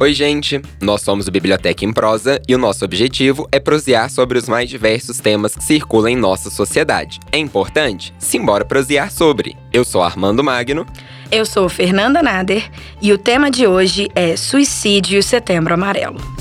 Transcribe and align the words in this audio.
Oi, 0.00 0.14
gente! 0.14 0.62
Nós 0.80 1.02
somos 1.02 1.26
o 1.26 1.30
Biblioteca 1.32 1.84
em 1.84 1.92
Prosa 1.92 2.40
e 2.46 2.54
o 2.54 2.58
nosso 2.58 2.84
objetivo 2.84 3.48
é 3.50 3.58
prosear 3.58 4.08
sobre 4.08 4.38
os 4.38 4.48
mais 4.48 4.70
diversos 4.70 5.18
temas 5.18 5.56
que 5.56 5.64
circulam 5.64 6.08
em 6.10 6.16
nossa 6.16 6.50
sociedade. 6.50 7.18
É 7.32 7.38
importante? 7.38 8.14
Simbora 8.16 8.64
prosear 8.64 9.10
sobre. 9.10 9.56
Eu 9.72 9.84
sou 9.84 10.00
Armando 10.00 10.44
Magno. 10.44 10.86
Eu 11.32 11.44
sou 11.44 11.68
Fernanda 11.68 12.22
Nader 12.22 12.70
e 13.02 13.12
o 13.12 13.18
tema 13.18 13.50
de 13.50 13.66
hoje 13.66 14.08
é 14.14 14.36
Suicídio 14.36 15.20
Setembro 15.20 15.74
Amarelo. 15.74 16.37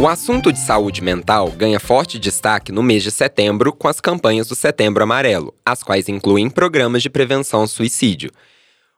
O 0.00 0.06
assunto 0.06 0.52
de 0.52 0.60
saúde 0.60 1.02
mental 1.02 1.50
ganha 1.50 1.80
forte 1.80 2.20
destaque 2.20 2.70
no 2.70 2.84
mês 2.84 3.02
de 3.02 3.10
setembro 3.10 3.72
com 3.72 3.88
as 3.88 4.00
campanhas 4.00 4.46
do 4.46 4.54
Setembro 4.54 5.02
Amarelo, 5.02 5.52
as 5.66 5.82
quais 5.82 6.08
incluem 6.08 6.48
programas 6.48 7.02
de 7.02 7.10
prevenção 7.10 7.62
ao 7.62 7.66
suicídio. 7.66 8.30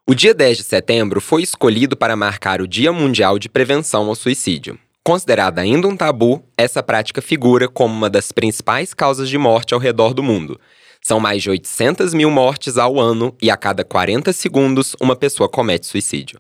O 0.07 0.15
dia 0.15 0.35
10 0.35 0.59
de 0.59 0.63
setembro 0.63 1.19
foi 1.19 1.43
escolhido 1.43 1.97
para 1.97 2.17
marcar 2.17 2.61
o 2.61 2.69
Dia 2.69 2.93
Mundial 2.93 3.39
de 3.39 3.49
Prevenção 3.49 4.09
ao 4.09 4.15
Suicídio. 4.15 4.79
Considerada 5.03 5.63
ainda 5.63 5.89
um 5.89 5.97
tabu, 5.97 6.45
essa 6.55 6.83
prática 6.83 7.23
figura 7.23 7.67
como 7.67 7.95
uma 7.95 8.11
das 8.11 8.31
principais 8.31 8.93
causas 8.93 9.31
de 9.31 9.39
morte 9.39 9.73
ao 9.73 9.81
redor 9.81 10.13
do 10.13 10.23
mundo. 10.23 10.61
São 11.01 11.19
mais 11.19 11.43
de 11.43 11.49
800 11.49 12.13
mil 12.13 12.31
mortes 12.31 12.77
ao 12.77 13.01
ano 13.01 13.35
e 13.41 13.51
a 13.51 13.57
cada 13.57 13.83
40 13.83 14.35
segundos 14.35 14.95
uma 15.01 15.17
pessoa 15.17 15.49
comete 15.49 15.87
suicídio. 15.87 16.39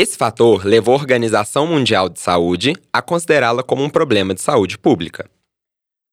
Esse 0.00 0.16
fator 0.16 0.64
levou 0.64 0.94
a 0.94 0.96
Organização 0.96 1.66
Mundial 1.66 2.08
de 2.08 2.20
Saúde 2.20 2.72
a 2.92 3.02
considerá-la 3.02 3.64
como 3.64 3.82
um 3.82 3.90
problema 3.90 4.32
de 4.32 4.40
saúde 4.40 4.78
pública. 4.78 5.28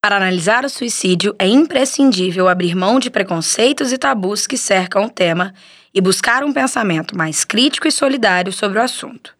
Para 0.04 0.18
analisar 0.18 0.66
o 0.66 0.70
suicídio, 0.70 1.36
é 1.38 1.46
imprescindível 1.46 2.50
abrir 2.50 2.74
mão 2.74 3.00
de 3.00 3.12
preconceitos 3.12 3.92
e 3.92 3.98
tabus 4.00 4.48
que 4.48 4.58
cercam 4.58 5.06
o 5.06 5.10
tema 5.12 5.54
e 5.94 6.02
buscar 6.02 6.44
um 6.44 6.52
pensamento 6.52 7.16
mais 7.16 7.46
crítico 7.46 7.88
e 7.88 7.92
solidário 7.92 8.52
sobre 8.52 8.80
o 8.80 8.82
assunto. 8.82 9.36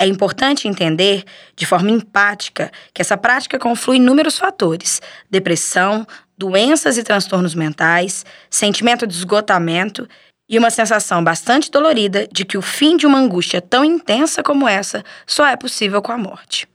É 0.00 0.06
importante 0.06 0.66
entender, 0.66 1.22
de 1.54 1.66
forma 1.66 1.90
empática, 1.90 2.72
que 2.94 3.02
essa 3.02 3.18
prática 3.18 3.58
conflui 3.58 3.98
inúmeros 3.98 4.38
fatores: 4.38 5.02
depressão, 5.30 6.06
doenças 6.38 6.96
e 6.96 7.02
transtornos 7.02 7.54
mentais, 7.54 8.24
sentimento 8.48 9.06
de 9.06 9.12
esgotamento 9.12 10.08
e 10.48 10.58
uma 10.58 10.70
sensação 10.70 11.22
bastante 11.22 11.70
dolorida 11.70 12.28
de 12.30 12.44
que 12.44 12.58
o 12.58 12.62
fim 12.62 12.96
de 12.96 13.06
uma 13.06 13.18
angústia 13.18 13.60
tão 13.60 13.84
intensa 13.84 14.42
como 14.42 14.68
essa 14.68 15.04
só 15.26 15.46
é 15.46 15.56
possível 15.56 16.02
com 16.02 16.12
a 16.12 16.18
morte. 16.18 16.68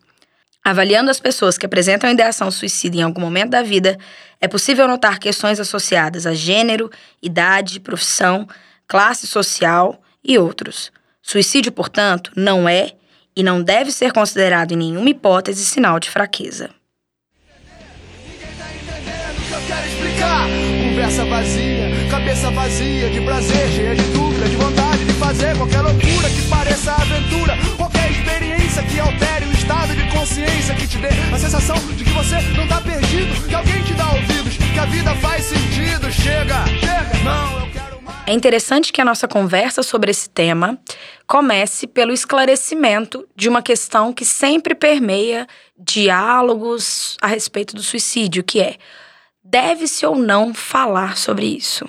Avaliando 0.63 1.09
as 1.09 1.19
pessoas 1.19 1.57
que 1.57 1.65
apresentam 1.65 2.09
ideação 2.09 2.51
suicida 2.51 2.97
em 2.97 3.01
algum 3.01 3.21
momento 3.21 3.51
da 3.51 3.63
vida, 3.63 3.97
é 4.41 4.47
possível 4.47 4.87
notar 4.87 5.19
questões 5.19 5.59
associadas 5.59 6.25
a 6.25 6.33
gênero, 6.33 6.89
idade, 7.21 7.79
profissão, 7.79 8.47
classe 8.87 9.25
social 9.25 10.01
e 10.23 10.37
outros. 10.37 10.91
Suicídio, 11.21 11.71
portanto, 11.71 12.31
não 12.35 12.67
é 12.67 12.93
e 13.35 13.43
não 13.43 13.61
deve 13.61 13.91
ser 13.91 14.11
considerado 14.11 14.71
em 14.73 14.77
nenhuma 14.77 15.09
hipótese 15.09 15.63
sinal 15.63 15.99
de 15.99 16.09
fraqueza. 16.09 16.69
Conversa 20.89 21.25
vazia, 21.25 21.78
cabeça 22.09 22.49
vazia 22.49 23.09
de 23.09 23.21
prazer, 23.21 23.69
cheia 23.69 23.95
de 23.95 24.03
dúvida, 24.11 24.49
de 24.49 24.55
vontade 24.55 25.05
de 25.05 25.13
fazer 25.13 25.55
qualquer 25.55 25.81
loucura 25.81 26.29
que 26.29 26.49
pareça 26.49 26.91
aventura, 26.93 27.55
qualquer 27.77 28.09
experiência 28.11 28.83
que 28.83 28.99
altere 28.99 29.45
o 29.45 29.51
estado 29.51 29.95
de 29.95 30.09
consciência 30.11 30.75
que 30.75 30.87
te 30.87 30.97
dê 30.97 31.09
a 31.33 31.37
sensação 31.37 31.75
de 31.95 32.03
que 32.03 32.09
você 32.09 32.41
não 32.57 32.67
tá 32.67 32.81
perdido, 32.81 33.47
que 33.47 33.53
alguém 33.53 33.83
te 33.83 33.93
dá 33.93 34.11
ouvidos, 34.11 34.57
que 34.57 34.79
a 34.79 34.85
vida 34.85 35.15
faz 35.15 35.45
sentido. 35.45 36.11
Chega, 36.11 36.65
chega, 36.79 37.23
não, 37.23 37.59
eu 37.59 37.71
quero 37.71 38.01
mais. 38.01 38.17
É 38.25 38.33
interessante 38.33 38.91
que 38.91 39.01
a 39.01 39.05
nossa 39.05 39.27
conversa 39.27 39.83
sobre 39.83 40.09
esse 40.09 40.27
tema 40.29 40.79
comece 41.27 41.85
pelo 41.85 42.11
esclarecimento 42.11 43.27
de 43.35 43.47
uma 43.47 43.61
questão 43.61 44.11
que 44.11 44.25
sempre 44.25 44.73
permeia 44.73 45.45
diálogos 45.77 47.17
a 47.21 47.27
respeito 47.27 47.75
do 47.75 47.83
suicídio, 47.83 48.43
que 48.43 48.59
é 48.59 48.77
deve-se 49.43 50.05
ou 50.07 50.15
não 50.15 50.55
falar 50.55 51.15
sobre 51.15 51.45
isso? 51.45 51.87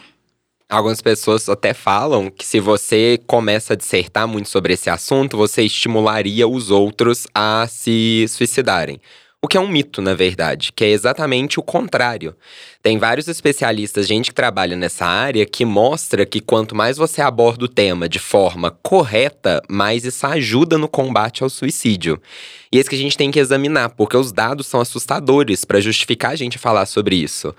Algumas 0.70 1.02
pessoas 1.02 1.48
até 1.48 1.74
falam 1.74 2.30
que 2.30 2.46
se 2.46 2.60
você 2.60 3.18
começa 3.26 3.72
a 3.72 3.76
dissertar 3.76 4.28
muito 4.28 4.48
sobre 4.48 4.74
esse 4.74 4.88
assunto, 4.88 5.36
você 5.36 5.62
estimularia 5.62 6.46
os 6.46 6.70
outros 6.70 7.26
a 7.34 7.66
se 7.68 8.24
suicidarem. 8.28 9.00
O 9.42 9.48
que 9.48 9.56
é 9.56 9.60
um 9.60 9.66
mito, 9.66 10.00
na 10.00 10.14
verdade, 10.14 10.70
que 10.72 10.84
é 10.84 10.90
exatamente 10.90 11.58
o 11.58 11.62
contrário. 11.62 12.36
Tem 12.80 12.98
vários 12.98 13.26
especialistas, 13.26 14.06
gente 14.06 14.26
que 14.26 14.34
trabalha 14.34 14.76
nessa 14.76 15.04
área, 15.04 15.44
que 15.44 15.64
mostra 15.64 16.24
que 16.24 16.40
quanto 16.40 16.76
mais 16.76 16.96
você 16.96 17.20
aborda 17.20 17.64
o 17.64 17.68
tema 17.68 18.08
de 18.08 18.20
forma 18.20 18.70
correta, 18.70 19.60
mais 19.68 20.04
isso 20.04 20.24
ajuda 20.24 20.78
no 20.78 20.86
combate 20.86 21.42
ao 21.42 21.50
suicídio. 21.50 22.22
E 22.70 22.76
é 22.76 22.80
isso 22.80 22.90
que 22.90 22.94
a 22.94 22.98
gente 22.98 23.18
tem 23.18 23.32
que 23.32 23.40
examinar, 23.40 23.88
porque 23.88 24.16
os 24.16 24.30
dados 24.30 24.68
são 24.68 24.80
assustadores 24.80 25.64
para 25.64 25.80
justificar 25.80 26.30
a 26.30 26.36
gente 26.36 26.58
falar 26.58 26.86
sobre 26.86 27.16
isso. 27.16 27.52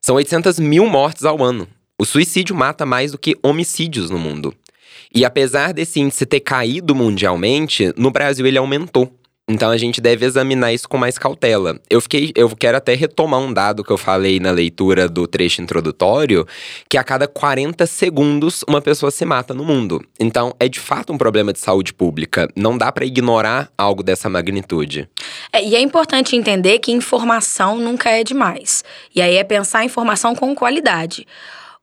São 0.00 0.16
800 0.16 0.58
mil 0.58 0.86
mortes 0.86 1.24
ao 1.24 1.40
ano. 1.40 1.68
O 2.00 2.04
suicídio 2.04 2.54
mata 2.54 2.86
mais 2.86 3.10
do 3.10 3.18
que 3.18 3.36
homicídios 3.42 4.08
no 4.08 4.20
mundo. 4.20 4.54
E 5.12 5.24
apesar 5.24 5.72
desse 5.72 5.98
índice 5.98 6.24
ter 6.24 6.38
caído 6.38 6.94
mundialmente, 6.94 7.92
no 7.96 8.12
Brasil 8.12 8.46
ele 8.46 8.56
aumentou. 8.56 9.12
Então 9.48 9.70
a 9.70 9.76
gente 9.76 10.00
deve 10.00 10.24
examinar 10.24 10.72
isso 10.72 10.88
com 10.88 10.96
mais 10.96 11.18
cautela. 11.18 11.80
Eu 11.90 12.00
fiquei, 12.00 12.30
eu 12.36 12.54
quero 12.54 12.76
até 12.76 12.94
retomar 12.94 13.40
um 13.40 13.52
dado 13.52 13.82
que 13.82 13.90
eu 13.90 13.96
falei 13.96 14.38
na 14.38 14.52
leitura 14.52 15.08
do 15.08 15.26
trecho 15.26 15.60
introdutório, 15.60 16.46
que 16.88 16.96
a 16.96 17.02
cada 17.02 17.26
40 17.26 17.84
segundos 17.86 18.62
uma 18.68 18.80
pessoa 18.80 19.10
se 19.10 19.24
mata 19.24 19.52
no 19.52 19.64
mundo. 19.64 20.04
Então 20.20 20.54
é 20.60 20.68
de 20.68 20.78
fato 20.78 21.12
um 21.12 21.18
problema 21.18 21.52
de 21.52 21.58
saúde 21.58 21.92
pública. 21.92 22.46
Não 22.54 22.78
dá 22.78 22.92
para 22.92 23.06
ignorar 23.06 23.72
algo 23.76 24.04
dessa 24.04 24.28
magnitude. 24.28 25.08
É, 25.52 25.64
e 25.64 25.74
é 25.74 25.80
importante 25.80 26.36
entender 26.36 26.78
que 26.78 26.92
informação 26.92 27.78
nunca 27.78 28.10
é 28.10 28.22
demais. 28.22 28.84
E 29.12 29.20
aí 29.20 29.34
é 29.34 29.42
pensar 29.42 29.82
informação 29.82 30.32
com 30.34 30.54
qualidade. 30.54 31.26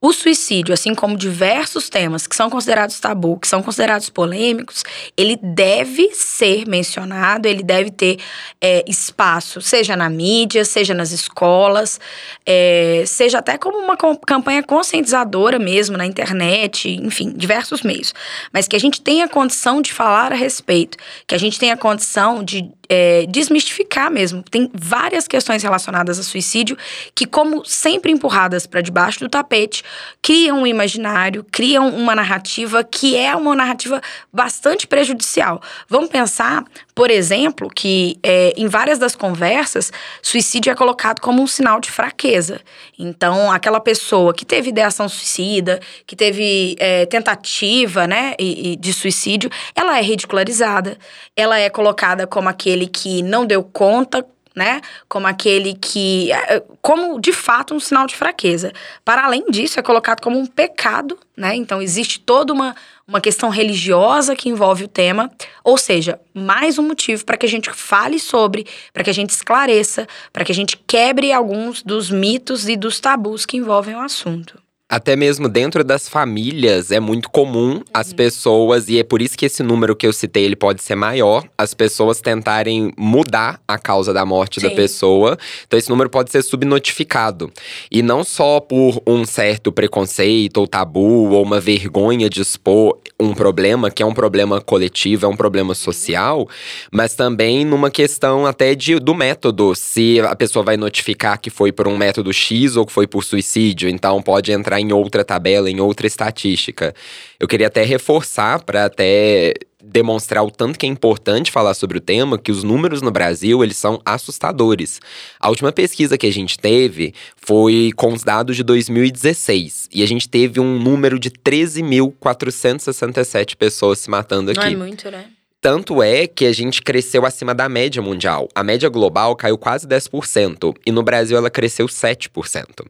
O 0.05 0.13
suicídio, 0.13 0.71
assim 0.71 0.93
como 0.93 1.17
diversos 1.17 1.89
temas 1.89 2.27
que 2.27 2.35
são 2.35 2.47
considerados 2.47 2.99
tabu, 2.99 3.39
que 3.39 3.47
são 3.47 3.63
considerados 3.63 4.07
polêmicos, 4.07 4.83
ele 5.17 5.35
deve 5.35 6.11
ser 6.13 6.67
mencionado, 6.67 7.47
ele 7.47 7.63
deve 7.63 7.89
ter 7.89 8.19
é, 8.61 8.85
espaço, 8.88 9.61
seja 9.61 9.95
na 9.95 10.07
mídia, 10.07 10.63
seja 10.63 10.94
nas 10.94 11.11
escolas, 11.11 11.99
é, 12.45 13.03
seja 13.07 13.39
até 13.39 13.57
como 13.57 13.79
uma 13.79 13.97
campanha 13.97 14.61
conscientizadora 14.61 15.57
mesmo 15.57 15.97
na 15.97 16.05
internet, 16.05 16.88
enfim, 16.88 17.33
diversos 17.35 17.81
meios. 17.81 18.13
Mas 18.53 18.67
que 18.67 18.75
a 18.75 18.79
gente 18.79 19.01
tenha 19.01 19.27
condição 19.27 19.81
de 19.81 19.91
falar 19.91 20.31
a 20.31 20.35
respeito, 20.35 20.99
que 21.25 21.33
a 21.33 21.39
gente 21.39 21.57
tenha 21.57 21.75
condição 21.75 22.44
de 22.44 22.71
é, 22.90 23.25
desmistificar 23.28 24.12
mesmo. 24.12 24.44
Tem 24.44 24.69
várias 24.73 25.28
questões 25.28 25.63
relacionadas 25.63 26.19
a 26.19 26.23
suicídio 26.23 26.78
que, 27.13 27.25
como 27.25 27.66
sempre 27.66 28.12
empurradas 28.12 28.66
para 28.66 28.81
debaixo 28.81 29.19
do 29.19 29.29
tapete, 29.29 29.84
criam 30.22 30.62
um 30.62 30.68
imaginário, 30.68 31.45
criam 31.51 31.90
uma 31.90 32.16
narrativa 32.16 32.84
que 32.84 33.16
é 33.16 33.35
uma 33.35 33.56
narrativa 33.56 34.01
bastante 34.31 34.88
prejudicial. 34.88 35.62
Vamos 35.90 36.09
pensar, 36.09 36.63
por 36.95 37.11
exemplo, 37.11 37.69
que 37.69 38.17
é, 38.23 38.53
em 38.56 38.67
várias 38.69 38.97
das 38.97 39.17
conversas, 39.17 39.91
suicídio 40.22 40.72
é 40.72 40.75
colocado 40.75 41.19
como 41.19 41.44
um 41.44 41.47
sinal 41.47 41.81
de 41.81 41.91
fraqueza. 41.91 42.61
Então, 42.97 43.51
aquela 43.51 43.81
pessoa 43.81 44.33
que 44.33 44.45
teve 44.45 44.69
ideação 44.69 45.09
suicida, 45.09 45.81
que 46.07 46.16
teve 46.16 46.78
é, 46.79 47.06
tentativa 47.06 48.07
né, 48.07 48.33
de 48.79 48.94
suicídio, 48.94 49.50
ela 49.75 50.00
é 50.00 50.01
ridicularizada, 50.01 50.97
ela 51.35 51.59
é 51.59 51.69
colocada 51.69 52.25
como 52.25 52.47
aquele 52.47 52.88
que 52.88 53.21
não 53.21 53.45
deu 53.45 53.62
conta, 53.62 54.25
né? 54.56 54.80
Como 55.09 55.27
aquele 55.27 55.74
que. 55.74 56.31
É, 56.31 56.63
como 56.81 57.19
de 57.19 57.33
fato 57.33 57.75
um 57.75 57.80
sinal 57.80 58.07
de 58.07 58.15
fraqueza. 58.15 58.71
Para 59.03 59.25
além 59.25 59.44
disso, 59.50 59.80
é 59.80 59.83
colocado 59.83 60.21
como 60.21 60.39
um 60.39 60.45
pecado, 60.45 61.19
né? 61.36 61.53
Então 61.56 61.81
existe 61.81 62.21
toda 62.21 62.53
uma, 62.53 62.74
uma 63.07 63.22
questão 63.22 63.50
religiosa 63.50 64.36
que 64.36 64.50
envolve 64.50 64.84
o 64.84 64.88
tema. 64.88 65.31
Ou 65.63 65.78
seja, 65.78 66.19
mais 66.34 66.80
um 66.80 66.84
motivo 66.84 67.24
para 67.24 67.38
que 67.38 67.46
a 67.46 67.50
gente 67.50 67.69
fale 67.72 68.19
sobre, 68.19 68.66
para 68.92 69.04
que 69.04 69.10
a 69.10 69.13
gente 69.13 69.30
esclareça, 69.30 70.07
para 70.34 70.44
que 70.44 70.52
a 70.52 70.56
gente 70.56 70.78
quebre 70.88 71.31
alguns 71.31 71.84
dos 71.84 72.10
mitos 72.10 72.68
e 72.68 72.75
dos 72.75 73.00
tabus 73.00 73.46
que 73.46 73.57
envolvem 73.57 73.96
o 73.96 74.02
assunto. 74.02 74.64
Até 74.87 75.15
mesmo 75.15 75.49
dentro 75.49 75.83
das 75.83 76.07
famílias 76.07 76.91
é 76.91 76.99
muito 76.99 77.27
comum 77.31 77.81
as 77.91 78.11
uhum. 78.11 78.15
pessoas, 78.15 78.87
e 78.87 78.99
é 78.99 79.03
por 79.03 79.19
isso 79.19 79.35
que 79.35 79.47
esse 79.47 79.63
número 79.63 79.95
que 79.95 80.05
eu 80.05 80.13
citei 80.13 80.43
ele 80.43 80.55
pode 80.55 80.83
ser 80.83 80.93
maior, 80.93 81.43
as 81.57 81.73
pessoas 81.73 82.21
tentarem 82.21 82.93
mudar 82.95 83.59
a 83.67 83.79
causa 83.79 84.13
da 84.13 84.23
morte 84.23 84.61
Sim. 84.61 84.69
da 84.69 84.75
pessoa. 84.75 85.39
Então 85.65 85.79
esse 85.79 85.89
número 85.89 86.07
pode 86.07 86.29
ser 86.29 86.43
subnotificado. 86.43 87.51
E 87.89 88.03
não 88.03 88.23
só 88.23 88.59
por 88.59 89.01
um 89.07 89.25
certo 89.25 89.71
preconceito 89.71 90.57
ou 90.57 90.67
tabu 90.67 91.31
ou 91.31 91.41
uma 91.41 91.59
vergonha 91.59 92.29
de 92.29 92.41
expor 92.41 92.99
um 93.19 93.33
problema, 93.33 93.89
que 93.89 94.03
é 94.03 94.05
um 94.05 94.13
problema 94.13 94.61
coletivo, 94.61 95.25
é 95.25 95.29
um 95.29 95.35
problema 95.35 95.73
social, 95.73 96.47
mas 96.91 97.15
também 97.15 97.65
numa 97.65 97.89
questão 97.89 98.45
até 98.45 98.75
de, 98.75 98.99
do 98.99 99.15
método, 99.15 99.73
se 99.73 100.19
a 100.19 100.35
pessoa 100.35 100.63
vai 100.63 100.77
notificar 100.77 101.39
que 101.39 101.49
foi 101.49 101.71
por 101.71 101.87
um 101.87 101.97
método 101.97 102.31
X 102.31 102.75
ou 102.75 102.85
que 102.85 102.91
foi 102.91 103.07
por 103.07 103.23
suicídio. 103.23 103.89
Então 103.89 104.21
pode 104.21 104.51
entrar 104.51 104.75
entrar 104.75 104.81
em 104.81 104.94
outra 104.94 105.24
tabela, 105.24 105.69
em 105.69 105.80
outra 105.80 106.07
estatística. 106.07 106.95
Eu 107.39 107.48
queria 107.48 107.68
até 107.68 107.83
reforçar 107.83 108.63
para 108.63 108.86
até 108.86 109.54
demonstrar 109.83 110.44
o 110.44 110.50
tanto 110.50 110.80
que 110.80 110.86
é 110.86 110.89
importante 110.89 111.51
falar 111.51 111.74
sobre 111.75 111.98
o 112.00 112.01
tema, 112.01 112.39
que 112.39 112.51
os 112.51 112.63
números 112.63 113.04
no 113.04 113.12
Brasil, 113.12 113.63
eles 113.63 113.77
são 113.77 114.01
assustadores. 114.04 115.00
A 115.39 115.48
última 115.50 115.72
pesquisa 115.72 116.18
que 116.18 116.25
a 116.25 116.33
gente 116.33 116.57
teve 116.57 117.13
foi 117.38 117.92
com 117.95 118.12
os 118.12 118.24
dados 118.24 118.56
de 118.56 118.63
2016, 118.63 119.89
e 119.94 120.01
a 120.01 120.07
gente 120.07 120.27
teve 120.27 120.60
um 120.60 120.80
número 120.80 121.19
de 121.19 121.30
13.467 121.30 123.56
pessoas 123.56 124.00
se 124.00 124.10
matando 124.10 124.50
aqui. 124.51 124.60
Não 124.60 124.68
é 124.68 124.75
muito, 124.75 125.12
né? 125.12 125.28
Tanto 125.62 126.01
é 126.01 126.25
que 126.28 126.45
a 126.45 126.51
gente 126.51 126.81
cresceu 126.81 127.24
acima 127.25 127.54
da 127.54 127.69
média 127.69 128.01
mundial. 128.01 128.50
A 128.54 128.62
média 128.63 128.89
global 128.89 129.33
caiu 129.36 129.57
quase 129.57 129.88
10%, 129.88 130.75
e 130.86 130.92
no 130.92 131.01
Brasil 131.04 131.38
ela 131.38 131.50
cresceu 131.50 131.88
7%. 131.88 132.86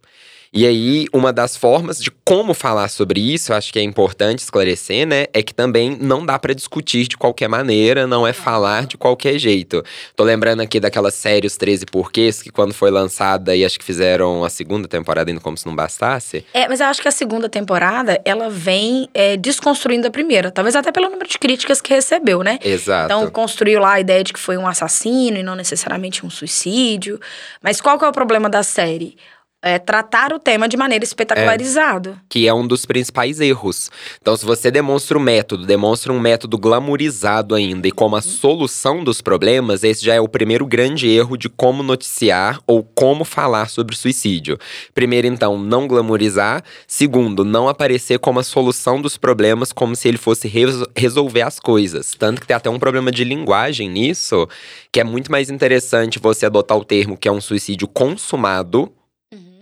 E 0.57 0.65
aí, 0.65 1.05
uma 1.11 1.33
das 1.33 1.57
formas 1.57 2.01
de 2.01 2.09
como 2.23 2.53
falar 2.53 2.87
sobre 2.87 3.19
isso, 3.19 3.53
acho 3.53 3.73
que 3.73 3.77
é 3.77 3.81
importante 3.81 4.39
esclarecer, 4.39 5.05
né? 5.05 5.25
É 5.33 5.43
que 5.43 5.53
também 5.53 5.97
não 5.99 6.25
dá 6.25 6.39
para 6.39 6.55
discutir 6.55 7.09
de 7.09 7.17
qualquer 7.17 7.49
maneira, 7.49 8.07
não 8.07 8.25
é 8.25 8.31
falar 8.31 8.85
de 8.85 8.95
qualquer 8.95 9.37
jeito. 9.37 9.83
Tô 10.15 10.23
lembrando 10.23 10.61
aqui 10.61 10.79
daquela 10.79 11.11
série 11.11 11.45
Os 11.45 11.57
13 11.57 11.85
Porquês, 11.87 12.41
que 12.41 12.49
quando 12.49 12.73
foi 12.73 12.89
lançada, 12.89 13.53
e 13.53 13.65
acho 13.65 13.77
que 13.77 13.83
fizeram 13.83 14.45
a 14.45 14.49
segunda 14.49 14.87
temporada 14.87 15.29
ainda 15.29 15.41
como 15.41 15.57
se 15.57 15.65
não 15.65 15.75
bastasse. 15.75 16.45
É, 16.53 16.69
mas 16.69 16.79
eu 16.79 16.85
acho 16.85 17.01
que 17.01 17.09
a 17.09 17.11
segunda 17.11 17.49
temporada, 17.49 18.21
ela 18.23 18.49
vem 18.49 19.09
é, 19.13 19.35
desconstruindo 19.35 20.07
a 20.07 20.09
primeira. 20.09 20.51
Talvez 20.51 20.73
até 20.73 20.89
pelo 20.89 21.09
número 21.09 21.27
de 21.27 21.37
críticas 21.37 21.81
que 21.81 21.93
recebeu, 21.93 22.43
né? 22.43 22.59
Exato. 22.63 23.07
Então, 23.07 23.29
construiu 23.29 23.81
lá 23.81 23.95
a 23.95 23.99
ideia 23.99 24.23
de 24.23 24.31
que 24.31 24.39
foi 24.39 24.55
um 24.55 24.65
assassino 24.65 25.37
e 25.37 25.43
não 25.43 25.53
necessariamente 25.53 26.25
um 26.25 26.29
suicídio. 26.29 27.19
Mas 27.61 27.81
qual 27.81 27.99
que 27.99 28.05
é 28.05 28.07
o 28.07 28.13
problema 28.13 28.49
da 28.49 28.63
série? 28.63 29.17
É, 29.65 29.79
tratar 29.79 30.31
o 30.31 30.37
tema 30.37 30.69
de 30.69 30.77
maneira 30.77 31.03
espetacularizada. 31.03 32.11
É, 32.11 32.15
que 32.29 32.47
é 32.47 32.53
um 32.53 32.67
dos 32.67 32.85
principais 32.85 33.39
erros. 33.41 33.89
Então, 34.21 34.37
se 34.37 34.45
você 34.45 34.69
demonstra 34.69 35.17
um 35.17 35.21
método, 35.21 35.65
demonstra 35.65 36.13
um 36.13 36.19
método 36.19 36.55
glamourizado 36.55 37.55
ainda 37.55 37.87
e 37.87 37.91
como 37.91 38.15
a 38.15 38.21
solução 38.21 39.03
dos 39.03 39.21
problemas, 39.21 39.83
esse 39.83 40.05
já 40.05 40.13
é 40.13 40.21
o 40.21 40.27
primeiro 40.27 40.67
grande 40.67 41.09
erro 41.09 41.35
de 41.35 41.49
como 41.49 41.81
noticiar 41.81 42.59
ou 42.67 42.83
como 42.83 43.25
falar 43.25 43.67
sobre 43.67 43.95
suicídio. 43.95 44.59
Primeiro, 44.93 45.25
então, 45.25 45.57
não 45.57 45.87
glamourizar. 45.87 46.63
Segundo, 46.85 47.43
não 47.43 47.67
aparecer 47.67 48.19
como 48.19 48.39
a 48.39 48.43
solução 48.43 49.01
dos 49.01 49.17
problemas, 49.17 49.73
como 49.73 49.95
se 49.95 50.07
ele 50.07 50.19
fosse 50.19 50.47
resolver 50.95 51.41
as 51.41 51.59
coisas. 51.59 52.13
Tanto 52.13 52.39
que 52.39 52.45
tem 52.45 52.55
até 52.55 52.69
um 52.69 52.77
problema 52.77 53.11
de 53.11 53.23
linguagem 53.23 53.89
nisso, 53.89 54.47
que 54.91 54.99
é 54.99 55.03
muito 55.03 55.31
mais 55.31 55.49
interessante 55.49 56.19
você 56.19 56.45
adotar 56.45 56.77
o 56.77 56.85
termo 56.85 57.17
que 57.17 57.27
é 57.27 57.31
um 57.31 57.41
suicídio 57.41 57.87
consumado 57.87 58.93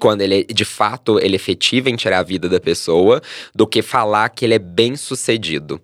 quando 0.03 0.19
ele 0.19 0.41
é, 0.41 0.53
de 0.53 0.65
fato 0.65 1.17
ele 1.17 1.35
é 1.35 1.37
efetiva 1.37 1.89
em 1.89 1.95
tirar 1.95 2.19
a 2.19 2.23
vida 2.23 2.49
da 2.49 2.59
pessoa, 2.59 3.21
do 3.55 3.65
que 3.65 3.81
falar 3.81 4.27
que 4.27 4.43
ele 4.43 4.53
é 4.53 4.59
bem 4.59 4.97
sucedido. 4.97 5.79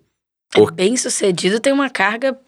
Por... 0.52 0.68
É 0.72 0.72
bem 0.72 0.94
sucedido 0.94 1.58
tem 1.58 1.72
uma 1.72 1.88
carga 1.88 2.38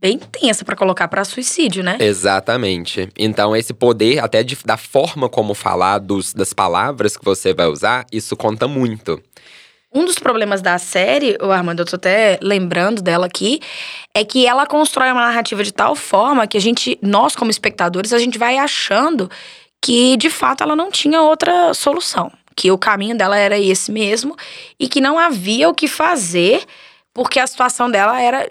bem 0.00 0.18
tensa 0.18 0.64
para 0.64 0.74
colocar 0.74 1.06
para 1.06 1.22
suicídio, 1.26 1.84
né? 1.84 1.98
Exatamente. 2.00 3.10
Então 3.18 3.54
esse 3.54 3.74
poder 3.74 4.24
até 4.24 4.42
de, 4.42 4.56
da 4.64 4.78
forma 4.78 5.28
como 5.28 5.52
falar 5.52 5.98
dos, 5.98 6.32
das 6.32 6.54
palavras 6.54 7.14
que 7.14 7.24
você 7.26 7.52
vai 7.52 7.66
usar, 7.66 8.06
isso 8.10 8.34
conta 8.34 8.66
muito. 8.66 9.22
Um 9.94 10.06
dos 10.06 10.18
problemas 10.18 10.62
da 10.62 10.78
série, 10.78 11.36
o 11.42 11.50
Armando, 11.50 11.80
eu 11.80 11.86
tô 11.86 11.96
até 11.96 12.38
lembrando 12.42 13.02
dela 13.02 13.26
aqui, 13.26 13.60
é 14.14 14.24
que 14.24 14.46
ela 14.46 14.66
constrói 14.66 15.10
uma 15.10 15.26
narrativa 15.26 15.62
de 15.62 15.72
tal 15.72 15.94
forma 15.94 16.46
que 16.46 16.56
a 16.56 16.60
gente, 16.60 16.98
nós 17.02 17.34
como 17.36 17.50
espectadores, 17.50 18.12
a 18.12 18.18
gente 18.18 18.38
vai 18.38 18.58
achando 18.58 19.30
que 19.82 20.16
de 20.16 20.30
fato 20.30 20.62
ela 20.62 20.76
não 20.76 20.90
tinha 20.90 21.22
outra 21.22 21.72
solução, 21.74 22.30
que 22.56 22.70
o 22.70 22.78
caminho 22.78 23.16
dela 23.16 23.36
era 23.36 23.58
esse 23.58 23.90
mesmo 23.90 24.36
e 24.78 24.88
que 24.88 25.00
não 25.00 25.18
havia 25.18 25.68
o 25.68 25.74
que 25.74 25.86
fazer 25.88 26.64
porque 27.18 27.40
a 27.40 27.46
situação 27.48 27.90
dela 27.90 28.20
era 28.20 28.48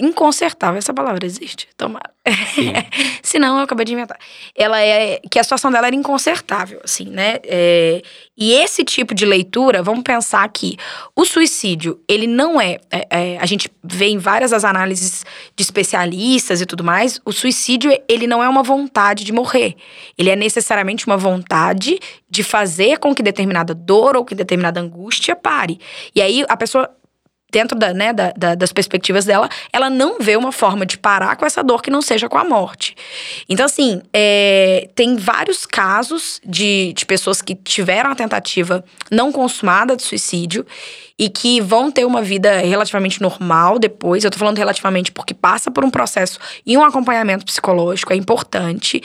inconsertável. 0.00 0.78
Essa 0.78 0.94
palavra 0.94 1.26
existe. 1.26 1.68
Tomara. 1.76 2.10
Se 3.22 3.38
não, 3.38 3.58
eu 3.58 3.64
acabei 3.64 3.84
de 3.84 3.92
inventar. 3.92 4.18
Ela 4.56 4.80
é. 4.80 5.20
Que 5.30 5.38
a 5.38 5.42
situação 5.42 5.70
dela 5.70 5.88
era 5.88 5.96
inconsertável, 5.96 6.80
assim, 6.82 7.06
né? 7.06 7.38
É, 7.44 8.02
e 8.36 8.52
esse 8.52 8.84
tipo 8.84 9.14
de 9.14 9.26
leitura, 9.26 9.82
vamos 9.82 10.02
pensar 10.02 10.48
que 10.48 10.76
o 11.14 11.24
suicídio, 11.24 12.00
ele 12.08 12.26
não 12.26 12.60
é, 12.60 12.78
é, 12.90 13.06
é. 13.10 13.38
A 13.38 13.44
gente 13.44 13.70
vê 13.84 14.06
em 14.06 14.18
várias 14.18 14.52
das 14.52 14.64
análises 14.64 15.24
de 15.54 15.62
especialistas 15.62 16.60
e 16.60 16.66
tudo 16.66 16.82
mais, 16.82 17.20
o 17.24 17.32
suicídio, 17.32 17.92
ele 18.08 18.26
não 18.26 18.42
é 18.42 18.48
uma 18.48 18.62
vontade 18.62 19.24
de 19.24 19.32
morrer. 19.32 19.76
Ele 20.16 20.30
é 20.30 20.36
necessariamente 20.36 21.06
uma 21.06 21.16
vontade 21.16 21.98
de 22.30 22.42
fazer 22.42 22.98
com 22.98 23.14
que 23.14 23.22
determinada 23.22 23.74
dor 23.74 24.16
ou 24.16 24.24
que 24.24 24.34
determinada 24.34 24.80
angústia 24.80 25.36
pare. 25.36 25.78
E 26.14 26.22
aí 26.22 26.44
a 26.48 26.56
pessoa 26.56 26.88
dentro 27.52 27.78
da, 27.78 27.92
né, 27.92 28.12
da, 28.12 28.32
da, 28.34 28.54
das 28.54 28.72
perspectivas 28.72 29.26
dela, 29.26 29.48
ela 29.72 29.90
não 29.90 30.18
vê 30.18 30.36
uma 30.36 30.50
forma 30.50 30.86
de 30.86 30.96
parar 30.96 31.36
com 31.36 31.44
essa 31.44 31.62
dor 31.62 31.82
que 31.82 31.90
não 31.90 32.00
seja 32.00 32.28
com 32.28 32.38
a 32.38 32.44
morte. 32.44 32.96
Então, 33.48 33.66
assim, 33.66 34.00
é, 34.12 34.88
tem 34.94 35.16
vários 35.16 35.66
casos 35.66 36.40
de, 36.44 36.94
de 36.94 37.04
pessoas 37.04 37.42
que 37.42 37.54
tiveram 37.54 38.10
a 38.10 38.14
tentativa 38.14 38.82
não 39.10 39.30
consumada 39.30 39.94
de 39.94 40.02
suicídio 40.02 40.66
e 41.18 41.28
que 41.28 41.60
vão 41.60 41.90
ter 41.90 42.06
uma 42.06 42.22
vida 42.22 42.58
relativamente 42.60 43.20
normal 43.20 43.78
depois. 43.78 44.24
Eu 44.24 44.30
tô 44.30 44.38
falando 44.38 44.56
relativamente 44.56 45.12
porque 45.12 45.34
passa 45.34 45.70
por 45.70 45.84
um 45.84 45.90
processo 45.90 46.38
e 46.64 46.76
um 46.76 46.82
acompanhamento 46.82 47.44
psicológico, 47.44 48.14
é 48.14 48.16
importante. 48.16 49.02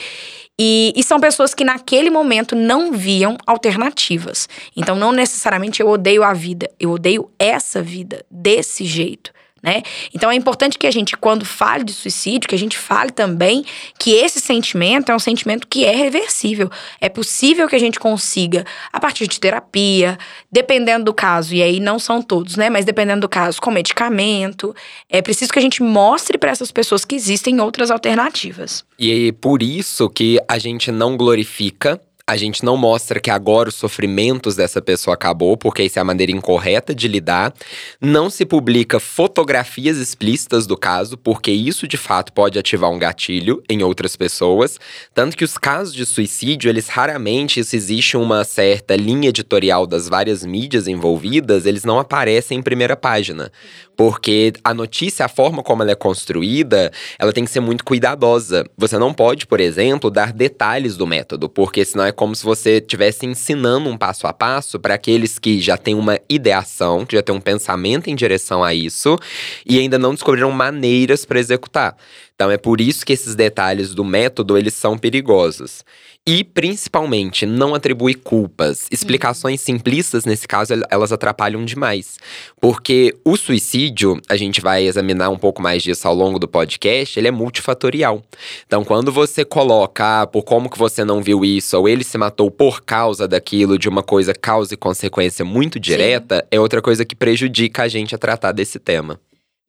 E, 0.60 0.92
e, 0.96 1.02
são 1.04 1.20
pessoas 1.20 1.54
que 1.54 1.64
naquele 1.64 2.10
momento 2.10 2.56
não 2.56 2.92
viam 2.92 3.38
alternativas. 3.46 4.48
Então, 4.76 4.96
não 4.96 5.12
necessariamente 5.12 5.80
eu 5.80 5.88
odeio 5.88 6.24
a 6.24 6.34
vida, 6.34 6.68
eu 6.80 6.90
odeio 6.90 7.30
essa 7.38 7.80
vida 7.80 8.24
desse 8.28 8.84
jeito 8.84 9.32
né? 9.62 9.82
Então 10.14 10.30
é 10.30 10.34
importante 10.34 10.78
que 10.78 10.86
a 10.86 10.90
gente, 10.90 11.16
quando 11.16 11.44
fale 11.44 11.84
de 11.84 11.92
suicídio, 11.92 12.48
que 12.48 12.54
a 12.54 12.58
gente 12.58 12.78
fale 12.78 13.10
também 13.10 13.64
que 13.98 14.12
esse 14.12 14.40
sentimento 14.40 15.10
é 15.10 15.14
um 15.14 15.18
sentimento 15.18 15.66
que 15.66 15.84
é 15.84 15.94
reversível. 15.94 16.70
É 17.00 17.08
possível 17.08 17.68
que 17.68 17.76
a 17.76 17.78
gente 17.78 17.98
consiga, 17.98 18.64
a 18.92 19.00
partir 19.00 19.26
de 19.26 19.40
terapia, 19.40 20.18
dependendo 20.50 21.06
do 21.06 21.14
caso, 21.14 21.54
e 21.54 21.62
aí 21.62 21.80
não 21.80 21.98
são 21.98 22.22
todos, 22.22 22.56
né? 22.56 22.70
Mas 22.70 22.84
dependendo 22.84 23.22
do 23.22 23.28
caso, 23.28 23.60
com 23.60 23.70
medicamento, 23.70 24.74
é 25.08 25.20
preciso 25.20 25.52
que 25.52 25.58
a 25.58 25.62
gente 25.62 25.82
mostre 25.82 26.38
para 26.38 26.50
essas 26.50 26.70
pessoas 26.70 27.04
que 27.04 27.14
existem 27.14 27.60
outras 27.60 27.90
alternativas. 27.90 28.84
E 28.98 29.28
é 29.28 29.32
por 29.32 29.62
isso 29.62 30.08
que 30.08 30.38
a 30.48 30.58
gente 30.58 30.90
não 30.90 31.16
glorifica 31.16 32.00
a 32.28 32.36
gente 32.36 32.62
não 32.62 32.76
mostra 32.76 33.18
que 33.18 33.30
agora 33.30 33.70
os 33.70 33.74
sofrimentos 33.74 34.54
dessa 34.54 34.82
pessoa 34.82 35.14
acabou, 35.14 35.56
porque 35.56 35.82
isso 35.82 35.98
é 35.98 36.02
a 36.02 36.04
maneira 36.04 36.30
incorreta 36.30 36.94
de 36.94 37.08
lidar. 37.08 37.54
Não 37.98 38.28
se 38.28 38.44
publica 38.44 39.00
fotografias 39.00 39.96
explícitas 39.96 40.66
do 40.66 40.76
caso, 40.76 41.16
porque 41.16 41.50
isso 41.50 41.88
de 41.88 41.96
fato 41.96 42.30
pode 42.34 42.58
ativar 42.58 42.90
um 42.90 42.98
gatilho 42.98 43.62
em 43.66 43.82
outras 43.82 44.14
pessoas. 44.14 44.78
Tanto 45.14 45.38
que 45.38 45.44
os 45.44 45.56
casos 45.56 45.94
de 45.94 46.04
suicídio, 46.04 46.68
eles 46.68 46.88
raramente, 46.88 47.64
se 47.64 47.74
existe 47.74 48.14
uma 48.14 48.44
certa 48.44 48.94
linha 48.94 49.30
editorial 49.30 49.86
das 49.86 50.06
várias 50.06 50.44
mídias 50.44 50.86
envolvidas, 50.86 51.64
eles 51.64 51.82
não 51.82 51.98
aparecem 51.98 52.58
em 52.58 52.62
primeira 52.62 52.94
página. 52.94 53.50
Porque 53.98 54.52
a 54.62 54.72
notícia, 54.72 55.26
a 55.26 55.28
forma 55.28 55.60
como 55.60 55.82
ela 55.82 55.90
é 55.90 55.96
construída, 55.96 56.92
ela 57.18 57.32
tem 57.32 57.44
que 57.44 57.50
ser 57.50 57.58
muito 57.58 57.82
cuidadosa. 57.82 58.64
Você 58.76 58.96
não 58.96 59.12
pode, 59.12 59.44
por 59.44 59.58
exemplo, 59.58 60.08
dar 60.08 60.32
detalhes 60.32 60.96
do 60.96 61.04
método, 61.04 61.48
porque 61.48 61.84
senão 61.84 62.04
é 62.04 62.12
como 62.12 62.32
se 62.36 62.44
você 62.44 62.76
estivesse 62.76 63.26
ensinando 63.26 63.90
um 63.90 63.98
passo 63.98 64.28
a 64.28 64.32
passo 64.32 64.78
para 64.78 64.94
aqueles 64.94 65.36
que 65.36 65.60
já 65.60 65.76
têm 65.76 65.96
uma 65.96 66.16
ideação, 66.28 67.04
que 67.04 67.16
já 67.16 67.22
têm 67.24 67.34
um 67.34 67.40
pensamento 67.40 68.08
em 68.08 68.14
direção 68.14 68.62
a 68.62 68.72
isso 68.72 69.18
e 69.66 69.80
ainda 69.80 69.98
não 69.98 70.14
descobriram 70.14 70.52
maneiras 70.52 71.24
para 71.24 71.40
executar. 71.40 71.96
Então 72.38 72.52
é 72.52 72.56
por 72.56 72.80
isso 72.80 73.04
que 73.04 73.12
esses 73.12 73.34
detalhes 73.34 73.92
do 73.92 74.04
método 74.04 74.56
eles 74.56 74.72
são 74.72 74.96
perigosos. 74.96 75.84
E, 76.24 76.44
principalmente, 76.44 77.44
não 77.44 77.74
atribui 77.74 78.14
culpas. 78.14 78.86
Explicações 78.92 79.60
simplistas, 79.60 80.24
nesse 80.24 80.46
caso, 80.46 80.74
elas 80.88 81.10
atrapalham 81.10 81.64
demais. 81.64 82.16
Porque 82.60 83.12
o 83.24 83.36
suicídio, 83.36 84.20
a 84.28 84.36
gente 84.36 84.60
vai 84.60 84.84
examinar 84.84 85.30
um 85.30 85.38
pouco 85.38 85.60
mais 85.60 85.82
disso 85.82 86.06
ao 86.06 86.14
longo 86.14 86.38
do 86.38 86.46
podcast, 86.46 87.18
ele 87.18 87.26
é 87.26 87.32
multifatorial. 87.32 88.22
Então, 88.66 88.84
quando 88.84 89.10
você 89.10 89.44
coloca, 89.44 90.22
ah, 90.22 90.26
por 90.26 90.44
como 90.44 90.70
que 90.70 90.78
você 90.78 91.04
não 91.04 91.20
viu 91.20 91.44
isso, 91.44 91.76
ou 91.76 91.88
ele 91.88 92.04
se 92.04 92.16
matou 92.16 92.52
por 92.52 92.82
causa 92.82 93.26
daquilo, 93.26 93.76
de 93.76 93.88
uma 93.88 94.02
coisa 94.02 94.32
causa 94.32 94.74
e 94.74 94.76
consequência 94.76 95.44
muito 95.44 95.80
direta, 95.80 96.36
Sim. 96.36 96.48
é 96.52 96.60
outra 96.60 96.80
coisa 96.80 97.04
que 97.04 97.16
prejudica 97.16 97.82
a 97.82 97.88
gente 97.88 98.14
a 98.14 98.18
tratar 98.18 98.52
desse 98.52 98.78
tema. 98.78 99.18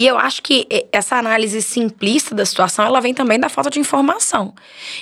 E 0.01 0.08
eu 0.08 0.18
acho 0.18 0.41
que 0.41 0.65
essa 0.94 1.18
análise 1.18 1.62
simplista 1.62 2.34
da 2.34 2.46
situação, 2.46 2.86
ela 2.86 3.01
vem 3.01 3.13
também 3.13 3.38
da 3.38 3.50
falta 3.50 3.70
de 3.70 3.82
informação. 3.82 4.53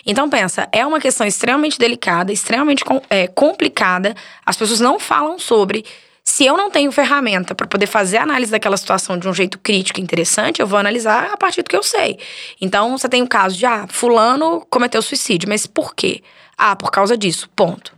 Então 0.03 0.27
pensa, 0.27 0.67
é 0.71 0.83
uma 0.83 0.99
questão 0.99 1.27
extremamente 1.27 1.77
delicada, 1.77 2.33
extremamente 2.33 2.83
é, 3.07 3.27
complicada. 3.27 4.15
As 4.43 4.57
pessoas 4.57 4.79
não 4.79 4.99
falam 4.99 5.37
sobre. 5.37 5.85
Se 6.23 6.45
eu 6.45 6.57
não 6.57 6.71
tenho 6.71 6.91
ferramenta 6.91 7.53
para 7.53 7.67
poder 7.67 7.85
fazer 7.85 8.17
a 8.17 8.23
análise 8.23 8.51
daquela 8.51 8.75
situação 8.75 9.19
de 9.19 9.29
um 9.29 9.33
jeito 9.33 9.59
crítico 9.59 9.99
e 9.99 10.03
interessante, 10.03 10.61
eu 10.61 10.67
vou 10.67 10.79
analisar 10.79 11.29
a 11.31 11.37
partir 11.37 11.61
do 11.61 11.69
que 11.69 11.75
eu 11.75 11.83
sei. 11.83 12.17
Então, 12.59 12.97
você 12.97 13.07
tem 13.07 13.21
o 13.21 13.27
caso 13.27 13.55
de, 13.55 13.65
ah, 13.65 13.85
fulano 13.87 14.65
cometeu 14.69 15.01
suicídio, 15.01 15.47
mas 15.47 15.67
por 15.67 15.95
quê? 15.95 16.23
Ah, 16.57 16.75
por 16.75 16.91
causa 16.91 17.15
disso, 17.15 17.47
ponto 17.55 17.95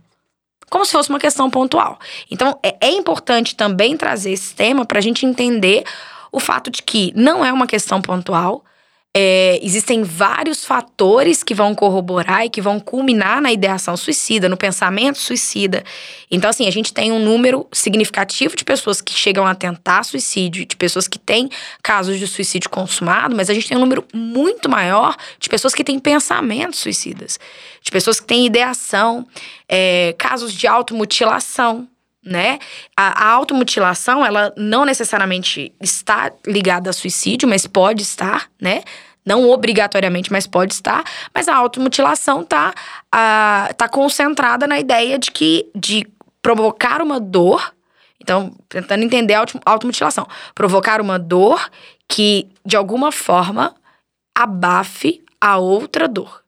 como 0.68 0.86
se 0.86 0.92
fosse 0.92 1.10
uma 1.10 1.18
questão 1.18 1.50
pontual. 1.50 1.98
Então, 2.30 2.56
é, 2.62 2.76
é 2.80 2.90
importante 2.92 3.56
também 3.56 3.96
trazer 3.96 4.30
esse 4.30 4.54
tema 4.54 4.86
para 4.86 5.00
a 5.00 5.02
gente 5.02 5.26
entender 5.26 5.82
o 6.32 6.40
fato 6.40 6.70
de 6.70 6.82
que 6.82 7.12
não 7.16 7.44
é 7.44 7.52
uma 7.52 7.66
questão 7.66 8.00
pontual, 8.00 8.64
é, 9.12 9.58
existem 9.60 10.04
vários 10.04 10.64
fatores 10.64 11.42
que 11.42 11.52
vão 11.52 11.74
corroborar 11.74 12.46
e 12.46 12.50
que 12.50 12.60
vão 12.60 12.78
culminar 12.78 13.42
na 13.42 13.50
ideação 13.50 13.96
suicida, 13.96 14.48
no 14.48 14.56
pensamento 14.56 15.18
suicida. 15.18 15.82
Então, 16.30 16.48
assim, 16.48 16.68
a 16.68 16.70
gente 16.70 16.92
tem 16.92 17.10
um 17.10 17.18
número 17.18 17.66
significativo 17.72 18.54
de 18.54 18.64
pessoas 18.64 19.00
que 19.00 19.12
chegam 19.12 19.44
a 19.44 19.54
tentar 19.54 20.04
suicídio, 20.04 20.64
de 20.64 20.76
pessoas 20.76 21.08
que 21.08 21.18
têm 21.18 21.50
casos 21.82 22.20
de 22.20 22.26
suicídio 22.28 22.70
consumado, 22.70 23.34
mas 23.34 23.50
a 23.50 23.54
gente 23.54 23.68
tem 23.68 23.76
um 23.76 23.80
número 23.80 24.04
muito 24.14 24.68
maior 24.68 25.16
de 25.40 25.48
pessoas 25.48 25.74
que 25.74 25.82
têm 25.82 25.98
pensamentos 25.98 26.78
suicidas, 26.78 27.40
de 27.82 27.90
pessoas 27.90 28.20
que 28.20 28.26
têm 28.26 28.46
ideação, 28.46 29.26
é, 29.68 30.14
casos 30.16 30.52
de 30.52 30.68
automutilação 30.68 31.88
né? 32.24 32.58
A, 32.96 33.28
a 33.28 33.30
automutilação, 33.32 34.24
ela 34.24 34.52
não 34.56 34.84
necessariamente 34.84 35.72
está 35.80 36.30
ligada 36.46 36.90
a 36.90 36.92
suicídio, 36.92 37.48
mas 37.48 37.66
pode 37.66 38.02
estar, 38.02 38.50
né? 38.60 38.82
Não 39.24 39.48
obrigatoriamente, 39.50 40.32
mas 40.32 40.46
pode 40.46 40.74
estar. 40.74 41.04
Mas 41.34 41.48
a 41.48 41.54
automutilação 41.54 42.44
tá, 42.44 42.74
a, 43.12 43.70
tá 43.76 43.88
concentrada 43.88 44.66
na 44.66 44.78
ideia 44.78 45.18
de 45.18 45.30
que 45.30 45.70
de 45.74 46.06
provocar 46.42 47.02
uma 47.02 47.20
dor. 47.20 47.74
Então, 48.20 48.54
tentando 48.68 49.02
entender 49.02 49.34
a 49.34 49.44
automutilação. 49.64 50.26
Provocar 50.54 51.00
uma 51.00 51.18
dor 51.18 51.70
que, 52.08 52.48
de 52.64 52.76
alguma 52.76 53.12
forma, 53.12 53.74
abafe 54.34 55.22
a 55.40 55.58
outra 55.58 56.06
dor 56.06 56.39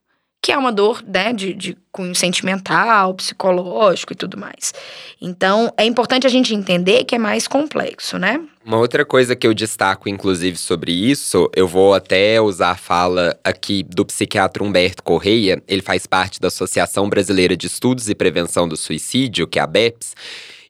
que 0.42 0.50
é 0.50 0.58
uma 0.58 0.72
dor 0.72 1.04
né, 1.06 1.32
de, 1.32 1.54
de 1.54 1.76
cunho 1.92 2.16
sentimental, 2.16 3.14
psicológico 3.14 4.12
e 4.12 4.16
tudo 4.16 4.36
mais. 4.36 4.74
Então, 5.20 5.72
é 5.76 5.84
importante 5.84 6.26
a 6.26 6.30
gente 6.30 6.52
entender 6.52 7.04
que 7.04 7.14
é 7.14 7.18
mais 7.18 7.46
complexo, 7.46 8.18
né? 8.18 8.40
Uma 8.64 8.78
outra 8.78 9.04
coisa 9.04 9.36
que 9.36 9.46
eu 9.46 9.54
destaco, 9.54 10.08
inclusive, 10.08 10.56
sobre 10.56 10.90
isso, 10.92 11.48
eu 11.54 11.68
vou 11.68 11.94
até 11.94 12.40
usar 12.40 12.72
a 12.72 12.76
fala 12.76 13.38
aqui 13.44 13.84
do 13.84 14.04
psiquiatra 14.04 14.64
Humberto 14.64 15.04
Correia. 15.04 15.62
Ele 15.68 15.82
faz 15.82 16.08
parte 16.08 16.40
da 16.40 16.48
Associação 16.48 17.08
Brasileira 17.08 17.56
de 17.56 17.68
Estudos 17.68 18.08
e 18.08 18.14
Prevenção 18.14 18.66
do 18.66 18.76
Suicídio, 18.76 19.46
que 19.46 19.60
é 19.60 19.62
a 19.62 19.66
BEPS. 19.66 20.16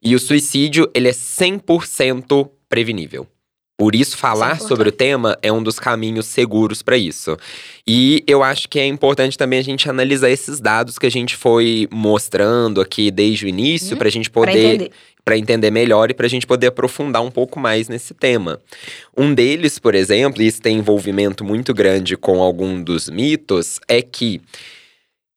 E 0.03 0.15
o 0.15 0.19
suicídio, 0.19 0.91
ele 0.95 1.09
é 1.09 1.13
100% 1.13 2.51
prevenível. 2.69 3.27
Por 3.83 3.97
isso, 3.97 4.17
falar 4.17 4.55
isso 4.55 4.67
é 4.67 4.69
sobre 4.69 4.91
o 4.91 4.93
tema 4.93 5.37
é 5.43 5.53
um 5.53 5.61
dos 5.61 5.81
caminhos 5.81 6.27
seguros 6.27 6.83
para 6.83 6.97
isso. 6.97 7.37
E 7.85 8.23
eu 8.29 8.41
acho 8.41 8.69
que 8.69 8.79
é 8.79 8.87
importante 8.87 9.37
também 9.37 9.59
a 9.59 9.63
gente 9.63 9.91
analisar 9.91 10.31
esses 10.31 10.61
dados 10.61 11.01
que 11.01 11.07
a 11.07 11.11
gente 11.11 11.35
foi 11.35 11.89
mostrando 11.91 12.81
aqui 12.81 13.11
desde 13.11 13.45
o 13.45 13.49
início, 13.49 13.97
hum, 13.97 13.99
para 13.99 14.07
a 14.07 14.11
gente 14.13 14.31
poder. 14.31 14.93
Para 15.25 15.37
entender 15.37 15.73
melhor 15.73 16.13
e 16.13 16.15
para 16.15 16.27
a 16.27 16.29
gente 16.29 16.47
poder 16.47 16.69
aprofundar 16.69 17.23
um 17.23 17.31
pouco 17.31 17.59
mais 17.59 17.89
nesse 17.89 18.15
tema. 18.15 18.61
Um 19.17 19.35
deles, 19.35 19.81
por 19.81 19.97
exemplo, 19.97 20.43
e 20.43 20.47
isso 20.47 20.63
tem 20.63 20.79
envolvimento 20.79 21.45
muito 21.45 21.75
grande 21.75 22.17
com 22.17 22.41
algum 22.41 22.81
dos 22.81 23.11
mitos, 23.11 23.81
é 23.89 24.01
que 24.01 24.41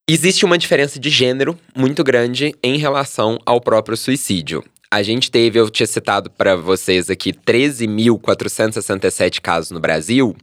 existe 0.07 0.45
uma 0.45 0.57
diferença 0.57 0.99
de 0.99 1.09
gênero 1.09 1.57
muito 1.75 2.03
grande 2.03 2.53
em 2.63 2.77
relação 2.77 3.39
ao 3.43 3.59
próprio 3.59 3.97
suicídio. 3.97 4.63
A 4.95 5.03
gente 5.03 5.29
teve, 5.29 5.59
eu 5.59 5.69
tinha 5.69 5.85
citado 5.85 6.29
para 6.29 6.55
vocês 6.55 7.09
aqui, 7.09 7.33
13.467 7.33 9.41
casos 9.41 9.71
no 9.71 9.79
Brasil. 9.81 10.33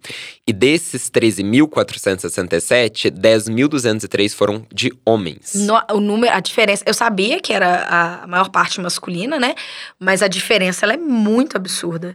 E 0.47 0.53
desses 0.53 1.09
13.467, 1.09 3.11
10.203 3.11 4.35
foram 4.35 4.67
de 4.71 4.93
homens. 5.07 5.55
No, 5.55 5.81
o 5.93 6.01
número, 6.01 6.35
a 6.35 6.41
diferença, 6.41 6.85
eu 6.87 6.93
sabia 6.93 7.41
que 7.41 7.51
era 7.51 8.21
a 8.23 8.27
maior 8.27 8.51
parte 8.51 8.79
masculina, 8.79 9.41
né? 9.41 9.55
Mas 9.99 10.21
a 10.21 10.29
diferença 10.29 10.85
ela 10.85 10.93
é 10.93 10.99
muito 10.99 11.57
absurda. 11.57 12.15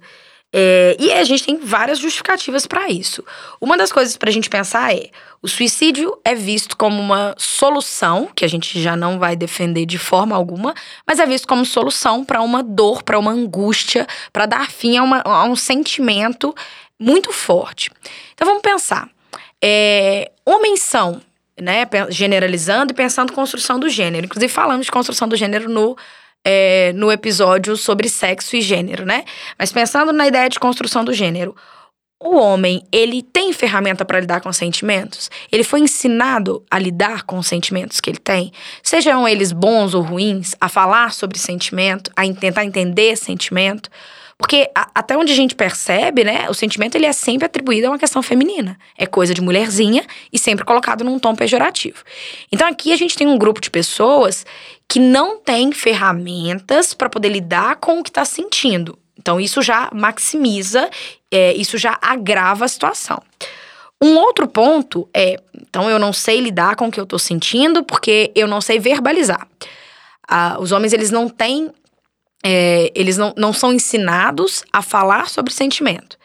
É, 0.54 0.96
e 0.98 1.12
a 1.12 1.24
gente 1.26 1.44
tem 1.44 1.58
várias 1.58 2.00
justificativas 2.00 2.66
para 2.66 2.90
isso. 2.90 3.24
Uma 3.60 3.78
das 3.78 3.92
coisas 3.92 4.16
para 4.16 4.30
a 4.30 4.34
gente 4.34 4.50
pensar 4.50 4.96
é: 4.96 5.10
o 5.42 5.48
suicídio 5.48 6.18
é 6.24 6.34
visto 6.34 6.78
como 6.78 7.00
uma 7.00 7.36
solução, 7.38 8.30
que 8.34 8.46
a 8.46 8.48
gente 8.48 8.82
já 8.82 8.96
não 8.96 9.20
vai 9.20 9.36
defender 9.36 9.86
de 9.86 9.98
forma 9.98 10.36
alguma, 10.36 10.74
mas 11.06 11.20
é 11.20 11.26
visto 11.26 11.48
como 11.48 11.66
solução 11.66 12.24
para 12.24 12.42
uma 12.42 12.64
dor, 12.64 13.04
para 13.04 13.20
uma 13.20 13.32
angústia, 13.32 14.08
para 14.32 14.46
dar 14.46 14.72
fim 14.72 14.98
a, 14.98 15.04
uma, 15.04 15.22
a, 15.26 15.44
um 15.44 15.56
sentimento 15.56 16.56
muito 16.98 17.34
forte. 17.34 17.92
Então 18.34 18.48
vamos 18.48 18.62
pensar: 18.62 19.10
é, 19.62 20.32
homens 20.46 20.82
são 20.82 21.22
né, 21.60 21.86
generalizando 22.10 22.94
e 22.94 22.96
pensando 22.96 23.34
construção 23.34 23.80
do 23.80 23.90
gênero. 23.90 24.26
Inclusive, 24.26 24.52
falamos 24.52 24.86
de 24.86 24.92
construção 24.92 25.28
do 25.28 25.36
gênero 25.36 25.70
no 25.70 25.98
é, 26.46 26.94
no 26.94 27.12
episódio 27.12 27.76
sobre 27.76 28.10
sexo 28.10 28.56
e 28.56 28.62
gênero, 28.62 29.06
né? 29.06 29.24
Mas 29.58 29.72
pensando 29.72 30.14
na 30.14 30.28
ideia 30.28 30.50
de 30.50 30.60
construção 30.60 31.04
do 31.04 31.14
gênero, 31.14 31.56
o 32.20 32.36
homem, 32.36 32.84
ele 32.92 33.22
tem 33.22 33.54
ferramenta 33.54 34.04
para 34.04 34.20
lidar 34.20 34.42
com 34.42 34.52
sentimentos? 34.52 35.30
Ele 35.52 35.64
foi 35.64 35.82
ensinado 35.82 36.66
a 36.70 36.80
lidar 36.80 37.24
com 37.24 37.38
os 37.38 37.46
sentimentos 37.46 38.02
que 38.02 38.10
ele 38.10 38.18
tem? 38.18 38.52
Sejam 38.82 39.28
eles 39.28 39.52
bons 39.52 39.94
ou 39.94 40.02
ruins, 40.02 40.56
a 40.60 40.68
falar 40.68 41.14
sobre 41.14 41.38
sentimento, 41.38 42.10
a 42.16 42.24
tentar 42.34 42.66
entender 42.66 43.16
sentimento? 43.16 43.90
Porque 44.38 44.70
a, 44.76 44.88
até 44.94 45.18
onde 45.18 45.34
a 45.34 45.36
gente 45.36 45.56
percebe, 45.56 46.24
né, 46.24 46.48
o 46.50 46.54
sentimento 46.54 46.96
ele 46.96 47.08
é 47.08 47.12
sempre 47.12 47.46
atribuído 47.46 47.88
a 47.88 47.90
uma 47.90 47.98
questão 47.98 48.22
feminina. 48.22 48.78
É 48.98 49.06
coisa 49.06 49.34
de 49.34 49.42
mulherzinha 49.42 50.06
e 50.32 50.38
sempre 50.38 50.64
colocado 50.64 51.04
num 51.04 51.18
tom 51.18 51.36
pejorativo. 51.36 52.04
Então 52.52 52.68
aqui 52.68 52.94
a 52.94 52.96
gente 52.96 53.18
tem 53.18 53.28
um 53.28 53.38
grupo 53.38 53.60
de 53.60 53.72
pessoas 53.72 54.46
que 54.88 55.00
não 55.00 55.40
tem 55.40 55.72
ferramentas 55.72 56.94
para 56.94 57.10
poder 57.10 57.30
lidar 57.30 57.78
com 57.78 58.00
o 58.00 58.04
que 58.04 58.10
está 58.10 58.24
sentindo. 58.24 58.98
Então 59.18 59.40
isso 59.40 59.62
já 59.62 59.90
maximiza, 59.92 60.90
é, 61.32 61.54
isso 61.56 61.78
já 61.78 61.98
agrava 62.02 62.66
a 62.66 62.68
situação. 62.68 63.22
Um 64.02 64.16
outro 64.18 64.48
ponto 64.48 65.10
é, 65.12 65.38
então 65.60 65.90
eu 65.90 65.98
não 65.98 66.14
sei 66.14 66.40
lidar 66.40 66.76
com 66.76 66.88
o 66.88 66.92
que 66.92 67.00
eu 67.00 67.04
estou 67.04 67.18
sentindo 67.18 67.84
porque 67.84 68.32
eu 68.36 68.48
não 68.48 68.62
sei 68.62 68.78
verbalizar. 68.78 69.48
Ah, 70.30 70.58
os 70.60 70.72
homens 70.72 70.94
eles 70.94 71.10
não 71.10 71.28
têm 71.28 71.72
é, 72.44 72.92
eles 72.96 73.18
não, 73.18 73.34
não 73.38 73.54
são 73.54 73.74
ensinados 73.74 74.64
a 74.72 74.82
falar 74.82 75.30
sobre 75.30 75.54
sentimento. 75.54 76.18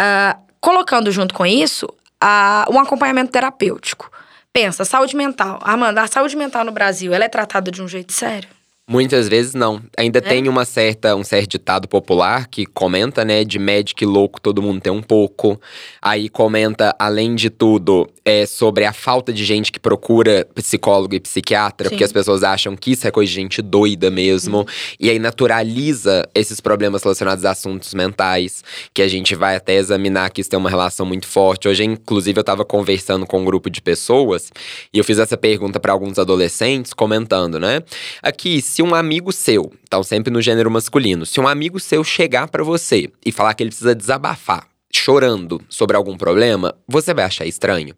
Uh, 0.00 0.40
colocando 0.60 1.10
junto 1.10 1.34
com 1.34 1.46
isso 1.46 1.86
uh, 1.86 2.72
um 2.72 2.78
acompanhamento 2.78 3.32
terapêutico. 3.32 4.10
Pensa, 4.52 4.84
saúde 4.84 5.16
mental. 5.16 5.58
Amanda, 5.62 6.02
a 6.02 6.06
saúde 6.06 6.36
mental 6.36 6.64
no 6.64 6.72
Brasil, 6.72 7.12
ela 7.14 7.24
é 7.24 7.28
tratada 7.28 7.70
de 7.70 7.82
um 7.82 7.88
jeito 7.88 8.12
sério? 8.12 8.48
Muitas 8.88 9.28
vezes 9.28 9.54
não. 9.54 9.80
Ainda 9.96 10.18
é? 10.18 10.22
tem 10.22 10.48
uma 10.48 10.64
certa, 10.64 11.14
um 11.14 11.22
certo 11.22 11.52
ditado 11.52 11.86
popular 11.86 12.48
que 12.48 12.66
comenta, 12.66 13.24
né, 13.24 13.44
de 13.44 13.58
médico 13.58 14.04
louco 14.04 14.40
todo 14.40 14.60
mundo 14.60 14.80
tem 14.80 14.92
um 14.92 15.02
pouco. 15.02 15.60
Aí 16.00 16.28
comenta, 16.28 16.94
além 16.98 17.36
de 17.36 17.48
tudo, 17.48 18.08
é 18.24 18.44
sobre 18.44 18.84
a 18.84 18.92
falta 18.92 19.32
de 19.32 19.44
gente 19.44 19.70
que 19.70 19.78
procura 19.78 20.46
psicólogo 20.54 21.14
e 21.14 21.20
psiquiatra, 21.20 21.88
Sim. 21.88 21.90
porque 21.90 22.04
as 22.04 22.12
pessoas 22.12 22.42
acham 22.42 22.76
que 22.76 22.92
isso 22.92 23.06
é 23.06 23.10
coisa 23.10 23.28
de 23.28 23.34
gente 23.34 23.62
doida 23.62 24.10
mesmo. 24.10 24.62
Hum. 24.62 24.64
E 24.98 25.08
aí 25.10 25.18
naturaliza 25.18 26.28
esses 26.34 26.60
problemas 26.60 27.04
relacionados 27.04 27.44
a 27.44 27.52
assuntos 27.52 27.94
mentais, 27.94 28.64
que 28.92 29.02
a 29.02 29.08
gente 29.08 29.34
vai 29.36 29.54
até 29.54 29.74
examinar 29.74 30.30
que 30.30 30.40
isso 30.40 30.50
tem 30.50 30.58
uma 30.58 30.70
relação 30.70 31.06
muito 31.06 31.26
forte. 31.26 31.68
Hoje, 31.68 31.84
inclusive, 31.84 32.38
eu 32.38 32.44
tava 32.44 32.64
conversando 32.64 33.26
com 33.26 33.40
um 33.40 33.44
grupo 33.44 33.70
de 33.70 33.80
pessoas 33.80 34.50
e 34.92 34.98
eu 34.98 35.04
fiz 35.04 35.18
essa 35.18 35.36
pergunta 35.36 35.78
para 35.78 35.92
alguns 35.92 36.18
adolescentes, 36.18 36.92
comentando, 36.92 37.60
né? 37.60 37.82
Aqui, 38.22 38.60
se 38.72 38.82
um 38.82 38.94
amigo 38.94 39.30
seu, 39.30 39.70
então 39.86 40.02
sempre 40.02 40.32
no 40.32 40.40
gênero 40.40 40.70
masculino, 40.70 41.26
se 41.26 41.38
um 41.38 41.46
amigo 41.46 41.78
seu 41.78 42.02
chegar 42.02 42.48
para 42.48 42.64
você 42.64 43.10
e 43.24 43.30
falar 43.30 43.52
que 43.52 43.62
ele 43.62 43.68
precisa 43.68 43.94
desabafar, 43.94 44.66
chorando 44.90 45.60
sobre 45.68 45.94
algum 45.94 46.16
problema, 46.16 46.74
você 46.88 47.12
vai 47.12 47.26
achar 47.26 47.44
estranho? 47.44 47.94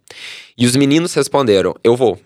E 0.58 0.66
os 0.66 0.74
meninos 0.74 1.14
responderam: 1.14 1.76
Eu 1.84 1.96
vou. 1.96 2.20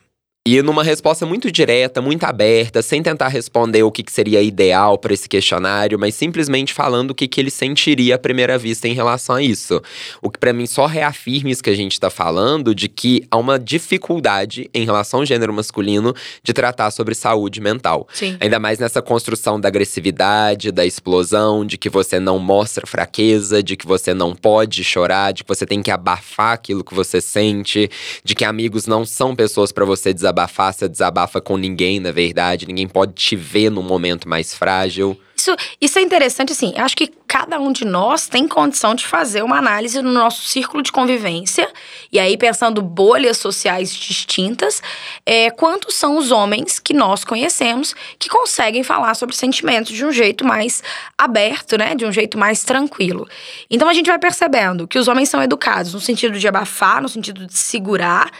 E 0.50 0.62
numa 0.62 0.82
resposta 0.82 1.26
muito 1.26 1.52
direta, 1.52 2.00
muito 2.00 2.24
aberta, 2.24 2.80
sem 2.80 3.02
tentar 3.02 3.28
responder 3.28 3.82
o 3.82 3.92
que, 3.92 4.02
que 4.02 4.10
seria 4.10 4.40
ideal 4.40 4.96
para 4.96 5.12
esse 5.12 5.28
questionário, 5.28 5.98
mas 5.98 6.14
simplesmente 6.14 6.72
falando 6.72 7.10
o 7.10 7.14
que, 7.14 7.28
que 7.28 7.38
ele 7.38 7.50
sentiria 7.50 8.14
à 8.14 8.18
primeira 8.18 8.56
vista 8.56 8.88
em 8.88 8.94
relação 8.94 9.36
a 9.36 9.42
isso. 9.42 9.78
O 10.22 10.30
que 10.30 10.38
para 10.38 10.54
mim 10.54 10.64
só 10.64 10.86
reafirma 10.86 11.50
isso 11.50 11.62
que 11.62 11.68
a 11.68 11.76
gente 11.76 11.92
está 11.92 12.08
falando, 12.08 12.74
de 12.74 12.88
que 12.88 13.26
há 13.30 13.36
uma 13.36 13.58
dificuldade 13.58 14.70
em 14.72 14.86
relação 14.86 15.20
ao 15.20 15.26
gênero 15.26 15.52
masculino 15.52 16.14
de 16.42 16.54
tratar 16.54 16.92
sobre 16.92 17.14
saúde 17.14 17.60
mental. 17.60 18.08
Sim. 18.10 18.38
Ainda 18.40 18.58
mais 18.58 18.78
nessa 18.78 19.02
construção 19.02 19.60
da 19.60 19.68
agressividade, 19.68 20.72
da 20.72 20.86
explosão, 20.86 21.62
de 21.62 21.76
que 21.76 21.90
você 21.90 22.18
não 22.18 22.38
mostra 22.38 22.86
fraqueza, 22.86 23.62
de 23.62 23.76
que 23.76 23.86
você 23.86 24.14
não 24.14 24.34
pode 24.34 24.82
chorar, 24.82 25.32
de 25.32 25.44
que 25.44 25.48
você 25.48 25.66
tem 25.66 25.82
que 25.82 25.90
abafar 25.90 26.54
aquilo 26.54 26.82
que 26.82 26.94
você 26.94 27.20
sente, 27.20 27.90
de 28.24 28.34
que 28.34 28.46
amigos 28.46 28.86
não 28.86 29.04
são 29.04 29.36
pessoas 29.36 29.72
para 29.72 29.84
você 29.84 30.14
desabafar 30.14 30.37
desabafar, 30.38 30.72
você 30.72 30.88
desabafa 30.88 31.40
com 31.40 31.56
ninguém, 31.56 31.98
na 31.98 32.12
verdade. 32.12 32.66
Ninguém 32.66 32.86
pode 32.86 33.12
te 33.14 33.34
ver 33.34 33.70
num 33.70 33.82
momento 33.82 34.28
mais 34.28 34.54
frágil. 34.54 35.18
Isso 35.36 35.56
isso, 35.80 35.98
é 36.00 36.02
interessante, 36.02 36.52
assim. 36.52 36.74
Acho 36.76 36.96
que 36.96 37.06
cada 37.26 37.60
um 37.60 37.70
de 37.70 37.84
nós 37.84 38.26
tem 38.26 38.48
condição 38.48 38.92
de 38.92 39.06
fazer 39.06 39.42
uma 39.42 39.56
análise 39.56 40.02
no 40.02 40.12
nosso 40.12 40.42
círculo 40.42 40.82
de 40.82 40.90
convivência. 40.90 41.70
E 42.10 42.18
aí, 42.18 42.36
pensando 42.36 42.82
bolhas 42.82 43.38
sociais 43.38 43.94
distintas, 43.94 44.82
é, 45.24 45.48
quantos 45.50 45.94
são 45.94 46.18
os 46.18 46.32
homens 46.32 46.80
que 46.80 46.92
nós 46.92 47.24
conhecemos 47.24 47.94
que 48.18 48.28
conseguem 48.28 48.82
falar 48.82 49.14
sobre 49.14 49.36
sentimentos 49.36 49.94
de 49.94 50.04
um 50.04 50.10
jeito 50.10 50.44
mais 50.44 50.82
aberto, 51.16 51.78
né? 51.78 51.94
De 51.94 52.04
um 52.04 52.12
jeito 52.12 52.36
mais 52.36 52.64
tranquilo. 52.64 53.28
Então, 53.70 53.88
a 53.88 53.94
gente 53.94 54.06
vai 54.06 54.18
percebendo 54.18 54.88
que 54.88 54.98
os 54.98 55.06
homens 55.06 55.28
são 55.28 55.40
educados 55.40 55.94
no 55.94 56.00
sentido 56.00 56.36
de 56.36 56.48
abafar, 56.48 57.00
no 57.00 57.08
sentido 57.08 57.46
de 57.46 57.56
segurar. 57.56 58.30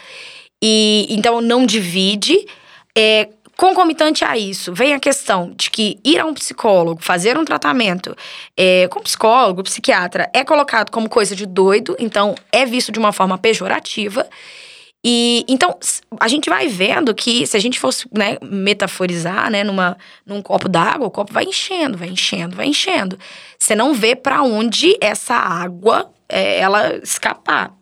E 0.61 1.07
então 1.09 1.41
não 1.41 1.65
divide. 1.65 2.45
É, 2.97 3.29
Concomitante 3.59 4.23
a 4.23 4.37
isso, 4.37 4.73
vem 4.73 4.93
a 4.93 4.99
questão 5.01 5.51
de 5.53 5.69
que 5.69 5.99
ir 6.01 6.17
a 6.17 6.23
um 6.23 6.33
psicólogo, 6.33 7.03
fazer 7.03 7.37
um 7.37 7.43
tratamento 7.43 8.15
é, 8.55 8.87
com 8.87 9.01
psicólogo, 9.01 9.61
psiquiatra, 9.63 10.29
é 10.33 10.45
colocado 10.45 10.89
como 10.89 11.09
coisa 11.09 11.35
de 11.35 11.45
doido, 11.45 11.93
então 11.99 12.35
é 12.53 12.65
visto 12.65 12.89
de 12.89 12.97
uma 12.97 13.11
forma 13.11 13.37
pejorativa. 13.37 14.25
E 15.03 15.43
então 15.45 15.77
a 16.21 16.29
gente 16.29 16.49
vai 16.49 16.69
vendo 16.69 17.13
que 17.13 17.45
se 17.45 17.57
a 17.57 17.59
gente 17.59 17.77
fosse 17.77 18.07
né, 18.13 18.37
metaforizar, 18.41 19.51
né, 19.51 19.61
numa, 19.61 19.97
num 20.25 20.41
copo 20.41 20.69
d'água, 20.69 21.07
o 21.07 21.11
copo 21.11 21.33
vai 21.33 21.43
enchendo, 21.43 21.97
vai 21.97 22.07
enchendo, 22.07 22.55
vai 22.55 22.67
enchendo. 22.67 23.19
Você 23.57 23.75
não 23.75 23.93
vê 23.93 24.15
para 24.15 24.41
onde 24.41 24.97
essa 25.01 25.35
água 25.35 26.09
é, 26.29 26.59
ela 26.59 26.95
escapar. 27.03 27.73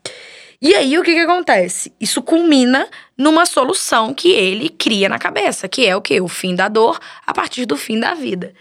E 0.60 0.74
aí 0.74 0.98
o 0.98 1.04
que, 1.04 1.14
que 1.14 1.20
acontece? 1.20 1.94
Isso 2.00 2.22
culmina 2.22 2.88
numa 3.16 3.46
solução 3.46 4.14
que 4.14 4.32
ele 4.32 4.70
cria 4.70 5.08
na 5.08 5.20
cabeça, 5.20 5.68
que 5.68 5.86
é 5.86 5.96
o 5.96 6.02
que? 6.02 6.20
O 6.20 6.28
fim 6.28 6.56
da 6.56 6.68
dor 6.68 7.00
a 7.26 7.34
partir 7.34 7.66
do 7.66 7.78
fim 7.78 8.00
da 8.00 8.16
vida. 8.16 8.54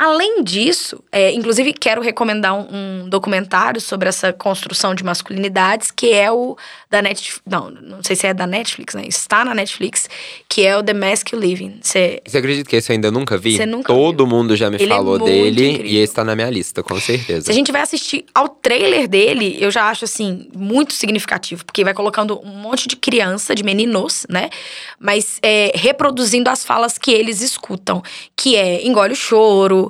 Além 0.00 0.42
disso, 0.42 1.04
é, 1.12 1.30
inclusive 1.30 1.74
quero 1.74 2.00
recomendar 2.00 2.54
um, 2.54 3.02
um, 3.02 3.08
documentário 3.10 3.82
sobre 3.82 4.08
essa 4.08 4.32
construção 4.32 4.94
de 4.94 5.04
masculinidades, 5.04 5.90
que 5.90 6.10
é 6.10 6.32
o 6.32 6.56
da 6.88 7.02
Netflix. 7.02 7.42
Não, 7.46 7.70
não 7.70 8.02
sei 8.02 8.16
se 8.16 8.26
é 8.26 8.32
da 8.32 8.46
Netflix, 8.46 8.94
né? 8.94 9.02
Está 9.06 9.44
na 9.44 9.54
Netflix, 9.54 10.08
que 10.48 10.64
é 10.64 10.74
o 10.74 10.82
The 10.82 10.94
Mask 10.94 11.34
Living. 11.34 11.80
Você 11.82 12.22
acredita 12.34 12.70
que 12.70 12.76
esse 12.76 12.90
eu 12.90 12.94
ainda 12.94 13.10
nunca 13.10 13.36
vi? 13.36 13.58
Você 13.58 13.66
nunca 13.66 13.92
Todo 13.92 14.26
viu. 14.26 14.34
mundo 14.34 14.56
já 14.56 14.70
me 14.70 14.76
Ele 14.76 14.90
é 14.90 14.96
falou 14.96 15.16
é 15.16 15.24
dele 15.30 15.68
incrível. 15.68 15.92
e 15.92 15.98
esse 15.98 16.14
tá 16.14 16.24
na 16.24 16.34
minha 16.34 16.48
lista, 16.48 16.82
com 16.82 16.98
certeza. 16.98 17.44
Se 17.44 17.50
a 17.50 17.54
gente 17.54 17.70
vai 17.70 17.82
assistir 17.82 18.24
ao 18.34 18.48
trailer 18.48 19.06
dele, 19.06 19.58
eu 19.60 19.70
já 19.70 19.90
acho 19.90 20.06
assim, 20.06 20.48
muito 20.56 20.94
significativo, 20.94 21.62
porque 21.62 21.84
vai 21.84 21.92
colocando 21.92 22.40
um 22.42 22.54
monte 22.56 22.88
de 22.88 22.96
criança, 22.96 23.54
de 23.54 23.62
meninos, 23.62 24.26
né? 24.30 24.48
Mas 24.98 25.38
é, 25.42 25.72
reproduzindo 25.74 26.48
as 26.48 26.64
falas 26.64 26.96
que 26.96 27.10
eles 27.10 27.42
escutam, 27.42 28.02
que 28.34 28.56
é 28.56 28.86
engole 28.86 29.12
o 29.12 29.16
choro 29.16 29.89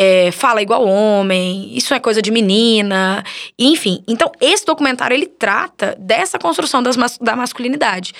é, 0.00 0.30
fala 0.30 0.62
igual 0.62 0.86
homem, 0.86 1.76
isso 1.76 1.92
é 1.92 1.98
coisa 1.98 2.22
de 2.22 2.30
menina, 2.30 3.24
enfim. 3.58 4.00
Então, 4.06 4.30
esse 4.40 4.64
documentário 4.64 5.12
ele 5.12 5.26
trata 5.26 5.96
dessa 5.98 6.38
construção 6.38 6.80
das, 6.80 6.96
da 7.20 7.34
masculinidade 7.34 8.14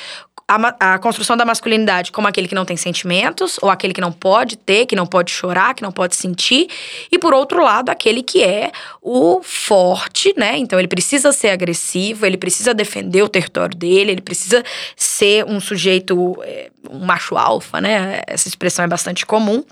a, 0.48 0.94
a, 0.94 0.98
construção 0.98 1.36
da 1.36 1.44
masculinidade 1.44 2.10
como 2.10 2.26
aquele 2.26 2.48
que 2.48 2.54
não 2.54 2.64
tem 2.64 2.76
sentimentos, 2.76 3.58
ou 3.60 3.68
aquele 3.68 3.92
que 3.92 4.00
não 4.00 4.10
pode 4.10 4.56
ter, 4.56 4.86
que 4.86 4.96
não 4.96 5.06
pode 5.06 5.30
chorar, 5.30 5.74
que 5.74 5.82
não 5.82 5.92
pode 5.92 6.16
sentir, 6.16 6.68
e 7.12 7.18
por 7.18 7.34
outro 7.34 7.62
lado, 7.62 7.90
aquele 7.90 8.22
que 8.22 8.42
é 8.42 8.72
o 9.02 9.42
forte, 9.42 10.32
né? 10.38 10.56
Então 10.56 10.78
ele 10.78 10.88
precisa 10.88 11.32
ser 11.32 11.50
agressivo, 11.50 12.24
ele 12.24 12.38
precisa 12.38 12.72
defender 12.72 13.22
o 13.22 13.28
território 13.28 13.76
dele, 13.76 14.12
ele 14.12 14.22
precisa 14.22 14.64
ser 14.96 15.44
um 15.44 15.60
sujeito, 15.60 16.38
é, 16.42 16.70
um 16.90 17.00
macho 17.00 17.36
alfa, 17.36 17.78
né? 17.78 18.22
Essa 18.26 18.48
expressão 18.48 18.86
é 18.86 18.88
bastante 18.88 19.26
comum. 19.26 19.62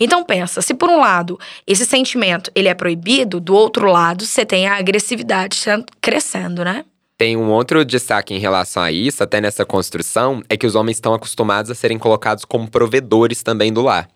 Então 0.00 0.24
pensa, 0.24 0.60
se 0.60 0.74
por 0.74 0.90
um 0.90 0.98
lado 0.98 1.38
esse 1.66 1.84
sentimento 1.84 2.50
ele 2.54 2.68
é 2.68 2.74
proibido, 2.74 3.40
do 3.40 3.54
outro 3.54 3.86
lado 3.86 4.24
você 4.24 4.44
tem 4.44 4.66
a 4.66 4.76
agressividade 4.76 5.56
crescendo, 6.00 6.64
né? 6.64 6.84
Tem 7.16 7.36
um 7.36 7.52
outro 7.52 7.84
destaque 7.84 8.34
em 8.34 8.38
relação 8.38 8.82
a 8.82 8.90
isso, 8.90 9.22
até 9.22 9.40
nessa 9.40 9.64
construção, 9.64 10.42
é 10.48 10.56
que 10.56 10.66
os 10.66 10.74
homens 10.74 10.96
estão 10.96 11.14
acostumados 11.14 11.70
a 11.70 11.74
serem 11.74 11.96
colocados 11.96 12.44
como 12.44 12.68
provedores 12.68 13.40
também 13.40 13.72
do 13.72 13.82
lar. 13.82 14.08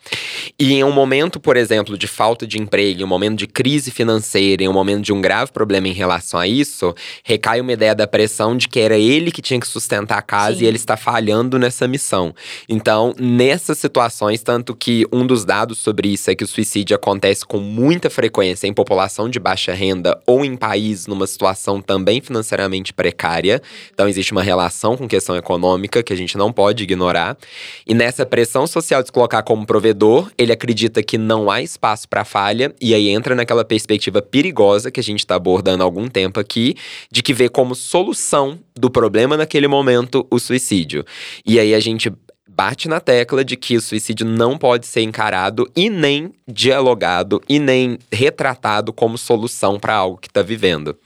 E 0.58 0.72
em 0.72 0.82
um 0.82 0.90
momento, 0.90 1.38
por 1.38 1.56
exemplo, 1.56 1.96
de 1.96 2.08
falta 2.08 2.44
de 2.44 2.58
emprego, 2.58 3.00
em 3.00 3.04
um 3.04 3.08
momento 3.08 3.38
de 3.38 3.46
crise 3.46 3.92
financeira, 3.92 4.64
em 4.64 4.68
um 4.68 4.72
momento 4.72 5.04
de 5.04 5.12
um 5.12 5.20
grave 5.20 5.52
problema 5.52 5.86
em 5.86 5.92
relação 5.92 6.40
a 6.40 6.48
isso, 6.48 6.92
recai 7.22 7.60
uma 7.60 7.72
ideia 7.72 7.94
da 7.94 8.04
pressão 8.04 8.56
de 8.56 8.66
que 8.66 8.80
era 8.80 8.98
ele 8.98 9.30
que 9.30 9.40
tinha 9.40 9.60
que 9.60 9.68
sustentar 9.68 10.18
a 10.18 10.22
casa 10.22 10.58
Sim. 10.58 10.64
e 10.64 10.66
ele 10.66 10.76
está 10.76 10.96
falhando 10.96 11.56
nessa 11.56 11.86
missão. 11.86 12.34
Então, 12.68 13.14
nessas 13.16 13.78
situações, 13.78 14.42
tanto 14.42 14.74
que 14.74 15.06
um 15.12 15.24
dos 15.24 15.44
dados 15.44 15.78
sobre 15.78 16.08
isso 16.08 16.32
é 16.32 16.34
que 16.34 16.42
o 16.42 16.48
suicídio 16.48 16.96
acontece 16.96 17.46
com 17.46 17.60
muita 17.60 18.10
frequência 18.10 18.66
em 18.66 18.72
população 18.72 19.30
de 19.30 19.38
baixa 19.38 19.72
renda 19.72 20.20
ou 20.26 20.44
em 20.44 20.56
país 20.56 21.06
numa 21.06 21.28
situação 21.28 21.80
também 21.80 22.20
financeiramente 22.20 22.92
precária. 22.98 23.62
Então, 23.94 24.08
existe 24.08 24.32
uma 24.32 24.42
relação 24.42 24.96
com 24.96 25.06
questão 25.06 25.36
econômica 25.36 26.02
que 26.02 26.12
a 26.12 26.16
gente 26.16 26.36
não 26.36 26.52
pode 26.52 26.82
ignorar. 26.82 27.38
E 27.86 27.94
nessa 27.94 28.26
pressão 28.26 28.66
social 28.66 29.00
de 29.02 29.08
se 29.08 29.12
colocar 29.12 29.44
como 29.44 29.64
provedor, 29.64 30.32
ele 30.36 30.52
acredita 30.52 31.00
que 31.00 31.16
não 31.16 31.48
há 31.48 31.62
espaço 31.62 32.08
para 32.08 32.24
falha, 32.24 32.74
e 32.80 32.92
aí 32.92 33.08
entra 33.08 33.36
naquela 33.36 33.64
perspectiva 33.64 34.20
perigosa 34.20 34.90
que 34.90 34.98
a 34.98 35.02
gente 35.02 35.20
está 35.20 35.36
abordando 35.36 35.84
há 35.84 35.86
algum 35.86 36.08
tempo 36.08 36.40
aqui, 36.40 36.74
de 37.08 37.22
que 37.22 37.32
vê 37.32 37.48
como 37.48 37.76
solução 37.76 38.58
do 38.74 38.90
problema 38.90 39.36
naquele 39.36 39.68
momento 39.68 40.26
o 40.28 40.40
suicídio. 40.40 41.04
E 41.46 41.60
aí 41.60 41.74
a 41.74 41.80
gente 41.80 42.12
bate 42.48 42.88
na 42.88 42.98
tecla 42.98 43.44
de 43.44 43.56
que 43.56 43.76
o 43.76 43.80
suicídio 43.80 44.26
não 44.26 44.58
pode 44.58 44.84
ser 44.88 45.02
encarado 45.02 45.70
e 45.76 45.88
nem 45.88 46.32
dialogado 46.48 47.40
e 47.48 47.60
nem 47.60 47.96
retratado 48.10 48.92
como 48.92 49.16
solução 49.16 49.78
para 49.78 49.94
algo 49.94 50.18
que 50.18 50.26
está 50.26 50.42
vivendo. 50.42 50.96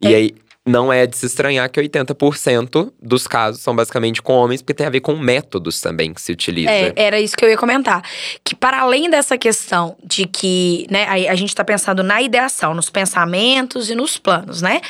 E 0.00 0.06
é. 0.06 0.16
aí 0.16 0.34
não 0.66 0.92
é 0.92 1.06
de 1.06 1.16
se 1.16 1.26
estranhar 1.26 1.70
que 1.70 1.80
80% 1.80 2.92
dos 3.00 3.26
casos 3.26 3.62
são 3.62 3.74
basicamente 3.74 4.20
com 4.20 4.32
homens, 4.32 4.60
porque 4.60 4.74
tem 4.74 4.86
a 4.86 4.90
ver 4.90 5.00
com 5.00 5.16
métodos 5.16 5.80
também 5.80 6.12
que 6.12 6.20
se 6.20 6.32
utiliza. 6.32 6.70
É, 6.70 6.92
era 6.96 7.20
isso 7.20 7.36
que 7.36 7.44
eu 7.44 7.48
ia 7.48 7.56
comentar. 7.56 8.02
Que 8.44 8.54
para 8.54 8.80
além 8.80 9.08
dessa 9.08 9.38
questão 9.38 9.96
de 10.02 10.26
que, 10.26 10.86
né, 10.90 11.04
a, 11.04 11.32
a 11.32 11.34
gente 11.36 11.50
está 11.50 11.64
pensando 11.64 12.02
na 12.02 12.20
ideação, 12.20 12.74
nos 12.74 12.90
pensamentos 12.90 13.88
e 13.88 13.94
nos 13.94 14.18
planos, 14.18 14.60
né? 14.60 14.80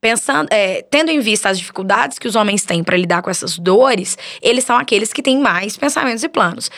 Pensando, 0.00 0.48
é, 0.50 0.82
tendo 0.82 1.10
em 1.10 1.20
vista 1.20 1.48
as 1.48 1.58
dificuldades 1.58 2.18
que 2.18 2.26
os 2.26 2.34
homens 2.34 2.64
têm 2.64 2.82
para 2.82 2.96
lidar 2.96 3.22
com 3.22 3.30
essas 3.30 3.56
dores, 3.56 4.18
eles 4.42 4.64
são 4.64 4.76
aqueles 4.76 5.12
que 5.12 5.22
têm 5.22 5.38
mais 5.38 5.76
pensamentos 5.76 6.22
e 6.24 6.28
planos. 6.28 6.70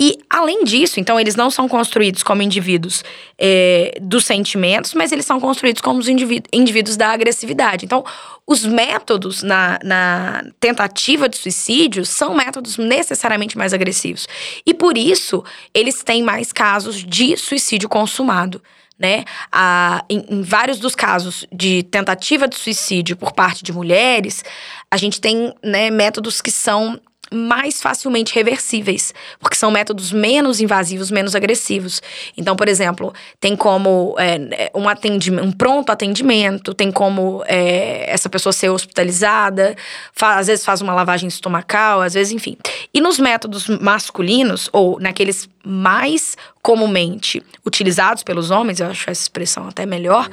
E, 0.00 0.20
além 0.30 0.62
disso, 0.62 1.00
então, 1.00 1.18
eles 1.18 1.34
não 1.34 1.50
são 1.50 1.68
construídos 1.68 2.22
como 2.22 2.40
indivíduos 2.40 3.02
é, 3.36 3.98
dos 4.00 4.24
sentimentos, 4.24 4.94
mas 4.94 5.10
eles 5.10 5.26
são 5.26 5.40
construídos 5.40 5.82
como 5.82 5.98
os 5.98 6.06
indivíduos 6.06 6.96
da 6.96 7.08
agressividade. 7.08 7.84
Então, 7.84 8.04
os 8.46 8.64
métodos 8.64 9.42
na, 9.42 9.80
na 9.82 10.44
tentativa 10.60 11.28
de 11.28 11.36
suicídio 11.36 12.06
são 12.06 12.32
métodos 12.32 12.78
necessariamente 12.78 13.58
mais 13.58 13.74
agressivos. 13.74 14.28
E, 14.64 14.72
por 14.72 14.96
isso, 14.96 15.42
eles 15.74 16.04
têm 16.04 16.22
mais 16.22 16.52
casos 16.52 17.04
de 17.04 17.36
suicídio 17.36 17.88
consumado. 17.88 18.62
Né? 18.96 19.24
A, 19.50 20.04
em, 20.08 20.24
em, 20.28 20.42
vários 20.42 20.78
dos 20.78 20.94
casos 20.94 21.46
de 21.52 21.84
tentativa 21.84 22.48
de 22.48 22.56
suicídio 22.56 23.16
por 23.16 23.32
parte 23.32 23.62
de 23.62 23.72
mulheres, 23.72 24.44
a 24.90 24.96
gente 24.96 25.20
tem 25.20 25.54
né, 25.62 25.88
métodos 25.88 26.40
que 26.40 26.50
são 26.50 27.00
mais 27.32 27.80
facilmente 27.80 28.34
reversíveis, 28.34 29.12
porque 29.38 29.56
são 29.56 29.70
métodos 29.70 30.12
menos 30.12 30.60
invasivos, 30.60 31.10
menos 31.10 31.34
agressivos. 31.34 32.00
Então, 32.36 32.56
por 32.56 32.68
exemplo, 32.68 33.12
tem 33.40 33.56
como 33.56 34.14
é, 34.18 34.70
um, 34.74 34.88
atendimento, 34.88 35.44
um 35.44 35.52
pronto 35.52 35.90
atendimento, 35.90 36.74
tem 36.74 36.90
como 36.90 37.42
é, 37.46 38.10
essa 38.10 38.28
pessoa 38.28 38.52
ser 38.52 38.70
hospitalizada, 38.70 39.76
faz, 40.12 40.38
às 40.38 40.46
vezes 40.46 40.64
faz 40.64 40.80
uma 40.80 40.94
lavagem 40.94 41.28
estomacal, 41.28 42.00
às 42.00 42.14
vezes, 42.14 42.32
enfim. 42.32 42.56
E 42.92 43.00
nos 43.00 43.18
métodos 43.18 43.68
masculinos, 43.68 44.68
ou 44.72 44.98
naqueles 45.00 45.48
mais 45.64 46.36
comumente 46.62 47.42
utilizados 47.64 48.22
pelos 48.22 48.50
homens, 48.50 48.80
eu 48.80 48.86
acho 48.86 49.10
essa 49.10 49.22
expressão 49.22 49.68
até 49.68 49.84
melhor, 49.84 50.28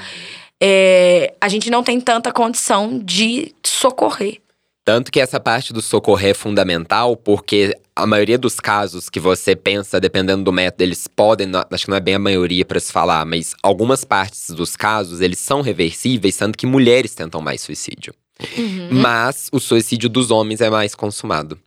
é, 0.61 1.33
a 1.39 1.49
gente 1.49 1.69
não 1.69 1.83
tem 1.83 1.99
tanta 1.99 2.31
condição 2.31 2.99
de 2.99 3.53
socorrer. 3.63 4.39
Tanto 4.85 5.11
que 5.11 5.19
essa 5.19 5.39
parte 5.39 5.73
do 5.73 5.81
socorrer 5.81 6.29
é 6.29 6.33
fundamental, 6.35 7.17
porque 7.17 7.75
a 7.95 8.05
maioria 8.05 8.37
dos 8.37 8.59
casos 8.59 9.09
que 9.09 9.19
você 9.19 9.55
pensa, 9.55 9.99
dependendo 9.99 10.43
do 10.43 10.53
método, 10.53 10.83
eles 10.83 11.07
podem, 11.07 11.49
acho 11.71 11.85
que 11.85 11.89
não 11.89 11.97
é 11.97 11.99
bem 11.99 12.13
a 12.13 12.19
maioria 12.19 12.63
para 12.63 12.79
se 12.79 12.91
falar, 12.91 13.25
mas 13.25 13.55
algumas 13.63 14.03
partes 14.03 14.51
dos 14.51 14.75
casos, 14.75 15.21
eles 15.21 15.39
são 15.39 15.61
reversíveis, 15.61 16.37
tanto 16.37 16.55
que 16.55 16.67
mulheres 16.67 17.15
tentam 17.15 17.41
mais 17.41 17.61
suicídio. 17.61 18.13
Uhum. 18.55 18.89
Mas 18.91 19.49
o 19.51 19.59
suicídio 19.59 20.07
dos 20.07 20.29
homens 20.29 20.61
é 20.61 20.69
mais 20.69 20.93
consumado. 20.93 21.57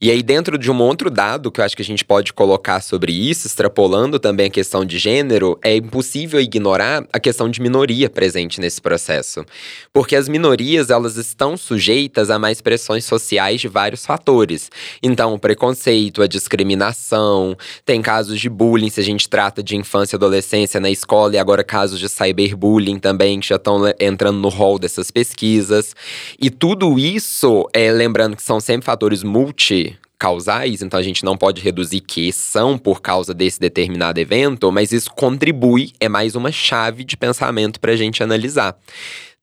E 0.00 0.10
aí, 0.10 0.22
dentro 0.22 0.58
de 0.58 0.70
um 0.70 0.80
outro 0.82 1.08
dado 1.10 1.50
que 1.50 1.60
eu 1.60 1.64
acho 1.64 1.76
que 1.76 1.82
a 1.82 1.84
gente 1.84 2.04
pode 2.04 2.32
colocar 2.32 2.80
sobre 2.80 3.12
isso, 3.12 3.46
extrapolando 3.46 4.18
também 4.18 4.46
a 4.46 4.50
questão 4.50 4.84
de 4.84 4.98
gênero, 4.98 5.58
é 5.62 5.76
impossível 5.76 6.40
ignorar 6.40 7.06
a 7.12 7.20
questão 7.20 7.48
de 7.48 7.60
minoria 7.60 8.10
presente 8.10 8.60
nesse 8.60 8.80
processo. 8.80 9.44
Porque 9.92 10.16
as 10.16 10.28
minorias, 10.28 10.90
elas 10.90 11.16
estão 11.16 11.56
sujeitas 11.56 12.28
a 12.28 12.38
mais 12.38 12.60
pressões 12.60 13.04
sociais 13.04 13.60
de 13.60 13.68
vários 13.68 14.04
fatores. 14.04 14.70
Então, 15.02 15.32
o 15.34 15.38
preconceito, 15.38 16.22
a 16.22 16.26
discriminação, 16.26 17.56
tem 17.84 18.02
casos 18.02 18.40
de 18.40 18.50
bullying, 18.50 18.90
se 18.90 19.00
a 19.00 19.04
gente 19.04 19.28
trata 19.28 19.62
de 19.62 19.76
infância 19.76 20.16
e 20.16 20.18
adolescência 20.18 20.80
na 20.80 20.90
escola, 20.90 21.34
e 21.34 21.38
agora 21.38 21.62
casos 21.62 22.00
de 22.00 22.08
cyberbullying 22.08 22.98
também, 22.98 23.38
que 23.38 23.48
já 23.48 23.56
estão 23.56 23.80
entrando 24.00 24.38
no 24.38 24.48
rol 24.48 24.78
dessas 24.78 25.10
pesquisas. 25.10 25.94
E 26.40 26.50
tudo 26.50 26.98
isso, 26.98 27.68
é, 27.72 27.92
lembrando 27.92 28.36
que 28.36 28.42
são 28.42 28.58
sempre 28.58 28.84
fatores 28.84 29.22
multi 29.22 29.93
causais, 30.18 30.82
então 30.82 30.98
a 30.98 31.02
gente 31.02 31.24
não 31.24 31.36
pode 31.36 31.60
reduzir 31.60 32.00
que 32.00 32.32
são 32.32 32.78
por 32.78 33.00
causa 33.02 33.34
desse 33.34 33.58
determinado 33.60 34.18
evento, 34.18 34.70
mas 34.70 34.92
isso 34.92 35.10
contribui, 35.10 35.92
é 36.00 36.08
mais 36.08 36.34
uma 36.34 36.52
chave 36.52 37.04
de 37.04 37.16
pensamento 37.16 37.80
para 37.80 37.92
a 37.92 37.96
gente 37.96 38.22
analisar. 38.22 38.76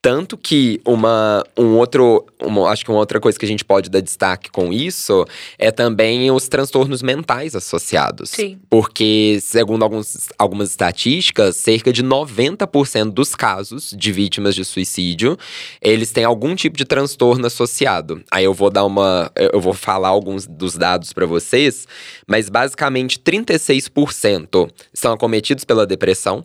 Tanto 0.01 0.35
que 0.35 0.81
uma, 0.83 1.43
um 1.55 1.77
outro, 1.77 2.25
uma, 2.41 2.69
acho 2.69 2.83
que 2.83 2.89
uma 2.89 2.99
outra 2.99 3.19
coisa 3.19 3.37
que 3.37 3.45
a 3.45 3.47
gente 3.47 3.63
pode 3.63 3.87
dar 3.87 4.01
destaque 4.01 4.49
com 4.49 4.73
isso 4.73 5.23
é 5.59 5.69
também 5.69 6.31
os 6.31 6.47
transtornos 6.47 7.03
mentais 7.03 7.55
associados. 7.55 8.31
Sim. 8.31 8.57
Porque, 8.67 9.37
segundo 9.41 9.83
alguns, 9.83 10.29
algumas 10.39 10.71
estatísticas, 10.71 11.55
cerca 11.55 11.93
de 11.93 12.03
90% 12.03 13.11
dos 13.11 13.35
casos 13.35 13.93
de 13.95 14.11
vítimas 14.11 14.55
de 14.55 14.65
suicídio, 14.65 15.37
eles 15.79 16.11
têm 16.11 16.23
algum 16.23 16.55
tipo 16.55 16.75
de 16.77 16.85
transtorno 16.85 17.45
associado. 17.45 18.23
Aí 18.31 18.45
eu 18.45 18.55
vou 18.55 18.71
dar 18.71 18.85
uma. 18.85 19.31
Eu 19.35 19.61
vou 19.61 19.73
falar 19.73 20.09
alguns 20.09 20.47
dos 20.47 20.75
dados 20.75 21.13
para 21.13 21.27
vocês, 21.27 21.87
mas 22.27 22.49
basicamente 22.49 23.19
36% 23.19 24.67
são 24.93 25.13
acometidos 25.13 25.63
pela 25.63 25.85
depressão. 25.85 26.43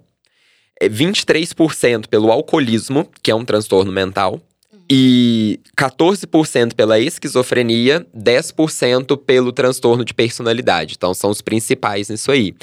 23% 0.82 2.04
é 2.04 2.08
pelo 2.08 2.30
alcoolismo, 2.30 3.08
que 3.22 3.30
é 3.30 3.34
um 3.34 3.44
transtorno 3.44 3.92
mental, 3.92 4.40
e 4.90 5.58
14% 5.76 6.74
pela 6.74 6.98
esquizofrenia, 6.98 8.06
10% 8.16 9.16
pelo 9.16 9.50
transtorno 9.52 10.04
de 10.04 10.14
personalidade. 10.14 10.94
Então 10.96 11.12
são 11.12 11.30
os 11.30 11.40
principais 11.40 12.08
nisso 12.08 12.30
aí. 12.30 12.54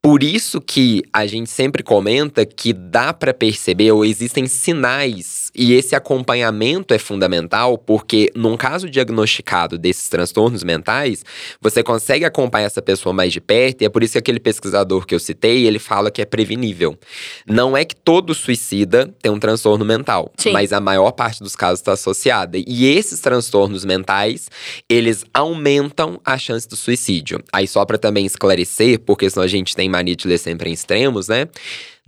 Por 0.00 0.22
isso 0.22 0.60
que 0.60 1.02
a 1.12 1.26
gente 1.26 1.50
sempre 1.50 1.82
comenta 1.82 2.46
que 2.46 2.72
dá 2.72 3.12
para 3.12 3.34
perceber 3.34 3.92
ou 3.92 4.04
existem 4.04 4.46
sinais 4.46 5.45
e 5.56 5.72
esse 5.72 5.94
acompanhamento 5.94 6.92
é 6.92 6.98
fundamental 6.98 7.78
porque 7.78 8.30
num 8.34 8.56
caso 8.56 8.90
diagnosticado 8.90 9.78
desses 9.78 10.08
transtornos 10.08 10.62
mentais, 10.62 11.24
você 11.60 11.82
consegue 11.82 12.24
acompanhar 12.24 12.66
essa 12.66 12.82
pessoa 12.82 13.12
mais 13.12 13.32
de 13.32 13.40
perto 13.40 13.82
e 13.82 13.84
é 13.84 13.88
por 13.88 14.02
isso 14.02 14.12
que 14.12 14.18
aquele 14.18 14.40
pesquisador 14.40 15.06
que 15.06 15.14
eu 15.14 15.18
citei, 15.18 15.66
ele 15.66 15.78
fala 15.78 16.10
que 16.10 16.20
é 16.20 16.24
prevenível. 16.24 16.98
Não 17.46 17.76
é 17.76 17.84
que 17.84 17.96
todo 17.96 18.34
suicida 18.34 19.12
tem 19.22 19.32
um 19.32 19.38
transtorno 19.38 19.84
mental, 19.84 20.32
Sim. 20.36 20.52
mas 20.52 20.72
a 20.72 20.80
maior 20.80 21.12
parte 21.12 21.42
dos 21.42 21.56
casos 21.56 21.80
está 21.80 21.92
associada. 21.92 22.58
E 22.58 22.86
esses 22.86 23.20
transtornos 23.20 23.84
mentais, 23.84 24.50
eles 24.88 25.24
aumentam 25.32 26.20
a 26.24 26.36
chance 26.36 26.68
do 26.68 26.76
suicídio. 26.76 27.42
Aí 27.52 27.66
só 27.66 27.84
para 27.84 27.98
também 27.98 28.26
esclarecer, 28.26 29.00
porque 29.00 29.28
senão 29.30 29.44
a 29.44 29.48
gente 29.48 29.74
tem 29.74 29.88
mania 29.88 30.16
de 30.16 30.28
ler 30.28 30.38
sempre 30.38 30.70
em 30.70 30.72
extremos, 30.72 31.28
né? 31.28 31.48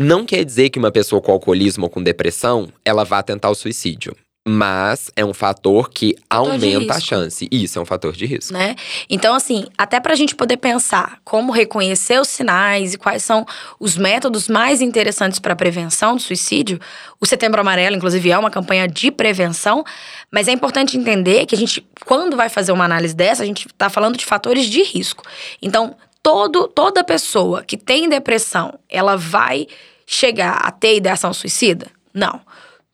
Não 0.01 0.25
quer 0.25 0.45
dizer 0.45 0.71
que 0.71 0.79
uma 0.79 0.93
pessoa 0.93 1.21
com 1.21 1.33
alcoolismo 1.33 1.85
ou 1.85 1.91
com 1.91 2.01
depressão, 2.01 2.69
ela 2.85 3.05
vá 3.05 3.21
tentar 3.23 3.51
o 3.51 3.55
suicídio. 3.55 4.15
Mas 4.47 5.11
é 5.15 5.23
um 5.25 5.35
fator 5.35 5.91
que 5.91 6.17
Fator 6.31 6.53
aumenta 6.53 6.95
a 6.95 7.01
chance. 7.01 7.47
Isso 7.51 7.79
é 7.79 7.83
um 7.83 7.85
fator 7.85 8.15
de 8.15 8.25
risco. 8.25 8.55
né? 8.55 8.77
Então, 9.11 9.35
assim, 9.35 9.67
até 9.77 10.01
pra 10.01 10.15
gente 10.15 10.35
poder 10.35 10.57
pensar 10.57 11.19
como 11.23 11.53
reconhecer 11.53 12.19
os 12.19 12.29
sinais 12.29 12.95
e 12.95 12.99
quais 12.99 13.23
são 13.23 13.45
os 13.79 13.97
métodos 13.99 14.49
mais 14.49 14.81
interessantes 14.81 15.39
para 15.39 15.55
prevenção 15.55 16.17
do 16.17 16.23
suicídio, 16.23 16.81
o 17.21 17.27
Setembro 17.27 17.61
Amarelo, 17.61 17.97
inclusive, 17.97 18.31
é 18.31 18.39
uma 18.39 18.51
campanha 18.51 18.89
de 18.89 19.11
prevenção, 19.11 19.85
mas 20.31 20.49
é 20.49 20.53
importante 20.53 20.97
entender 20.97 21.45
que 21.45 21.55
a 21.55 21.59
gente, 21.59 21.87
quando 22.07 22.35
vai 22.35 22.49
fazer 22.49 22.73
uma 22.73 22.85
análise 22.87 23.15
dessa, 23.15 23.43
a 23.43 23.47
gente 23.47 23.69
tá 23.77 23.91
falando 23.91 24.17
de 24.17 24.25
fatores 24.25 24.65
de 24.65 24.83
risco. 24.83 25.25
Então, 25.61 25.95
todo, 26.23 26.69
toda 26.69 27.05
pessoa 27.05 27.63
que 27.63 27.77
tem 27.77 28.09
depressão, 28.09 28.79
ela 28.89 29.17
vai 29.17 29.67
chegar 30.07 30.59
a 30.65 30.71
ter 30.71 30.97
ideação 30.97 31.33
suicida? 31.33 31.87
Não. 32.13 32.41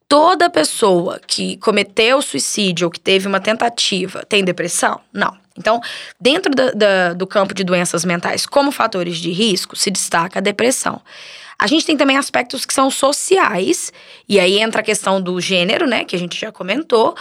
Toda 0.09 0.51
pessoa 0.51 1.21
que 1.27 1.57
cometeu 1.57 2.21
suicídio 2.21 2.87
ou 2.87 2.91
que 2.91 3.01
teve 3.01 3.27
uma 3.27 3.41
tentativa 3.41 4.25
tem 4.29 4.45
depressão? 4.45 5.01
Não. 5.13 5.37
Então, 5.57 5.81
dentro 6.21 6.53
da- 6.55 6.73
da- 6.73 7.13
do 7.15 7.27
campo 7.27 7.55
de 7.55 7.65
doenças 7.65 8.05
mentais 8.05 8.45
como 8.45 8.71
fatores 8.73 9.17
de 9.19 9.31
risco, 9.31 9.77
se 9.77 9.91
destaca 9.91 10.41
a 10.41 10.43
depressão. 10.43 11.01
A 11.57 11.69
gente 11.69 11.87
tem 11.87 11.97
também 11.97 12.17
aspectos 12.17 12.67
que 12.67 12.75
são 12.75 12.91
sociais, 12.91 13.93
e 14.29 14.41
aí 14.41 14.59
entra 14.59 14.81
a 14.81 14.85
questão 14.85 15.21
do 15.23 15.41
gênero, 15.41 15.87
né, 15.87 16.05
que 16.05 16.17
a 16.17 16.19
gente 16.19 16.39
já 16.39 16.51
comentou. 16.51 17.15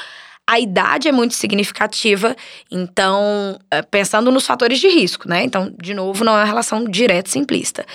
A 0.45 0.59
idade 0.59 1.07
é 1.07 1.11
muito 1.11 1.33
significativa, 1.35 2.35
então, 2.69 3.57
eh, 3.71 3.81
pensando 3.81 4.29
nos 4.29 4.45
fatores 4.45 4.77
de 4.79 4.89
risco, 4.89 5.27
né? 5.27 5.41
Então, 5.43 5.73
de 5.81 5.93
novo, 5.93 6.23
não 6.25 6.33
é 6.33 6.39
uma 6.39 6.45
relação 6.45 6.83
direta 6.83 7.29
e 7.29 7.31
simplista. 7.31 7.85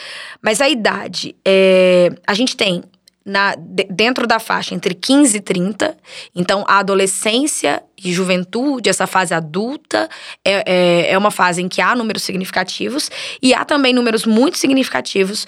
Mas 0.41 0.61
a 0.63 0.69
idade, 0.69 1.37
é, 1.47 2.11
a 2.27 2.33
gente 2.33 2.57
tem 2.57 2.83
na- 3.23 3.55
de- 3.55 3.85
dentro 3.91 4.27
da 4.27 4.39
faixa 4.39 4.75
entre 4.75 4.95
15 4.95 5.37
e 5.37 5.41
30. 5.43 5.95
Então, 6.35 6.65
a 6.67 6.79
adolescência 6.79 7.83
e 8.03 8.11
juventude, 8.15 8.89
essa 8.89 9.07
fase 9.07 9.35
adulta, 9.35 10.09
é, 10.43 10.63
é, 10.67 11.13
é 11.13 11.19
uma 11.19 11.31
fase 11.31 11.61
em 11.61 11.69
que 11.69 11.83
há 11.83 11.95
números 11.95 12.23
significativos 12.23 13.11
e 13.43 13.53
há 13.53 13.67
também 13.67 13.93
números 13.93 14.25
muito 14.25 14.57
significativos 14.57 15.47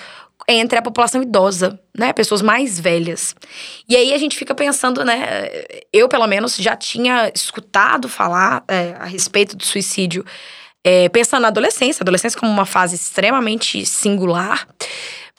entre 0.52 0.78
a 0.78 0.82
população 0.82 1.22
idosa, 1.22 1.78
né? 1.96 2.12
Pessoas 2.12 2.42
mais 2.42 2.78
velhas. 2.78 3.34
E 3.88 3.96
aí 3.96 4.12
a 4.12 4.18
gente 4.18 4.36
fica 4.36 4.54
pensando, 4.54 5.04
né? 5.04 5.48
Eu, 5.92 6.08
pelo 6.08 6.26
menos, 6.26 6.56
já 6.56 6.76
tinha 6.76 7.30
escutado 7.34 8.08
falar 8.08 8.64
é, 8.68 8.94
a 8.98 9.04
respeito 9.04 9.56
do 9.56 9.64
suicídio, 9.64 10.24
é, 10.84 11.08
pensando 11.08 11.42
na 11.42 11.48
adolescência, 11.48 12.02
adolescência 12.02 12.38
como 12.38 12.50
uma 12.50 12.66
fase 12.66 12.94
extremamente 12.96 13.84
singular. 13.84 14.66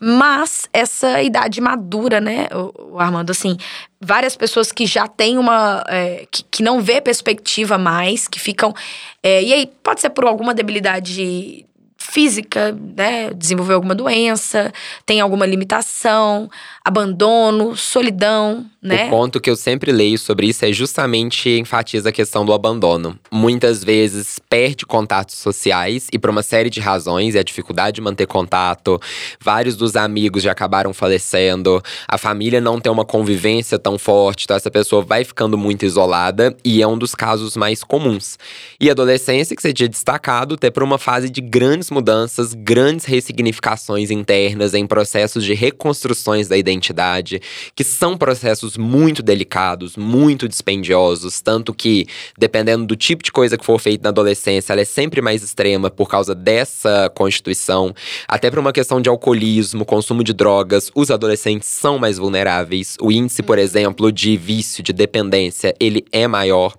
Mas 0.04 0.68
essa 0.74 1.22
idade 1.22 1.62
madura, 1.62 2.20
né, 2.20 2.48
o 2.52 3.00
Armando, 3.00 3.30
assim, 3.30 3.56
várias 4.00 4.36
pessoas 4.36 4.72
que 4.72 4.88
já 4.88 5.08
têm 5.08 5.38
uma. 5.38 5.84
é, 5.88 6.26
que, 6.32 6.44
que 6.44 6.64
não 6.64 6.82
vê 6.82 7.00
perspectiva 7.00 7.78
mais, 7.78 8.28
que 8.28 8.40
ficam. 8.40 8.74
é, 9.22 9.44
e 9.44 9.54
aí, 9.54 9.72
pode 9.84 10.02
ser 10.02 10.10
por 10.10 10.26
alguma 10.26 10.56
debilidade 10.56 11.68
física, 12.02 12.72
né? 12.96 13.32
Desenvolveu 13.34 13.76
alguma 13.76 13.96
doença, 13.96 14.74
tem 15.06 15.22
alguma 15.22 15.46
limitação, 15.46 16.50
abandono, 16.84 17.76
solidão, 17.76 18.66
né? 18.82 19.06
O 19.06 19.10
ponto 19.12 19.40
que 19.40 19.50
eu 19.50 19.56
sempre 19.56 19.92
leio 19.92 20.18
sobre 20.18 20.48
isso 20.48 20.66
é 20.66 20.74
justamente 20.74 21.50
enfatiza 21.50 22.10
a 22.10 22.12
questão 22.12 22.44
do 22.44 22.52
abandono. 22.52 23.18
Muitas 23.32 23.84
vezes 23.84 24.40
perde 24.50 24.88
contatos 24.88 25.36
sociais 25.36 26.08
e 26.12 26.18
por 26.18 26.32
uma 26.32 26.42
série 26.42 26.70
de 26.70 26.80
razões, 26.80 27.36
é 27.36 27.40
a 27.40 27.44
dificuldade 27.44 27.96
de 27.96 28.02
manter 28.02 28.26
contato. 28.26 29.00
Vários 29.40 29.76
dos 29.76 29.96
amigos 29.96 30.42
já 30.42 30.52
acabaram 30.52 30.94
falecendo, 30.94 31.82
a 32.08 32.18
família 32.18 32.60
não 32.60 32.80
tem 32.80 32.92
uma 32.92 33.06
convivência 33.06 33.78
tão 33.78 34.00
forte, 34.00 34.46
então 34.46 34.58
essa 34.58 34.72
pessoa 34.72 35.04
vai 35.04 35.24
ficando 35.24 35.58
muito 35.58 35.86
isolada 35.86 36.56
e 36.66 36.82
é 36.82 36.88
um 36.88 36.98
dos 36.98 37.14
casos 37.14 37.56
mais 37.56 37.84
comuns. 37.84 38.40
E 38.80 38.90
a 38.90 38.94
adolescência, 38.94 39.56
que 39.56 39.62
você 39.62 39.74
tinha 39.74 39.90
destacado, 39.90 40.58
ter 40.58 40.72
por 40.72 40.82
uma 40.82 40.98
fase 40.98 41.30
de 41.30 41.40
grandes 41.40 41.92
mudanças, 41.92 42.56
grandes 42.56 43.06
ressignificações 43.06 44.10
internas 44.10 44.74
em 44.74 44.88
processos 44.88 45.44
de 45.44 45.54
reconstruções 45.54 46.48
da 46.48 46.58
identidade, 46.58 47.40
que 47.76 47.84
são 47.84 48.18
processos 48.18 48.71
muito 48.78 49.22
delicados, 49.22 49.96
muito 49.98 50.48
dispendiosos, 50.48 51.42
tanto 51.42 51.74
que, 51.74 52.08
dependendo 52.38 52.86
do 52.86 52.96
tipo 52.96 53.24
de 53.24 53.32
coisa 53.32 53.58
que 53.58 53.66
for 53.66 53.80
feita 53.80 54.04
na 54.04 54.10
adolescência, 54.10 54.74
ela 54.74 54.82
é 54.82 54.86
sempre 54.86 55.22
mais 55.22 55.44
extrema 55.44 55.90
por 55.90 56.10
causa 56.10 56.34
dessa 56.36 57.12
constituição. 57.14 57.94
Até 58.28 58.50
por 58.50 58.60
uma 58.60 58.74
questão 58.74 59.02
de 59.02 59.10
alcoolismo, 59.10 59.86
consumo 59.86 60.24
de 60.24 60.34
drogas, 60.34 60.92
os 60.96 61.12
adolescentes 61.12 61.68
são 61.68 61.98
mais 61.98 62.18
vulneráveis. 62.18 62.98
O 63.02 63.12
índice, 63.12 63.44
por 63.44 63.58
exemplo, 63.58 64.12
de 64.12 64.38
vício, 64.38 64.84
de 64.84 64.94
dependência, 64.94 65.76
ele 65.80 66.06
é 66.12 66.28
maior. 66.28 66.76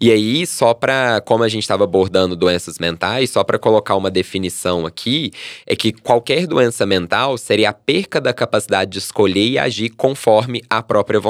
E 0.00 0.10
aí, 0.10 0.46
só 0.46 0.74
para, 0.74 1.20
como 1.20 1.44
a 1.44 1.48
gente 1.48 1.62
estava 1.62 1.84
abordando 1.84 2.36
doenças 2.36 2.78
mentais, 2.78 3.30
só 3.30 3.44
para 3.44 3.58
colocar 3.58 3.96
uma 3.96 4.10
definição 4.10 4.86
aqui, 4.86 5.30
é 5.66 5.76
que 5.76 5.92
qualquer 5.92 6.46
doença 6.46 6.84
mental 6.86 7.36
seria 7.38 7.70
a 7.70 7.72
perca 7.72 8.20
da 8.20 8.32
capacidade 8.32 8.90
de 8.90 8.98
escolher 8.98 9.48
e 9.48 9.58
agir 9.58 9.90
conforme 9.90 10.62
a 10.68 10.82
própria 10.82 11.20
vontade. 11.20 11.29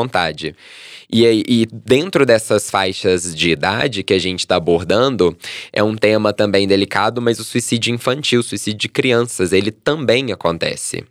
E, 1.13 1.27
aí- 1.27 1.43
e 1.49 1.67
dentro 1.67 2.25
dessas 2.25 2.71
faixas 2.71 3.35
de 3.35 3.51
idade 3.51 4.03
que 4.03 4.15
a 4.15 4.19
gente 4.19 4.41
está 4.41 4.57
abordando, 4.57 5.37
é 5.73 5.83
um 5.83 5.97
tema 5.97 6.33
também 6.33 6.69
delicado, 6.69 7.21
mas 7.21 7.41
o 7.41 7.45
suicídio 7.45 7.93
infantil, 7.93 8.41
o 8.41 8.45
suicídio 8.45 8.79
de 8.79 8.89
crianças, 8.89 9.53
ele 9.53 9.71
também 9.73 10.33
acontece. 10.33 11.05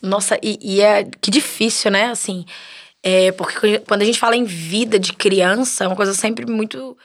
Nossa, 0.00 0.38
e, 0.42 0.58
e 0.62 0.80
é 0.80 1.04
que 1.20 1.30
difícil, 1.30 1.90
né? 1.90 2.06
Assim, 2.06 2.44
é, 3.02 3.30
porque 3.32 3.78
quando 3.80 4.02
a 4.02 4.04
gente 4.04 4.18
fala 4.18 4.34
em 4.36 4.44
vida 4.44 4.98
de 4.98 5.12
criança, 5.12 5.84
é 5.84 5.86
uma 5.86 5.96
coisa 5.96 6.14
sempre 6.14 6.46
muito 6.46 6.96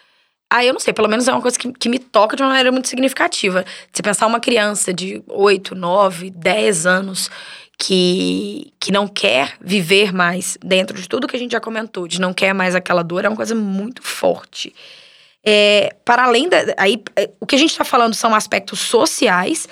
Ah, 0.49 0.63
eu 0.63 0.71
não 0.71 0.79
sei, 0.79 0.93
pelo 0.93 1.09
menos 1.09 1.27
é 1.27 1.31
uma 1.33 1.41
coisa 1.41 1.59
que, 1.59 1.69
que 1.73 1.89
me 1.89 1.99
toca 1.99 2.37
de 2.37 2.41
uma 2.41 2.47
maneira 2.49 2.71
muito 2.71 2.87
significativa. 2.87 3.65
Se 3.91 4.01
pensar 4.01 4.25
uma 4.27 4.39
criança 4.39 4.93
de 4.93 5.21
8, 5.27 5.75
9, 5.75 6.29
10 6.29 6.85
anos 6.85 7.29
que, 7.77 8.73
que 8.79 8.91
não 8.91 9.07
quer 9.07 9.55
viver 9.61 10.11
mais 10.11 10.57
dentro 10.63 10.99
de 10.99 11.07
tudo 11.07 11.27
que 11.27 11.35
a 11.35 11.39
gente 11.39 11.51
já 11.51 11.59
comentou, 11.59 12.07
de 12.07 12.19
não 12.19 12.33
quer 12.33 12.53
mais 12.53 12.73
aquela 12.73 13.03
dor, 13.03 13.23
é 13.23 13.29
uma 13.29 13.35
coisa 13.35 13.53
muito 13.53 14.01
forte. 14.01 14.73
É, 15.45 15.95
para 16.03 16.25
além 16.25 16.49
da. 16.49 16.57
Aí, 16.77 17.01
é, 17.15 17.29
o 17.39 17.45
que 17.45 17.55
a 17.55 17.59
gente 17.59 17.71
está 17.71 17.85
falando 17.85 18.13
são 18.13 18.35
aspectos 18.35 18.79
sociais. 18.79 19.67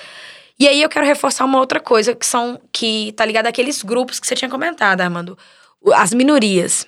E 0.57 0.67
aí 0.67 0.81
eu 0.81 0.87
quero 0.87 1.05
reforçar 1.05 1.43
uma 1.43 1.59
outra 1.59 1.79
coisa 1.79 2.15
que 2.15 2.25
são. 2.25 2.61
que 2.71 3.11
tá 3.13 3.25
ligado 3.25 3.47
àqueles 3.47 3.81
grupos 3.83 4.19
que 4.19 4.27
você 4.27 4.35
tinha 4.35 4.49
comentado, 4.49 5.01
Armando. 5.01 5.37
As 5.93 6.13
minorias. 6.13 6.87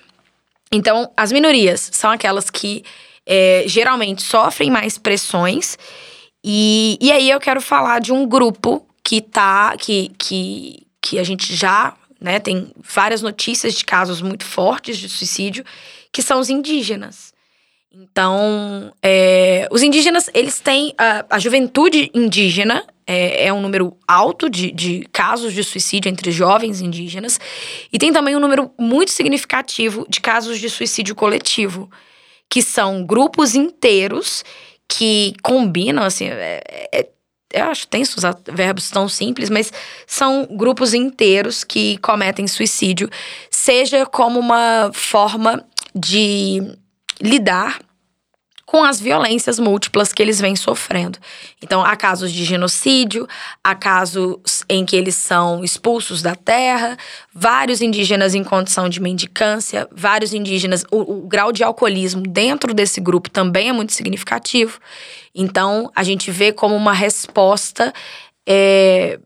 Então, 0.72 1.12
as 1.16 1.32
minorias 1.32 1.90
são 1.92 2.10
aquelas 2.10 2.48
que 2.48 2.82
é, 3.26 3.64
geralmente 3.66 4.22
sofrem 4.22 4.70
mais 4.70 4.96
pressões. 4.96 5.76
E, 6.42 6.96
e 7.00 7.12
aí 7.12 7.28
eu 7.28 7.40
quero 7.40 7.60
falar 7.60 8.00
de 8.00 8.12
um 8.12 8.26
grupo 8.26 8.86
que 9.04 9.20
tá. 9.20 9.76
que, 9.76 10.12
que, 10.18 10.87
que 11.08 11.18
a 11.18 11.24
gente 11.24 11.54
já 11.54 11.96
né, 12.20 12.38
tem 12.38 12.70
várias 12.76 13.22
notícias 13.22 13.74
de 13.74 13.84
casos 13.84 14.20
muito 14.20 14.44
fortes 14.44 14.98
de 14.98 15.08
suicídio, 15.08 15.64
que 16.12 16.20
são 16.20 16.38
os 16.38 16.50
indígenas. 16.50 17.32
Então, 17.90 18.92
é, 19.02 19.66
os 19.70 19.82
indígenas, 19.82 20.28
eles 20.34 20.60
têm. 20.60 20.92
A, 20.98 21.24
a 21.30 21.38
juventude 21.38 22.10
indígena 22.12 22.84
é, 23.06 23.46
é, 23.46 23.52
um 23.52 23.62
número 23.62 23.96
alto 24.06 24.50
de, 24.50 24.70
de 24.70 25.08
casos 25.10 25.54
de 25.54 25.64
suicídio 25.64 26.10
entre 26.10 26.30
jovens 26.30 26.82
indígenas, 26.82 27.40
e 27.90 27.98
tem 27.98 28.12
também 28.12 28.36
um 28.36 28.40
número 28.40 28.70
muito 28.78 29.10
significativo 29.10 30.04
de 30.10 30.20
casos 30.20 30.58
de 30.58 30.68
suicídio 30.68 31.14
coletivo, 31.14 31.90
que 32.50 32.62
são 32.62 33.02
grupos 33.02 33.54
inteiros 33.54 34.44
que 34.86 35.34
combinam, 35.42 36.02
assim, 36.02 36.26
é, 36.28 36.62
é, 36.92 37.08
eu 37.52 37.64
acho 37.64 37.86
tenso 37.88 38.18
usar 38.18 38.36
verbos 38.46 38.90
tão 38.90 39.08
simples, 39.08 39.48
mas 39.48 39.72
são 40.06 40.46
grupos 40.50 40.92
inteiros 40.92 41.64
que 41.64 41.96
cometem 41.98 42.46
suicídio, 42.46 43.08
seja 43.50 44.04
como 44.04 44.38
uma 44.38 44.90
forma 44.92 45.64
de 45.94 46.76
lidar 47.20 47.80
com 48.68 48.84
as 48.84 49.00
violências 49.00 49.58
múltiplas 49.58 50.12
que 50.12 50.20
eles 50.20 50.38
vêm 50.38 50.54
sofrendo. 50.54 51.18
Então, 51.62 51.82
há 51.82 51.96
casos 51.96 52.30
de 52.30 52.44
genocídio, 52.44 53.26
há 53.64 53.74
casos 53.74 54.62
em 54.68 54.84
que 54.84 54.94
eles 54.94 55.14
são 55.14 55.64
expulsos 55.64 56.20
da 56.20 56.34
terra, 56.34 56.94
vários 57.32 57.80
indígenas 57.80 58.34
em 58.34 58.44
condição 58.44 58.86
de 58.86 59.00
mendicância, 59.00 59.88
vários 59.90 60.34
indígenas. 60.34 60.84
O, 60.90 60.98
o 60.98 61.26
grau 61.26 61.50
de 61.50 61.64
alcoolismo 61.64 62.20
dentro 62.20 62.74
desse 62.74 63.00
grupo 63.00 63.30
também 63.30 63.70
é 63.70 63.72
muito 63.72 63.94
significativo. 63.94 64.78
Então, 65.34 65.90
a 65.96 66.02
gente 66.02 66.30
vê 66.30 66.52
como 66.52 66.76
uma 66.76 66.92
resposta. 66.92 67.90
É, 68.46 69.18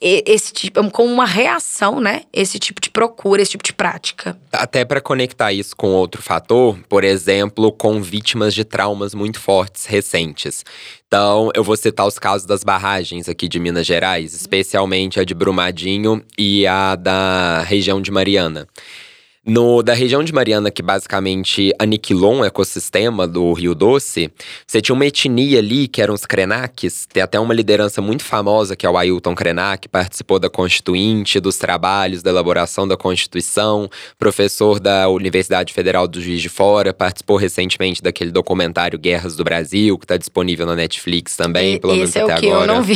esse 0.00 0.52
tipo 0.52 0.88
como 0.90 1.12
uma 1.12 1.26
reação, 1.26 2.00
né? 2.00 2.22
Esse 2.32 2.58
tipo 2.58 2.80
de 2.80 2.90
procura, 2.90 3.42
esse 3.42 3.52
tipo 3.52 3.64
de 3.64 3.72
prática. 3.72 4.38
Até 4.52 4.84
para 4.84 5.00
conectar 5.00 5.52
isso 5.52 5.74
com 5.76 5.88
outro 5.88 6.22
fator, 6.22 6.78
por 6.88 7.02
exemplo, 7.02 7.72
com 7.72 8.00
vítimas 8.00 8.54
de 8.54 8.64
traumas 8.64 9.14
muito 9.14 9.40
fortes 9.40 9.86
recentes. 9.86 10.64
Então, 11.08 11.50
eu 11.54 11.64
vou 11.64 11.76
citar 11.76 12.06
os 12.06 12.18
casos 12.18 12.46
das 12.46 12.62
barragens 12.62 13.28
aqui 13.28 13.48
de 13.48 13.58
Minas 13.58 13.86
Gerais, 13.86 14.32
especialmente 14.32 15.18
a 15.18 15.24
de 15.24 15.34
Brumadinho 15.34 16.24
e 16.38 16.66
a 16.66 16.94
da 16.94 17.62
região 17.62 18.00
de 18.00 18.10
Mariana. 18.10 18.68
No, 19.46 19.82
da 19.82 19.92
região 19.92 20.24
de 20.24 20.32
Mariana, 20.32 20.70
que 20.70 20.82
basicamente 20.82 21.70
aniquilou 21.78 22.32
um 22.32 22.44
ecossistema 22.44 23.28
do 23.28 23.52
Rio 23.52 23.74
Doce, 23.74 24.32
você 24.66 24.80
tinha 24.80 24.94
uma 24.94 25.04
etnia 25.04 25.58
ali, 25.58 25.86
que 25.86 26.00
eram 26.00 26.14
os 26.14 26.24
Krenaks. 26.24 27.06
Tem 27.12 27.22
até 27.22 27.38
uma 27.38 27.52
liderança 27.52 28.00
muito 28.00 28.24
famosa, 28.24 28.74
que 28.74 28.86
é 28.86 28.90
o 28.90 28.96
Ailton 28.96 29.34
Krenak, 29.34 29.86
participou 29.86 30.38
da 30.38 30.48
Constituinte, 30.48 31.38
dos 31.40 31.58
trabalhos, 31.58 32.22
da 32.22 32.30
elaboração 32.30 32.88
da 32.88 32.96
Constituição, 32.96 33.90
professor 34.18 34.80
da 34.80 35.10
Universidade 35.10 35.74
Federal 35.74 36.08
do 36.08 36.22
Juiz 36.22 36.40
de 36.40 36.48
Fora, 36.48 36.94
participou 36.94 37.36
recentemente 37.36 38.02
daquele 38.02 38.30
documentário 38.30 38.98
Guerras 38.98 39.36
do 39.36 39.44
Brasil, 39.44 39.98
que 39.98 40.06
está 40.06 40.16
disponível 40.16 40.64
na 40.64 40.74
Netflix 40.74 41.36
também, 41.36 41.74
e, 41.74 41.78
pelo 41.78 41.94
menos 41.94 42.16
é 42.16 42.22
até 42.22 42.34
o 42.34 42.38
que 42.38 42.46
agora. 42.46 42.62
Eu 42.62 42.74
não 42.76 42.82
vi. 42.82 42.94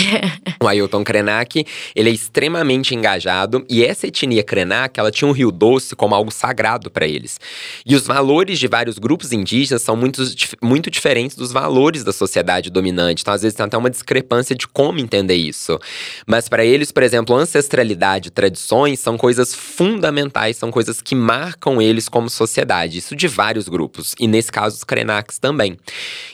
o 0.63 0.67
Ailton 0.67 1.05
Krenak, 1.05 1.67
ele 1.95 2.09
é 2.09 2.13
extremamente 2.13 2.95
engajado, 2.95 3.67
e 3.69 3.85
essa 3.85 4.07
etnia 4.07 4.43
Krenak, 4.43 4.99
ela 4.99 5.11
tinha 5.11 5.29
um 5.29 5.33
Rio 5.33 5.53
Doce 5.53 5.95
como 5.95 6.15
algo 6.15 6.38
sagrado 6.39 6.91
para 6.91 7.07
eles. 7.07 7.39
E 7.85 7.95
os 7.95 8.07
valores 8.07 8.59
de 8.59 8.67
vários 8.67 8.99
grupos 8.99 9.33
indígenas 9.33 9.83
são 9.83 9.97
muito, 9.97 10.23
muito 10.63 10.91
diferentes 10.91 11.37
dos 11.37 11.53
valores 11.53 12.05
da 12.05 12.13
sociedade 12.13 12.71
dominante. 12.71 13.23
Então, 13.23 13.35
às 13.35 13.43
vezes, 13.43 13.57
tem 13.57 13.67
até 13.67 13.77
uma 13.77 13.91
discrepância 13.91 14.55
de 14.55 14.67
como 14.67 14.99
entender 14.99 15.35
isso. 15.35 15.79
Mas 16.27 16.49
para 16.49 16.65
eles, 16.65 16.93
por 16.93 17.03
exemplo, 17.03 17.35
ancestralidade, 17.35 18.31
tradições 18.31 19.01
são 19.01 19.17
coisas 19.17 19.55
fundamentais, 19.55 20.57
são 20.57 20.71
coisas 20.71 21.03
que 21.03 21.15
marcam 21.15 21.81
eles 21.83 22.09
como 22.09 22.31
sociedade. 22.31 22.99
Isso 22.99 23.17
de 23.17 23.29
vários 23.29 23.69
grupos. 23.69 24.15
E 24.19 24.27
nesse 24.27 24.51
caso, 24.53 24.77
os 24.77 24.85
Krenaks 24.85 25.39
também. 25.39 25.77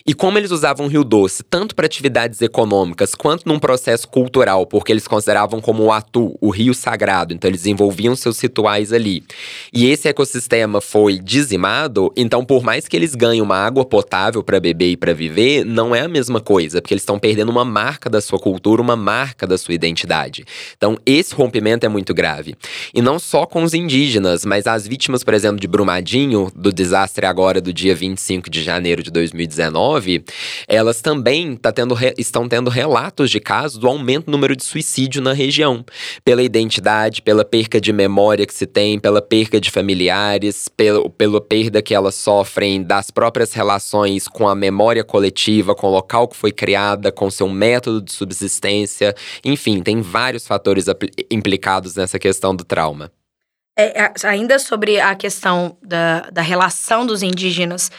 E 0.07 0.15
como 0.15 0.39
eles 0.39 0.51
usavam 0.51 0.87
o 0.87 0.89
Rio 0.89 1.05
Doce, 1.05 1.43
tanto 1.43 1.75
para 1.75 1.87
atividades 1.87 2.41
econômicas 2.43 3.15
quanto 3.15 3.49
num 3.49 3.59
processo 3.59 4.07
cultural, 4.09 4.67
porque 4.67 4.93
eles 4.93 5.09
consideravam 5.09 5.61
como 5.61 5.85
o 5.85 5.93
Atu, 5.93 6.37
o 6.41 6.51
rio 6.51 6.75
sagrado. 6.75 7.33
Então, 7.33 7.49
eles 7.49 7.67
envolviam 7.67 8.15
seus 8.15 8.41
rituais 8.41 8.93
ali. 8.93 9.25
E 9.73 9.87
esse 9.95 10.09
ecossistema 10.09 10.81
foi 10.81 11.19
dizimado, 11.19 12.13
então 12.17 12.45
por 12.45 12.63
mais 12.63 12.87
que 12.87 12.97
eles 12.97 13.15
ganhem 13.15 13.41
uma 13.41 13.57
água 13.57 13.85
potável 13.85 14.43
para 14.43 14.61
beber 14.61 14.91
e 14.91 14.97
para 14.97 15.15
viver, 15.15 15.65
não 15.65 15.95
é 15.95 16.03
a 16.03 16.09
mesma 16.09 16.41
coisa, 16.41 16.83
porque 16.83 16.93
eles 16.93 17.03
estão 17.03 17.19
perdendo 17.19 17.51
uma 17.51 17.65
marca 17.65 18.11
da 18.11 18.21
sua 18.21 18.39
cultura, 18.39 18.83
uma 18.83 18.97
marca 18.97 19.47
da 19.47 19.57
sua 19.57 19.75
identidade. 19.75 20.45
Então 20.77 20.99
esse 21.07 21.35
rompimento 21.35 21.87
é 21.87 21.89
muito 21.89 22.13
grave. 22.13 22.55
E 22.93 23.01
não 23.01 23.19
só 23.19 23.47
com 23.47 23.63
os 23.63 23.73
indígenas, 23.73 24.45
mas 24.45 24.67
as 24.67 24.87
vítimas, 24.87 25.25
por 25.25 25.35
exemplo, 25.35 25.61
de 25.61 25.67
Brumadinho, 25.67 26.51
do 26.55 26.73
desastre 26.73 27.25
agora 27.27 27.61
do 27.61 27.73
dia 27.73 27.95
25 27.95 28.51
de 28.51 28.63
janeiro 28.63 29.03
de 29.03 29.11
2019, 29.11 30.25
elas 30.69 31.01
também 31.01 31.57
tá 31.57 31.73
tendo, 31.73 31.97
estão 32.19 32.49
tendo 32.49 32.69
relatos 32.69 33.31
de 33.31 33.41
casos 33.41 33.79
do 33.79 33.89
aumento 33.89 34.27
do 34.27 34.33
número 34.33 34.57
de 34.57 34.65
suicídio 34.65 35.23
na 35.23 35.33
região, 35.33 35.85
pela 36.25 36.43
identidade, 36.43 37.23
pela 37.23 37.45
perca 37.45 37.81
de 37.81 37.93
memória 37.93 38.47
que 38.47 38.55
se 38.55 38.67
tem, 38.67 38.99
pela 38.99 39.23
perca 39.23 39.61
de 39.61 39.71
familiares, 39.85 40.67
pelo, 40.67 41.11
pela 41.11 41.41
perda 41.41 41.83
que 41.83 41.95
elas 41.95 42.15
sofrem 42.15 42.83
das 42.83 43.11
próprias 43.11 43.53
relações 43.53 44.27
com 44.27 44.49
a 44.49 44.55
memória 44.55 45.05
coletiva, 45.05 45.75
com 45.75 45.89
o 45.89 45.91
local 45.91 46.27
que 46.27 46.37
foi 46.37 46.51
criada, 46.51 47.13
com 47.13 47.31
seu 47.31 47.49
método 47.49 48.01
de 48.01 48.13
subsistência. 48.13 49.15
Enfim, 49.45 49.83
tem 49.83 50.01
vários 50.01 50.47
fatores 50.47 50.87
implicados 51.31 51.95
nessa 51.97 52.19
questão 52.19 52.57
do 52.57 52.65
trauma. 52.65 53.13
É, 53.77 54.11
ainda 54.23 54.59
sobre 54.59 54.99
a 55.01 55.15
questão 55.15 55.77
da, 55.83 56.31
da 56.31 56.41
relação 56.41 57.05
dos 57.05 57.23
indígenas 57.23 57.91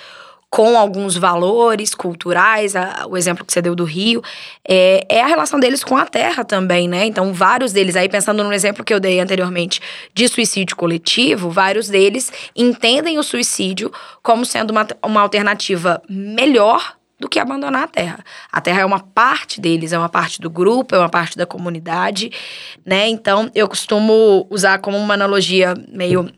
com 0.50 0.78
alguns 0.78 1.18
valores 1.18 1.94
culturais, 1.94 2.76
a, 2.76 3.06
o 3.10 3.18
exemplo 3.18 3.44
que 3.44 3.52
você 3.52 3.62
deu 3.62 3.76
do 3.76 3.84
Rio, 3.84 4.22
é, 4.68 5.06
é, 5.10 5.22
a 5.22 5.28
relação 5.28 5.60
deles 5.60 5.84
com 5.84 5.98
a 5.98 6.06
terra 6.06 6.46
também, 6.46 6.88
né? 6.88 7.06
Então, 7.06 7.34
vários 7.34 7.74
deles, 7.74 7.96
aí 7.96 8.08
pensando 8.08 8.44
no 8.44 8.54
exemplo 8.54 8.84
que 8.84 8.94
eu 8.94 9.00
dei 9.00 9.20
anteriormente 9.20 9.82
de 10.14 10.28
suicídio 10.28 10.76
coletivo, 10.76 11.50
vários 11.50 11.90
deles 11.90 12.32
entendem 12.56 13.18
o 13.18 13.24
suicídio 13.24 13.92
como 14.24 14.46
sendo 14.46 14.72
uma, 14.72 14.88
uma 15.04 15.22
alternativa 15.22 16.02
melhor 16.10 16.96
do 17.20 17.30
que 17.30 17.40
abandonar 17.40 17.84
a 17.84 17.88
terra. 17.88 18.24
A 18.52 18.62
terra 18.62 18.82
é 18.82 18.86
uma 18.86 19.00
parte 19.00 19.60
deles, 19.62 19.94
é 19.94 19.98
uma 19.98 20.10
parte 20.10 20.40
do 20.42 20.50
grupo, 20.50 20.96
é 20.96 21.00
uma 21.00 21.10
parte 21.10 21.38
da 21.38 21.46
comunidade, 21.46 22.32
né? 22.86 23.08
Então, 23.08 23.50
eu 23.56 23.68
costumo 23.68 24.46
usar 24.50 24.80
como 24.80 24.98
uma 24.98 25.14
analogia 25.14 25.74
meio, 25.88 26.30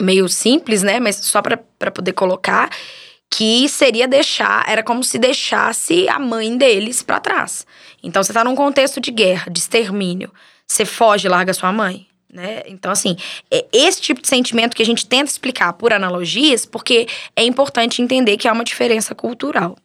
meio 0.00 0.28
simples, 0.28 0.82
né? 0.82 0.98
Mas 0.98 1.16
só 1.16 1.40
para 1.40 1.56
poder 1.90 2.12
colocar 2.12 2.70
que 3.32 3.66
seria 3.66 4.06
deixar, 4.06 4.62
era 4.68 4.82
como 4.82 5.02
se 5.02 5.18
deixasse 5.18 6.06
a 6.06 6.18
mãe 6.18 6.54
deles 6.54 7.02
para 7.02 7.18
trás. 7.18 7.66
Então 8.02 8.22
você 8.22 8.30
tá 8.30 8.44
num 8.44 8.54
contexto 8.54 9.00
de 9.00 9.10
guerra, 9.10 9.50
de 9.50 9.58
extermínio. 9.58 10.30
Você 10.66 10.84
foge 10.84 11.26
e 11.26 11.30
larga 11.30 11.54
sua 11.54 11.72
mãe, 11.72 12.06
né? 12.30 12.62
Então 12.66 12.92
assim, 12.92 13.16
é 13.50 13.64
esse 13.72 14.02
tipo 14.02 14.20
de 14.20 14.28
sentimento 14.28 14.76
que 14.76 14.82
a 14.82 14.86
gente 14.86 15.06
tenta 15.06 15.30
explicar 15.30 15.72
por 15.72 15.94
analogias, 15.94 16.66
porque 16.66 17.08
é 17.34 17.42
importante 17.42 18.02
entender 18.02 18.36
que 18.36 18.46
há 18.46 18.52
uma 18.52 18.64
diferença 18.64 19.14
cultural. 19.14 19.76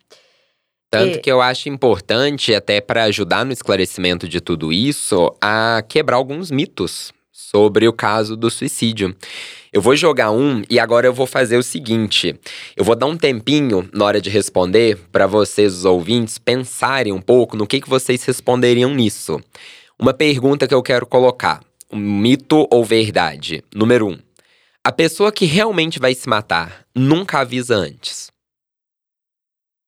Tanto 0.92 1.22
que 1.22 1.32
eu 1.32 1.42
acho 1.42 1.70
importante, 1.70 2.54
até 2.54 2.82
para 2.82 3.04
ajudar 3.06 3.46
no 3.46 3.54
esclarecimento 3.54 4.28
de 4.28 4.42
tudo 4.42 4.74
isso, 4.74 5.34
a 5.42 5.82
quebrar 5.88 6.18
alguns 6.18 6.52
mitos 6.52 7.14
sobre 7.50 7.88
o 7.88 7.94
caso 7.94 8.36
do 8.36 8.52
suicídio. 8.52 9.16
Eu 9.72 9.82
vou 9.82 9.96
jogar 9.96 10.32
um 10.32 10.64
e 10.70 10.80
agora 10.80 11.08
eu 11.08 11.14
vou 11.14 11.26
fazer 11.26 11.56
o 11.58 11.64
seguinte: 11.64 12.38
eu 12.76 12.84
vou 12.84 12.96
dar 12.96 13.06
um 13.06 13.18
tempinho 13.18 13.90
na 13.94 14.04
hora 14.04 14.20
de 14.20 14.30
responder 14.30 14.98
para 15.12 15.28
vocês, 15.28 15.74
os 15.74 15.86
ouvintes, 15.86 16.38
pensarem 16.38 17.14
um 17.14 17.22
pouco 17.22 17.56
no 17.56 17.66
que, 17.66 17.80
que 17.80 17.90
vocês 17.90 18.24
responderiam 18.26 18.94
nisso. 18.94 19.40
Uma 19.98 20.14
pergunta 20.14 20.68
que 20.68 20.74
eu 20.74 20.84
quero 20.84 21.06
colocar: 21.06 21.64
um 21.92 21.98
mito 21.98 22.68
ou 22.70 22.84
verdade? 22.84 23.64
Número 23.74 24.08
um. 24.08 24.20
A 24.84 24.92
pessoa 24.92 25.32
que 25.32 25.46
realmente 25.46 26.00
vai 26.00 26.14
se 26.14 26.28
matar 26.28 26.86
nunca 26.94 27.40
avisa 27.40 27.76
antes. 27.76 28.30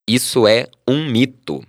Isso 0.08 0.46
é 0.46 0.66
um 0.88 1.04
mito. 1.10 1.62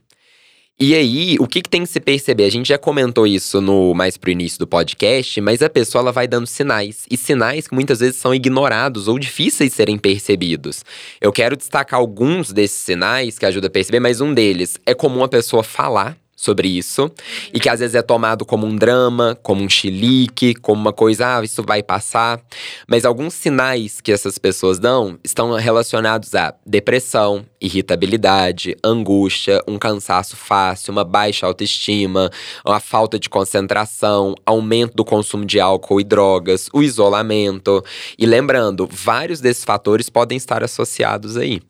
E 0.83 0.95
aí, 0.95 1.37
o 1.39 1.45
que, 1.45 1.61
que, 1.61 1.69
tem 1.69 1.83
que 1.83 1.89
se 1.89 1.99
perceber? 1.99 2.45
A 2.45 2.49
gente 2.49 2.69
já 2.69 2.77
comentou 2.77 3.27
isso 3.27 3.61
no 3.61 3.93
mais 3.93 4.17
pro 4.17 4.31
início 4.31 4.57
do 4.57 4.65
podcast, 4.65 5.39
mas 5.39 5.61
a 5.61 5.69
pessoa 5.69 6.01
ela 6.01 6.11
vai 6.11 6.27
dando 6.27 6.47
sinais. 6.47 7.05
E 7.07 7.15
sinais 7.15 7.67
que 7.67 7.75
muitas 7.75 7.99
vezes 7.99 8.15
são 8.15 8.33
ignorados 8.33 9.07
ou 9.07 9.19
difíceis 9.19 9.69
de 9.69 9.75
serem 9.75 9.95
percebidos. 9.95 10.83
Eu 11.21 11.31
quero 11.31 11.55
destacar 11.55 11.99
alguns 11.99 12.51
desses 12.51 12.81
sinais 12.81 13.37
que 13.37 13.45
ajudam 13.45 13.67
a 13.67 13.71
perceber, 13.71 13.99
mas 13.99 14.21
um 14.21 14.33
deles 14.33 14.79
é 14.83 14.95
comum 14.95 15.23
a 15.23 15.27
pessoa 15.27 15.61
falar 15.61 16.17
sobre 16.41 16.67
isso. 16.67 17.11
E 17.53 17.59
que 17.59 17.69
às 17.69 17.79
vezes 17.79 17.93
é 17.93 18.01
tomado 18.01 18.43
como 18.43 18.65
um 18.65 18.75
drama, 18.75 19.37
como 19.43 19.63
um 19.63 19.69
chilique, 19.69 20.55
como 20.55 20.81
uma 20.81 20.91
coisa, 20.91 21.37
ah, 21.37 21.43
isso 21.43 21.61
vai 21.63 21.83
passar. 21.83 22.41
Mas 22.87 23.05
alguns 23.05 23.35
sinais 23.35 24.01
que 24.01 24.11
essas 24.11 24.39
pessoas 24.39 24.79
dão 24.79 25.19
estão 25.23 25.53
relacionados 25.53 26.33
a 26.33 26.55
depressão, 26.65 27.45
irritabilidade, 27.61 28.75
angústia, 28.83 29.61
um 29.67 29.77
cansaço 29.77 30.35
fácil, 30.35 30.91
uma 30.91 31.03
baixa 31.03 31.45
autoestima, 31.45 32.31
uma 32.65 32.79
falta 32.79 33.19
de 33.19 33.29
concentração, 33.29 34.33
aumento 34.43 34.95
do 34.95 35.05
consumo 35.05 35.45
de 35.45 35.59
álcool 35.59 36.01
e 36.01 36.03
drogas, 36.03 36.69
o 36.73 36.81
isolamento. 36.81 37.83
E 38.17 38.25
lembrando, 38.25 38.89
vários 38.91 39.39
desses 39.39 39.63
fatores 39.63 40.09
podem 40.09 40.37
estar 40.37 40.63
associados 40.63 41.37
aí. 41.37 41.61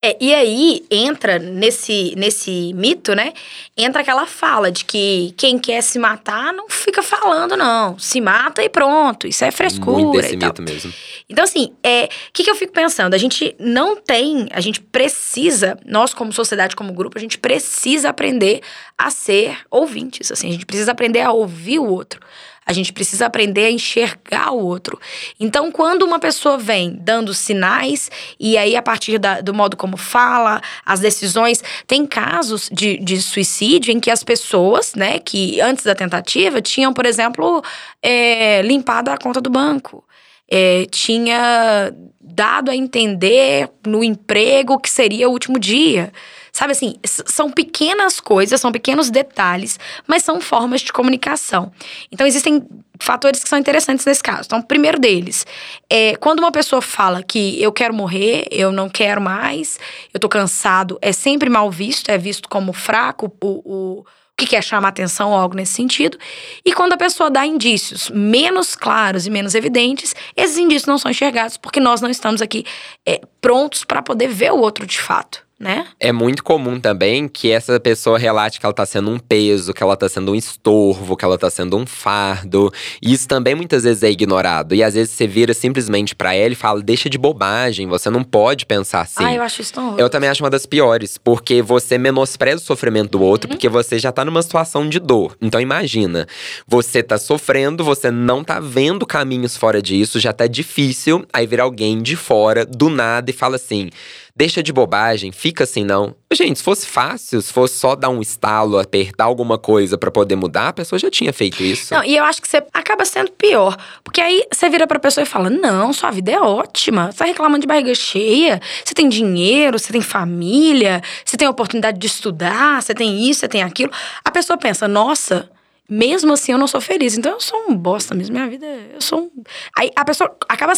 É, 0.00 0.16
e 0.20 0.32
aí 0.32 0.86
entra 0.88 1.40
nesse, 1.40 2.14
nesse 2.16 2.72
mito, 2.74 3.16
né? 3.16 3.32
Entra 3.76 4.02
aquela 4.02 4.26
fala 4.26 4.70
de 4.70 4.84
que 4.84 5.34
quem 5.36 5.58
quer 5.58 5.82
se 5.82 5.98
matar 5.98 6.52
não 6.52 6.68
fica 6.68 7.02
falando, 7.02 7.56
não. 7.56 7.98
Se 7.98 8.20
mata 8.20 8.62
e 8.62 8.68
pronto. 8.68 9.26
Isso 9.26 9.44
é 9.44 9.50
frescura. 9.50 9.98
Muito 9.98 10.20
desse 10.20 10.36
mito 10.36 10.62
mesmo. 10.62 10.94
Então, 11.28 11.42
assim, 11.42 11.72
o 11.72 11.76
é, 11.82 12.08
que, 12.32 12.44
que 12.44 12.50
eu 12.50 12.54
fico 12.54 12.72
pensando? 12.72 13.14
A 13.14 13.18
gente 13.18 13.56
não 13.58 13.96
tem, 13.96 14.48
a 14.52 14.60
gente 14.60 14.80
precisa, 14.80 15.76
nós 15.84 16.14
como 16.14 16.32
sociedade, 16.32 16.76
como 16.76 16.92
grupo, 16.92 17.18
a 17.18 17.20
gente 17.20 17.36
precisa 17.36 18.10
aprender 18.10 18.60
a 18.96 19.10
ser 19.10 19.58
ouvintes. 19.68 20.30
Assim, 20.30 20.48
a 20.48 20.52
gente 20.52 20.64
precisa 20.64 20.92
aprender 20.92 21.22
a 21.22 21.32
ouvir 21.32 21.80
o 21.80 21.86
outro. 21.86 22.20
A 22.68 22.72
gente 22.74 22.92
precisa 22.92 23.24
aprender 23.24 23.64
a 23.64 23.70
enxergar 23.70 24.52
o 24.52 24.58
outro. 24.58 25.00
Então, 25.40 25.72
quando 25.72 26.02
uma 26.02 26.18
pessoa 26.18 26.58
vem 26.58 26.98
dando 27.00 27.32
sinais, 27.32 28.10
e 28.38 28.58
aí 28.58 28.76
a 28.76 28.82
partir 28.82 29.16
da, 29.16 29.40
do 29.40 29.54
modo 29.54 29.74
como 29.74 29.96
fala, 29.96 30.60
as 30.84 31.00
decisões. 31.00 31.64
Tem 31.86 32.04
casos 32.04 32.68
de, 32.70 32.98
de 32.98 33.22
suicídio 33.22 33.90
em 33.90 33.98
que 33.98 34.10
as 34.10 34.22
pessoas, 34.22 34.94
né, 34.94 35.18
que 35.18 35.58
antes 35.62 35.82
da 35.82 35.94
tentativa 35.94 36.60
tinham, 36.60 36.92
por 36.92 37.06
exemplo, 37.06 37.62
é, 38.02 38.60
limpado 38.60 39.10
a 39.10 39.16
conta 39.16 39.40
do 39.40 39.48
banco. 39.48 40.04
É, 40.50 40.84
tinha 40.90 41.90
dado 42.20 42.70
a 42.70 42.76
entender 42.76 43.70
no 43.86 44.04
emprego 44.04 44.78
que 44.78 44.90
seria 44.90 45.26
o 45.28 45.32
último 45.32 45.58
dia. 45.58 46.12
Sabe 46.58 46.72
assim, 46.72 46.96
são 47.04 47.52
pequenas 47.52 48.18
coisas, 48.18 48.60
são 48.60 48.72
pequenos 48.72 49.10
detalhes, 49.10 49.78
mas 50.08 50.24
são 50.24 50.40
formas 50.40 50.80
de 50.80 50.92
comunicação. 50.92 51.70
Então, 52.10 52.26
existem 52.26 52.66
fatores 52.98 53.40
que 53.40 53.48
são 53.48 53.56
interessantes 53.56 54.04
nesse 54.04 54.20
caso. 54.20 54.42
Então, 54.46 54.58
o 54.58 54.64
primeiro 54.64 54.98
deles 54.98 55.46
é 55.88 56.16
quando 56.16 56.40
uma 56.40 56.50
pessoa 56.50 56.82
fala 56.82 57.22
que 57.22 57.62
eu 57.62 57.70
quero 57.70 57.94
morrer, 57.94 58.44
eu 58.50 58.72
não 58.72 58.88
quero 58.88 59.20
mais, 59.20 59.78
eu 60.12 60.18
tô 60.18 60.28
cansado, 60.28 60.98
é 61.00 61.12
sempre 61.12 61.48
mal 61.48 61.70
visto, 61.70 62.10
é 62.10 62.18
visto 62.18 62.48
como 62.48 62.72
fraco, 62.72 63.32
o, 63.40 64.00
o 64.00 64.04
que 64.36 64.44
quer 64.44 64.64
chamar 64.64 64.88
atenção 64.88 65.32
algo 65.32 65.54
nesse 65.54 65.74
sentido. 65.74 66.18
E 66.64 66.72
quando 66.72 66.94
a 66.94 66.96
pessoa 66.96 67.30
dá 67.30 67.46
indícios 67.46 68.10
menos 68.10 68.74
claros 68.74 69.28
e 69.28 69.30
menos 69.30 69.54
evidentes, 69.54 70.12
esses 70.36 70.58
indícios 70.58 70.88
não 70.88 70.98
são 70.98 71.08
enxergados 71.08 71.56
porque 71.56 71.78
nós 71.78 72.00
não 72.00 72.10
estamos 72.10 72.42
aqui 72.42 72.64
é, 73.06 73.20
prontos 73.40 73.84
para 73.84 74.02
poder 74.02 74.26
ver 74.26 74.50
o 74.50 74.58
outro 74.58 74.84
de 74.84 74.98
fato 75.00 75.46
né? 75.58 75.86
É 75.98 76.12
muito 76.12 76.44
comum 76.44 76.78
também 76.78 77.26
que 77.26 77.50
essa 77.50 77.80
pessoa 77.80 78.16
relate 78.16 78.60
que 78.60 78.66
ela 78.66 78.72
tá 78.72 78.86
sendo 78.86 79.10
um 79.10 79.18
peso, 79.18 79.74
que 79.74 79.82
ela 79.82 79.96
tá 79.96 80.08
sendo 80.08 80.30
um 80.30 80.34
estorvo, 80.34 81.16
que 81.16 81.24
ela 81.24 81.36
tá 81.36 81.50
sendo 81.50 81.76
um 81.76 81.84
fardo. 81.84 82.72
E 83.02 83.12
isso 83.12 83.26
também 83.26 83.56
muitas 83.56 83.82
vezes 83.82 84.04
é 84.04 84.10
ignorado. 84.10 84.74
E 84.74 84.84
às 84.84 84.94
vezes 84.94 85.10
você 85.10 85.26
vira 85.26 85.52
simplesmente 85.52 86.14
para 86.14 86.32
ela 86.32 86.52
e 86.52 86.56
fala: 86.56 86.80
deixa 86.80 87.10
de 87.10 87.18
bobagem, 87.18 87.88
você 87.88 88.08
não 88.08 88.22
pode 88.22 88.66
pensar 88.66 89.00
assim. 89.00 89.24
Ah, 89.24 89.34
eu 89.34 89.42
acho 89.42 89.60
isso 89.60 89.72
tão 89.72 89.98
Eu 89.98 90.08
também 90.08 90.30
acho 90.30 90.44
uma 90.44 90.50
das 90.50 90.64
piores, 90.64 91.18
porque 91.18 91.60
você 91.60 91.98
menospreza 91.98 92.62
o 92.62 92.66
sofrimento 92.66 93.12
do 93.12 93.22
outro, 93.22 93.50
uhum. 93.50 93.56
porque 93.56 93.68
você 93.68 93.98
já 93.98 94.12
tá 94.12 94.24
numa 94.24 94.42
situação 94.42 94.88
de 94.88 95.00
dor. 95.00 95.36
Então 95.40 95.60
imagina, 95.60 96.26
você 96.68 97.02
tá 97.02 97.18
sofrendo, 97.18 97.82
você 97.82 98.12
não 98.12 98.44
tá 98.44 98.60
vendo 98.60 99.04
caminhos 99.04 99.56
fora 99.56 99.82
disso, 99.82 100.20
já 100.20 100.32
tá 100.32 100.46
difícil, 100.46 101.26
aí 101.32 101.46
vir 101.46 101.60
alguém 101.60 102.00
de 102.00 102.14
fora, 102.14 102.64
do 102.64 102.88
nada, 102.88 103.30
e 103.30 103.34
fala 103.34 103.56
assim 103.56 103.90
Deixa 104.38 104.62
de 104.62 104.72
bobagem, 104.72 105.32
fica 105.32 105.64
assim 105.64 105.82
não. 105.82 106.14
Gente, 106.32 106.58
se 106.58 106.62
fosse 106.62 106.86
fácil, 106.86 107.42
se 107.42 107.52
fosse 107.52 107.76
só 107.76 107.96
dar 107.96 108.08
um 108.08 108.20
estalo, 108.22 108.78
apertar 108.78 109.24
alguma 109.24 109.58
coisa 109.58 109.98
para 109.98 110.12
poder 110.12 110.36
mudar, 110.36 110.68
a 110.68 110.72
pessoa 110.72 110.96
já 110.96 111.10
tinha 111.10 111.32
feito 111.32 111.60
isso. 111.60 111.92
Não, 111.92 112.04
e 112.04 112.16
eu 112.16 112.22
acho 112.22 112.40
que 112.40 112.46
você 112.46 112.62
acaba 112.72 113.04
sendo 113.04 113.32
pior. 113.32 113.76
Porque 114.04 114.20
aí 114.20 114.44
você 114.52 114.68
vira 114.68 114.86
pra 114.86 115.00
pessoa 115.00 115.24
e 115.24 115.26
fala: 115.26 115.50
Não, 115.50 115.92
sua 115.92 116.12
vida 116.12 116.30
é 116.30 116.40
ótima. 116.40 117.10
Você 117.10 117.18
tá 117.18 117.24
reclamando 117.24 117.62
de 117.62 117.66
barriga 117.66 117.92
cheia, 117.96 118.60
você 118.84 118.94
tem 118.94 119.08
dinheiro, 119.08 119.76
você 119.76 119.92
tem 119.92 120.00
família, 120.00 121.02
você 121.24 121.36
tem 121.36 121.48
oportunidade 121.48 121.98
de 121.98 122.06
estudar, 122.06 122.80
você 122.80 122.94
tem 122.94 123.28
isso, 123.28 123.40
você 123.40 123.48
tem 123.48 123.64
aquilo. 123.64 123.90
A 124.24 124.30
pessoa 124.30 124.56
pensa: 124.56 124.86
Nossa, 124.86 125.50
mesmo 125.90 126.32
assim 126.32 126.52
eu 126.52 126.58
não 126.58 126.68
sou 126.68 126.80
feliz. 126.80 127.18
Então 127.18 127.32
eu 127.32 127.40
sou 127.40 127.64
um 127.68 127.76
bosta 127.76 128.14
mesmo. 128.14 128.34
Minha 128.34 128.48
vida, 128.48 128.66
eu 128.66 129.00
sou 129.00 129.22
um. 129.22 129.42
Aí 129.76 129.90
a 129.96 130.04
pessoa 130.04 130.32
acaba 130.48 130.74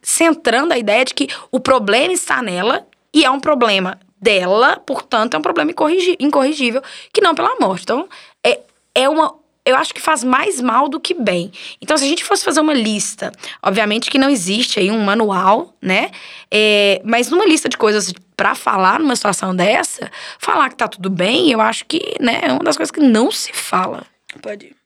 centrando 0.00 0.72
a 0.72 0.78
ideia 0.78 1.04
de 1.04 1.12
que 1.12 1.28
o 1.52 1.60
problema 1.60 2.10
está 2.10 2.40
nela 2.40 2.86
e 3.14 3.24
é 3.24 3.30
um 3.30 3.38
problema 3.38 3.98
dela, 4.20 4.76
portanto, 4.84 5.34
é 5.34 5.38
um 5.38 5.42
problema 5.42 5.70
incorrigível, 6.18 6.82
que 7.12 7.20
não 7.20 7.34
pela 7.34 7.56
morte. 7.60 7.84
Então, 7.84 8.08
é, 8.44 8.58
é 8.94 9.08
uma. 9.08 9.34
Eu 9.66 9.76
acho 9.76 9.94
que 9.94 10.00
faz 10.00 10.22
mais 10.22 10.60
mal 10.60 10.88
do 10.88 11.00
que 11.00 11.14
bem. 11.14 11.50
Então, 11.80 11.96
se 11.96 12.04
a 12.04 12.08
gente 12.08 12.22
fosse 12.22 12.44
fazer 12.44 12.60
uma 12.60 12.74
lista, 12.74 13.32
obviamente 13.62 14.10
que 14.10 14.18
não 14.18 14.28
existe 14.28 14.78
aí 14.78 14.90
um 14.90 15.00
manual, 15.00 15.74
né? 15.80 16.10
É, 16.50 17.00
mas 17.02 17.30
numa 17.30 17.46
lista 17.46 17.66
de 17.66 17.78
coisas 17.78 18.12
para 18.36 18.54
falar 18.54 18.98
numa 18.98 19.16
situação 19.16 19.56
dessa, 19.56 20.10
falar 20.38 20.68
que 20.68 20.76
tá 20.76 20.86
tudo 20.86 21.08
bem, 21.08 21.50
eu 21.50 21.62
acho 21.62 21.86
que 21.86 22.14
né, 22.20 22.40
é 22.42 22.52
uma 22.52 22.64
das 22.64 22.76
coisas 22.76 22.90
que 22.90 23.00
não 23.00 23.30
se 23.30 23.52
fala. 23.54 24.04
Pode 24.42 24.66
ir. 24.66 24.76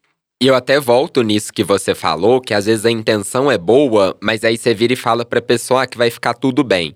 E 0.40 0.46
eu 0.46 0.54
até 0.54 0.78
volto 0.78 1.22
nisso 1.22 1.52
que 1.52 1.64
você 1.64 1.96
falou, 1.96 2.40
que 2.40 2.54
às 2.54 2.66
vezes 2.66 2.86
a 2.86 2.90
intenção 2.90 3.50
é 3.50 3.58
boa, 3.58 4.16
mas 4.20 4.44
aí 4.44 4.56
você 4.56 4.72
vira 4.72 4.92
e 4.92 4.96
fala 4.96 5.24
pra 5.24 5.42
pessoa 5.42 5.84
que 5.84 5.98
vai 5.98 6.10
ficar 6.12 6.34
tudo 6.34 6.62
bem. 6.62 6.94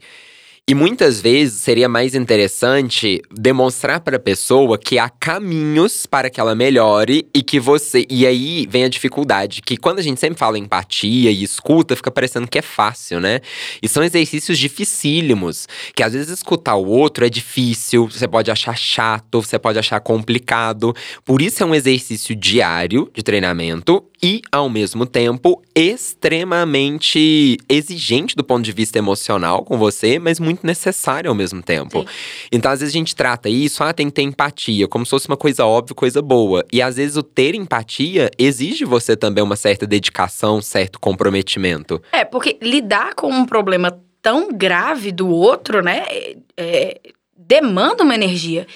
E 0.70 0.76
muitas 0.76 1.20
vezes 1.20 1.60
seria 1.60 1.88
mais 1.88 2.14
interessante 2.14 3.20
demonstrar 3.32 3.98
para 3.98 4.16
a 4.16 4.20
pessoa 4.20 4.78
que 4.78 4.96
há 4.96 5.08
caminhos 5.08 6.06
para 6.06 6.30
que 6.30 6.38
ela 6.38 6.54
melhore 6.54 7.28
e 7.34 7.42
que 7.42 7.58
você. 7.58 8.06
E 8.08 8.24
aí 8.24 8.68
vem 8.70 8.84
a 8.84 8.88
dificuldade, 8.88 9.60
que 9.60 9.76
quando 9.76 9.98
a 9.98 10.02
gente 10.02 10.20
sempre 10.20 10.38
fala 10.38 10.56
empatia 10.56 11.32
e 11.32 11.42
escuta, 11.42 11.96
fica 11.96 12.12
parecendo 12.12 12.46
que 12.46 12.60
é 12.60 12.62
fácil, 12.62 13.18
né? 13.18 13.40
E 13.82 13.88
são 13.88 14.04
exercícios 14.04 14.56
dificílimos, 14.56 15.66
que 15.96 16.02
às 16.04 16.12
vezes 16.12 16.28
escutar 16.28 16.76
o 16.76 16.86
outro 16.86 17.26
é 17.26 17.28
difícil, 17.28 18.08
você 18.08 18.28
pode 18.28 18.48
achar 18.48 18.76
chato, 18.76 19.42
você 19.42 19.58
pode 19.58 19.80
achar 19.80 19.98
complicado. 19.98 20.94
Por 21.24 21.42
isso 21.42 21.60
é 21.60 21.66
um 21.66 21.74
exercício 21.74 22.36
diário 22.36 23.10
de 23.12 23.24
treinamento 23.24 24.04
e, 24.22 24.40
ao 24.52 24.68
mesmo 24.68 25.04
tempo, 25.04 25.60
extremamente 25.74 27.56
exigente 27.68 28.36
do 28.36 28.44
ponto 28.44 28.62
de 28.62 28.70
vista 28.70 28.96
emocional 28.98 29.64
com 29.64 29.76
você, 29.76 30.18
mas 30.18 30.38
muito 30.38 30.64
necessário 30.64 31.28
ao 31.28 31.34
mesmo 31.34 31.60
tempo. 31.60 32.00
Sim. 32.00 32.06
Então, 32.52 32.70
às 32.70 32.80
vezes, 32.80 32.94
a 32.94 32.98
gente 32.98 33.16
trata 33.16 33.48
isso, 33.48 33.82
ah, 33.82 33.92
tem 33.92 34.06
que 34.06 34.12
ter 34.12 34.22
empatia, 34.22 34.86
como 34.86 35.04
se 35.04 35.10
fosse 35.10 35.26
uma 35.26 35.36
coisa 35.36 35.66
óbvia, 35.66 35.94
coisa 35.94 36.22
boa. 36.22 36.64
E 36.72 36.80
às 36.80 36.96
vezes 36.96 37.16
o 37.16 37.22
ter 37.22 37.54
empatia 37.54 38.30
exige 38.38 38.84
você 38.84 39.16
também 39.16 39.42
uma 39.42 39.56
certa 39.56 39.86
dedicação, 39.86 40.62
certo 40.62 41.00
comprometimento. 41.00 42.00
É, 42.12 42.24
porque 42.24 42.58
lidar 42.62 43.14
com 43.14 43.28
um 43.28 43.44
problema 43.44 43.98
tão 44.20 44.52
grave 44.52 45.10
do 45.10 45.28
outro, 45.28 45.82
né, 45.82 46.04
é, 46.08 46.36
é 46.56 47.00
demanda 47.36 48.04
uma 48.04 48.14
energia. 48.14 48.66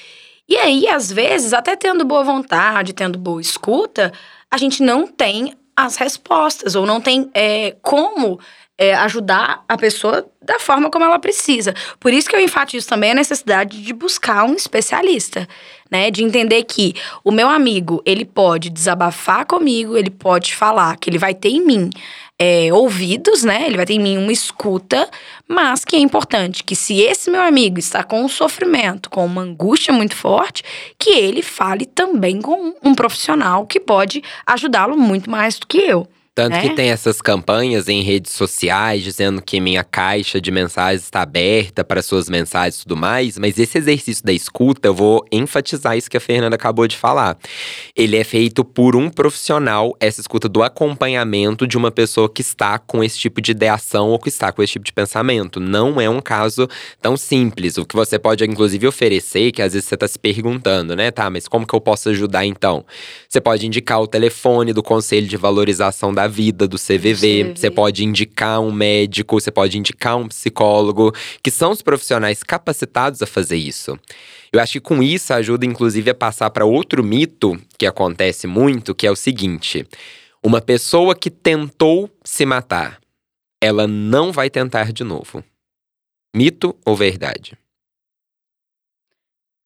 E 0.49 0.57
aí, 0.57 0.89
às 0.89 1.11
vezes, 1.11 1.53
até 1.53 1.75
tendo 1.75 2.05
boa 2.05 2.23
vontade, 2.23 2.93
tendo 2.93 3.19
boa 3.19 3.41
escuta, 3.41 4.13
a 4.51 4.57
gente 4.57 4.83
não 4.83 5.07
tem 5.07 5.55
as 5.77 5.97
respostas 5.97 6.75
ou 6.75 6.87
não 6.87 7.01
tem 7.01 7.31
é, 7.35 7.77
como 7.83 8.39
é, 8.79 8.95
ajudar 8.95 9.65
a 9.69 9.77
pessoa 9.77 10.27
da 10.43 10.59
forma 10.59 10.91
como 10.91 11.05
ela 11.05 11.19
precisa. 11.19 11.75
Por 11.99 12.13
isso 12.13 12.29
que 12.29 12.37
eu 12.37 12.41
enfatizo 12.41 12.87
também 12.87 13.13
a 13.13 13.15
necessidade 13.15 13.83
de 13.83 13.93
buscar 13.93 14.45
um 14.45 14.55
especialista, 14.55 15.49
né? 15.91 16.11
De 16.11 16.23
entender 16.23 16.63
que 16.65 16.95
o 17.25 17.33
meu 17.33 17.49
amigo, 17.49 18.03
ele 18.05 18.25
pode 18.25 18.71
desabafar 18.71 19.47
comigo, 19.47 19.97
ele 19.97 20.11
pode 20.11 20.55
falar 20.55 20.97
que 20.99 21.09
ele 21.09 21.19
vai 21.19 21.35
ter 21.35 21.49
em 21.49 21.65
mim 21.65 21.91
é, 22.39 22.71
ouvidos, 22.73 23.43
né? 23.43 23.67
Ele 23.67 23.77
vai 23.77 23.87
ter 23.87 23.95
em 23.95 24.01
mim 24.01 24.19
uma 24.19 24.33
escuta, 24.33 25.09
mas 25.49 25.85
que 25.85 25.97
é 25.97 25.99
importante 25.99 26.63
que 26.63 26.77
se 26.77 27.01
esse 27.01 27.31
meu 27.31 27.41
amigo 27.41 27.79
está 27.79 28.05
com 28.05 28.23
um 28.23 28.29
sofrimento, 28.29 29.09
com 29.09 29.25
uma 29.25 29.43
angústia 29.43 29.93
muito 29.93 30.15
forte, 30.15 30.63
que 30.99 31.11
ele 31.11 31.43
fale 31.43 31.87
também 31.87 32.43
com 32.43 32.75
um 32.83 32.95
profissional 32.95 33.67
que 33.67 33.81
pode 33.81 34.23
ajudá-lo 34.47 34.97
muito 34.99 35.31
mais 35.31 35.59
do 35.59 35.67
que 35.67 35.79
eu. 35.79 36.07
Tanto 36.37 36.53
né? 36.53 36.61
que 36.61 36.75
tem 36.75 36.91
essas 36.91 37.23
campanhas 37.23 37.89
em 37.89 38.03
redes 38.03 38.33
sociais 38.33 39.03
dizendo 39.03 39.41
que 39.41 39.59
minha 39.59 39.83
caixa 39.83 40.39
de 40.39 40.51
mensagens 40.51 41.05
está 41.05 41.23
aberta 41.23 41.83
para 41.83 42.03
suas 42.03 42.29
mensagens 42.29 42.77
e 42.77 42.83
tudo 42.83 42.95
mais, 42.95 43.39
mas 43.39 43.59
esse 43.59 43.79
exercício 43.79 44.23
da 44.23 44.35
escuta, 44.35 44.87
eu 44.87 44.95
vou 44.95 45.25
enfatizar 45.33 45.97
isso 45.97 46.11
que 46.11 46.17
a 46.19 46.21
Fernanda 46.21 46.55
acabou 46.55 46.87
de 46.87 46.95
falar. 46.95 47.39
Ele 47.97 48.19
é 48.19 48.23
feito 48.23 48.67
por 48.67 48.95
um 48.95 49.09
profissional, 49.09 49.97
essa 49.99 50.21
escuta 50.21 50.47
do 50.47 50.63
acompanhamento 50.63 51.67
de 51.67 51.79
uma 51.79 51.91
pessoa 51.91 52.29
que 52.29 52.43
está 52.43 52.79
com 52.79 53.03
esse 53.03 53.19
tipo 53.19 53.41
de 53.41 53.53
ideação 53.53 54.11
ou 54.11 54.19
que 54.19 54.29
está 54.29 54.53
com 54.53 54.63
esse 54.63 54.75
tipo 54.75 54.85
de 54.85 54.93
pensamento. 54.93 55.59
Não 55.59 55.99
é 55.99 56.11
um 56.11 56.21
caso 56.21 56.69
tão 57.01 57.17
simples. 57.17 57.79
O 57.79 57.87
que 57.87 57.97
você 57.97 58.19
pode, 58.19 58.45
inclusive, 58.45 58.87
oferecer, 58.87 59.53
que 59.53 59.63
às 59.63 59.73
vezes 59.73 59.89
você 59.89 59.95
está 59.95 60.07
se 60.07 60.19
perguntando, 60.19 60.95
né? 60.95 61.11
Tá, 61.11 61.31
mas 61.31 61.49
como 61.49 61.67
que 61.67 61.75
eu 61.75 61.81
posso 61.81 62.11
ajudar 62.11 62.45
então? 62.45 62.85
Você 63.27 63.41
pode 63.41 63.67
indicar 63.67 64.03
o 64.03 64.07
telefone 64.07 64.75
do 64.75 64.83
Conselho 64.83 65.27
de 65.27 65.39
Valorização 65.39 66.13
da 66.13 66.26
Vida, 66.27 66.67
do 66.67 66.77
CVV. 66.77 66.97
CVV. 66.97 67.55
Você 67.57 67.71
pode 67.71 68.05
indicar 68.05 68.61
um 68.61 68.73
médico, 68.73 69.41
você 69.41 69.51
pode 69.51 69.79
indicar 69.79 70.17
um 70.17 70.29
psicólogo, 70.29 71.13
que 71.43 71.51
são 71.51 71.73
os 71.73 71.83
profissionais 71.83 72.43
capacitados 72.43 73.23
a 73.23 73.27
fazer 73.27 73.57
isso. 73.57 73.99
Eu 74.53 74.61
acho 74.61 74.75
que 74.75 74.81
com 74.81 75.03
isso 75.03 75.33
ajuda, 75.33 75.67
inclusive, 75.67 76.11
a 76.11 76.15
passar 76.15 76.51
para 76.51 76.65
outro 76.65 77.03
mito 77.03 77.61
que 77.79 77.87
acontece 77.87 78.47
muito, 78.47 78.95
que 78.95 79.07
é 79.07 79.11
o 79.11 79.17
seguinte: 79.17 79.87
uma 80.43 80.61
pessoa 80.61 81.15
que 81.15 81.31
tentou 81.31 82.11
se 82.25 82.47
matar, 82.47 83.01
ela 83.61 83.87
não 83.87 84.33
vai 84.33 84.49
tentar 84.49 84.93
de 84.93 85.05
novo. 85.05 85.43
Mito 86.35 86.77
ou 86.85 86.95
verdade? 86.95 87.57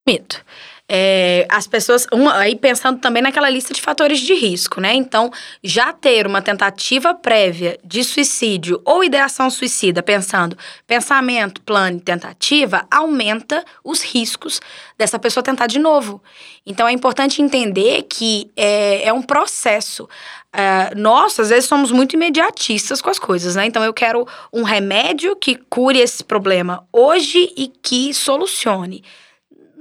Mito. 0.07 0.45
É, 0.93 1.47
as 1.49 1.69
pessoas. 1.69 2.05
Aí 2.35 2.57
pensando 2.57 2.99
também 2.99 3.23
naquela 3.23 3.49
lista 3.49 3.73
de 3.73 3.81
fatores 3.81 4.19
de 4.19 4.35
risco, 4.35 4.81
né? 4.81 4.93
Então, 4.93 5.31
já 5.63 5.93
ter 5.93 6.27
uma 6.27 6.43
tentativa 6.43 7.15
prévia 7.15 7.79
de 7.85 8.03
suicídio 8.03 8.83
ou 8.85 9.05
ideação 9.05 9.49
suicida, 9.51 10.03
pensando 10.03 10.59
pensamento, 10.89 11.61
plano 11.61 11.99
e 11.99 12.01
tentativa, 12.01 12.85
aumenta 12.91 13.65
os 13.85 14.03
riscos 14.03 14.61
dessa 14.99 15.17
pessoa 15.17 15.45
tentar 15.45 15.69
de 15.69 15.79
novo. 15.79 16.21
Então, 16.67 16.89
é 16.89 16.93
importante 16.93 17.41
entender 17.41 18.03
que 18.11 18.51
é, 18.57 19.07
é 19.07 19.13
um 19.13 19.23
processo. 19.23 20.09
É, 20.53 20.93
nós, 20.97 21.39
às 21.39 21.51
vezes, 21.51 21.67
somos 21.67 21.93
muito 21.93 22.15
imediatistas 22.15 23.01
com 23.01 23.11
as 23.11 23.19
coisas, 23.21 23.55
né? 23.55 23.65
Então, 23.65 23.85
eu 23.85 23.95
quero 23.95 24.27
um 24.53 24.65
remédio 24.65 25.37
que 25.37 25.55
cure 25.55 26.01
esse 26.01 26.25
problema 26.25 26.85
hoje 26.93 27.53
e 27.57 27.69
que 27.69 28.13
solucione 28.13 29.05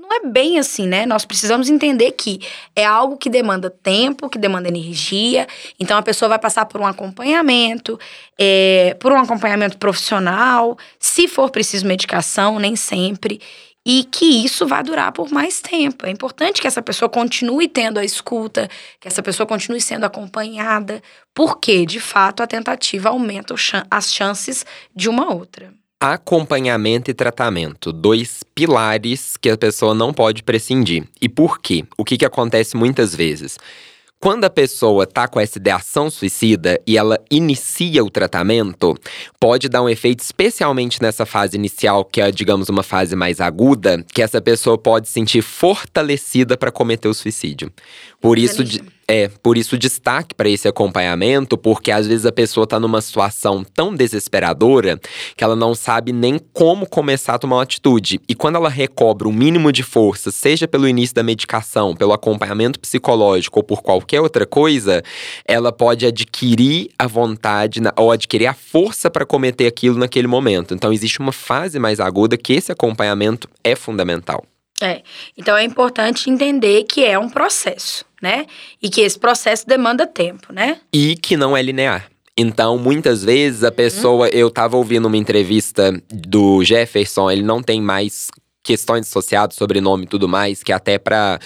não 0.10 0.18
é 0.18 0.28
bem 0.28 0.58
assim, 0.58 0.88
né? 0.88 1.06
Nós 1.06 1.24
precisamos 1.24 1.70
entender 1.70 2.12
que 2.14 2.42
é 2.76 2.84
algo 2.84 3.16
que 3.16 3.30
demanda 3.30 3.70
tempo, 3.70 4.28
que 4.28 4.40
demanda 4.40 4.68
energia. 4.68 5.48
Então 5.80 5.98
a 5.98 6.02
pessoa 6.02 6.30
vai 6.30 6.40
passar 6.40 6.66
por 6.66 6.82
um 6.82 6.88
acompanhamento, 6.88 8.00
é, 8.38 8.98
por 9.00 9.12
um 9.12 9.20
acompanhamento 9.20 9.78
profissional, 9.78 10.78
se 11.00 11.28
for 11.28 11.52
preciso 11.52 11.86
medicação, 11.86 12.58
nem 12.58 12.76
sempre. 12.76 13.40
E 13.86 14.04
que 14.04 14.44
isso 14.44 14.68
vai 14.68 14.84
durar 14.84 15.12
por 15.12 15.32
mais 15.32 15.62
tempo. 15.62 16.06
É 16.06 16.10
importante 16.10 16.60
que 16.60 16.68
essa 16.68 16.82
pessoa 16.82 17.08
continue 17.08 17.68
tendo 17.68 18.00
a 18.00 18.04
escuta, 18.04 18.68
que 19.00 19.08
essa 19.08 19.22
pessoa 19.22 19.46
continue 19.46 19.80
sendo 19.80 20.06
acompanhada, 20.06 21.02
porque, 21.34 21.86
de 21.86 22.00
fato, 22.00 22.44
a 22.44 22.48
tentativa 22.48 23.10
aumenta 23.10 23.54
as 23.90 24.12
chances 24.12 24.66
de 24.96 25.08
uma 25.08 25.34
outra 25.34 25.79
acompanhamento 26.00 27.12
e 27.12 27.14
tratamento, 27.14 27.92
dois 27.92 28.42
pilares 28.56 29.36
que 29.36 29.50
a 29.50 29.58
pessoa 29.58 29.94
não 29.94 30.14
pode 30.14 30.44
prescindir. 30.44 31.06
E 31.22 31.28
por 31.28 31.60
quê? 31.60 31.84
O 31.98 32.06
que, 32.06 32.18
que 32.18 32.26
acontece 32.26 32.78
muitas 32.78 33.14
vezes? 33.14 33.58
Quando 34.22 34.44
a 34.44 34.50
pessoa 34.50 35.08
tá 35.08 35.30
com 35.30 35.40
essa 35.40 35.58
ideação 35.58 36.10
suicida 36.10 36.80
e 36.86 36.98
ela 36.98 37.18
inicia 37.32 38.04
o 38.04 38.10
tratamento, 38.10 38.94
pode 39.40 39.70
dar 39.70 39.82
um 39.82 39.88
efeito, 39.88 40.20
especialmente 40.20 41.02
nessa 41.02 41.26
fase 41.26 41.56
inicial, 41.56 42.04
que 42.04 42.20
é, 42.20 42.30
digamos, 42.30 42.68
uma 42.68 42.84
fase 42.84 43.16
mais 43.16 43.40
aguda, 43.40 44.04
que 44.14 44.22
essa 44.22 44.42
pessoa 44.42 44.78
pode 44.78 45.08
se 45.08 45.14
sentir 45.14 45.42
fortalecida 45.42 46.58
para 46.58 46.70
cometer 46.70 47.08
o 47.08 47.14
suicídio. 47.14 47.72
Por 48.20 48.38
isso, 48.38 48.62
é, 49.10 49.28
por 49.28 49.58
isso 49.58 49.76
destaque 49.76 50.36
para 50.36 50.48
esse 50.48 50.68
acompanhamento, 50.68 51.58
porque 51.58 51.90
às 51.90 52.06
vezes 52.06 52.28
a 52.28 52.32
pessoa 52.32 52.66
está 52.66 52.80
numa 52.80 53.02
situação 53.02 53.64
tão 53.64 53.96
desesperadora 53.96 55.00
que 55.36 55.44
ela 55.44 55.56
não 55.56 55.74
sabe 55.74 56.14
nem 56.14 56.40
como 56.54 56.88
começar 56.88 57.34
a 57.34 57.40
tomar 57.40 57.56
uma 57.56 57.64
atitude. 57.64 58.22
E 58.30 58.36
quando 58.36 58.58
ela 58.58 58.70
recobra 58.70 59.28
o 59.28 59.32
um 59.32 59.34
mínimo 59.34 59.72
de 59.72 59.82
força, 59.82 60.30
seja 60.30 60.68
pelo 60.68 60.88
início 60.88 61.16
da 61.16 61.24
medicação, 61.24 61.96
pelo 61.96 62.14
acompanhamento 62.14 62.80
psicológico 62.80 63.58
ou 63.58 63.64
por 63.64 63.82
qualquer 63.82 64.22
outra 64.22 64.46
coisa, 64.46 65.02
ela 65.44 65.72
pode 65.72 66.06
adquirir 66.06 66.92
a 67.00 67.08
vontade 67.08 67.82
ou 67.98 68.12
adquirir 68.12 68.46
a 68.46 68.54
força 68.54 69.10
para 69.10 69.26
cometer 69.26 69.66
aquilo 69.66 69.98
naquele 69.98 70.28
momento. 70.28 70.76
Então 70.76 70.94
existe 70.94 71.20
uma 71.20 71.32
fase 71.32 71.80
mais 71.80 72.00
aguda 72.00 72.38
que 72.38 72.54
esse 72.54 72.72
acompanhamento 72.72 73.50
é 73.64 73.76
fundamental. 73.76 74.46
É, 74.82 75.02
então 75.38 75.58
é 75.58 75.64
importante 75.64 76.30
entender 76.30 76.84
que 76.84 77.04
é 77.04 77.20
um 77.20 77.30
processo, 77.30 78.06
né? 78.22 78.46
E 78.82 78.90
que 78.90 79.02
esse 79.02 79.20
processo 79.20 79.68
demanda 79.68 80.08
tempo, 80.08 80.54
né? 80.54 80.80
E 80.94 81.16
que 81.16 81.36
não 81.36 81.56
é 81.56 81.62
linear. 81.62 82.10
Então, 82.38 82.78
muitas 82.78 83.22
vezes 83.24 83.66
a 83.66 83.68
uhum. 83.68 83.74
pessoa. 83.74 84.30
Eu 84.30 84.50
tava 84.50 84.78
ouvindo 84.78 85.08
uma 85.08 85.18
entrevista 85.18 86.02
do 86.10 86.64
Jefferson, 86.64 87.30
ele 87.30 87.42
não 87.42 87.62
tem 87.62 87.82
mais 87.82 88.28
questões 88.64 89.08
associadas, 89.08 89.58
sobrenome 89.58 90.06
e 90.06 90.08
tudo 90.08 90.28
mais, 90.28 90.64
que 90.64 90.72
até 90.72 90.98
para 90.98 91.40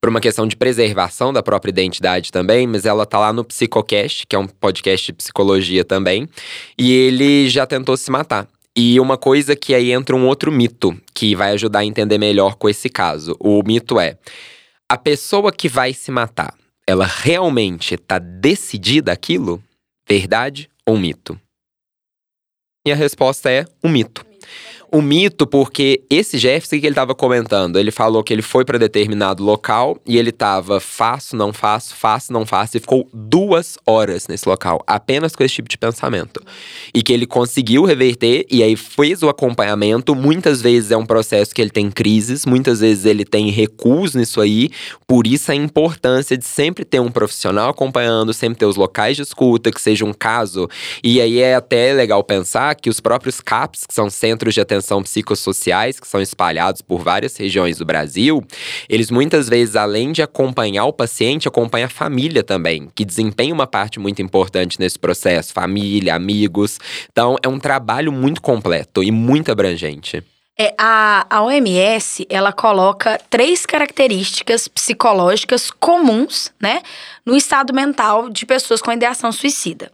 por 0.00 0.10
uma 0.10 0.20
questão 0.20 0.46
de 0.46 0.54
preservação 0.54 1.32
da 1.32 1.42
própria 1.42 1.70
identidade 1.70 2.30
também, 2.30 2.64
mas 2.66 2.84
ela 2.84 3.04
tá 3.04 3.18
lá 3.18 3.32
no 3.32 3.42
Psicocast, 3.42 4.24
que 4.26 4.36
é 4.36 4.38
um 4.38 4.46
podcast 4.46 5.06
de 5.06 5.12
psicologia 5.14 5.84
também, 5.84 6.28
e 6.78 6.92
ele 6.92 7.48
já 7.48 7.66
tentou 7.66 7.96
se 7.96 8.08
matar. 8.08 8.46
E 8.76 9.00
uma 9.00 9.16
coisa 9.16 9.56
que 9.56 9.74
aí 9.74 9.90
entra 9.90 10.14
um 10.14 10.26
outro 10.26 10.52
mito 10.52 11.00
que 11.14 11.34
vai 11.34 11.52
ajudar 11.52 11.78
a 11.78 11.84
entender 11.84 12.18
melhor 12.18 12.56
com 12.56 12.68
esse 12.68 12.90
caso. 12.90 13.34
O 13.40 13.62
mito 13.62 13.98
é: 13.98 14.18
a 14.86 14.98
pessoa 14.98 15.50
que 15.50 15.68
vai 15.68 15.94
se 15.94 16.10
matar, 16.10 16.54
ela 16.86 17.06
realmente 17.06 17.94
está 17.94 18.18
decidida 18.18 19.12
aquilo? 19.12 19.62
Verdade 20.06 20.68
ou 20.84 20.98
mito? 20.98 21.40
E 22.86 22.92
a 22.92 22.94
resposta 22.94 23.50
é 23.50 23.64
um 23.82 23.88
mito 23.88 24.25
o 24.96 25.02
mito, 25.02 25.46
porque 25.46 26.02
esse 26.08 26.38
Jefferson 26.38 26.80
que 26.80 26.86
ele 26.86 26.92
estava 26.92 27.14
comentando, 27.14 27.78
ele 27.78 27.90
falou 27.90 28.24
que 28.24 28.32
ele 28.32 28.40
foi 28.40 28.64
para 28.64 28.78
determinado 28.78 29.44
local 29.44 29.98
e 30.06 30.16
ele 30.16 30.30
estava 30.30 30.80
faço, 30.80 31.36
não 31.36 31.52
faço, 31.52 31.94
faço, 31.94 32.32
não 32.32 32.46
faço, 32.46 32.78
e 32.78 32.80
ficou 32.80 33.06
duas 33.12 33.76
horas 33.86 34.26
nesse 34.26 34.48
local, 34.48 34.82
apenas 34.86 35.36
com 35.36 35.44
esse 35.44 35.56
tipo 35.56 35.68
de 35.68 35.76
pensamento. 35.76 36.42
E 36.94 37.02
que 37.02 37.12
ele 37.12 37.26
conseguiu 37.26 37.84
reverter 37.84 38.46
e 38.50 38.62
aí 38.62 38.74
fez 38.74 39.22
o 39.22 39.28
acompanhamento. 39.28 40.14
Muitas 40.14 40.62
vezes 40.62 40.90
é 40.90 40.96
um 40.96 41.04
processo 41.04 41.54
que 41.54 41.60
ele 41.60 41.70
tem 41.70 41.90
crises, 41.90 42.46
muitas 42.46 42.80
vezes 42.80 43.04
ele 43.04 43.26
tem 43.26 43.50
recuos 43.50 44.14
nisso 44.14 44.40
aí, 44.40 44.70
por 45.06 45.26
isso 45.26 45.52
a 45.52 45.54
importância 45.54 46.38
de 46.38 46.46
sempre 46.46 46.86
ter 46.86 47.00
um 47.00 47.10
profissional 47.10 47.68
acompanhando, 47.68 48.32
sempre 48.32 48.60
ter 48.60 48.66
os 48.66 48.76
locais 48.76 49.14
de 49.14 49.22
escuta, 49.22 49.70
que 49.70 49.80
seja 49.80 50.06
um 50.06 50.14
caso. 50.14 50.70
E 51.04 51.20
aí 51.20 51.38
é 51.38 51.54
até 51.54 51.92
legal 51.92 52.24
pensar 52.24 52.74
que 52.76 52.88
os 52.88 52.98
próprios 52.98 53.42
CAPs, 53.42 53.84
que 53.86 53.92
são 53.92 54.08
centros 54.08 54.54
de 54.54 54.60
atenção 54.62 54.85
atenção 54.86 55.02
psicossociais, 55.02 55.98
que 55.98 56.06
são 56.06 56.20
espalhados 56.20 56.80
por 56.80 57.02
várias 57.02 57.36
regiões 57.36 57.78
do 57.78 57.84
Brasil, 57.84 58.42
eles 58.88 59.10
muitas 59.10 59.48
vezes, 59.48 59.74
além 59.74 60.12
de 60.12 60.22
acompanhar 60.22 60.84
o 60.84 60.92
paciente, 60.92 61.48
acompanham 61.48 61.86
a 61.86 61.90
família 61.90 62.44
também, 62.44 62.88
que 62.94 63.04
desempenha 63.04 63.52
uma 63.52 63.66
parte 63.66 63.98
muito 63.98 64.22
importante 64.22 64.78
nesse 64.78 64.98
processo, 64.98 65.52
família, 65.52 66.14
amigos. 66.14 66.78
Então, 67.10 67.36
é 67.42 67.48
um 67.48 67.58
trabalho 67.58 68.12
muito 68.12 68.40
completo 68.40 69.02
e 69.02 69.10
muito 69.10 69.50
abrangente. 69.50 70.22
É, 70.58 70.74
a, 70.78 71.26
a 71.28 71.42
OMS, 71.42 72.26
ela 72.30 72.50
coloca 72.50 73.20
três 73.28 73.66
características 73.66 74.68
psicológicas 74.68 75.70
comuns, 75.70 76.50
né, 76.58 76.80
no 77.26 77.36
estado 77.36 77.74
mental 77.74 78.30
de 78.30 78.46
pessoas 78.46 78.80
com 78.80 78.90
ideação 78.90 79.30
suicida. 79.32 79.90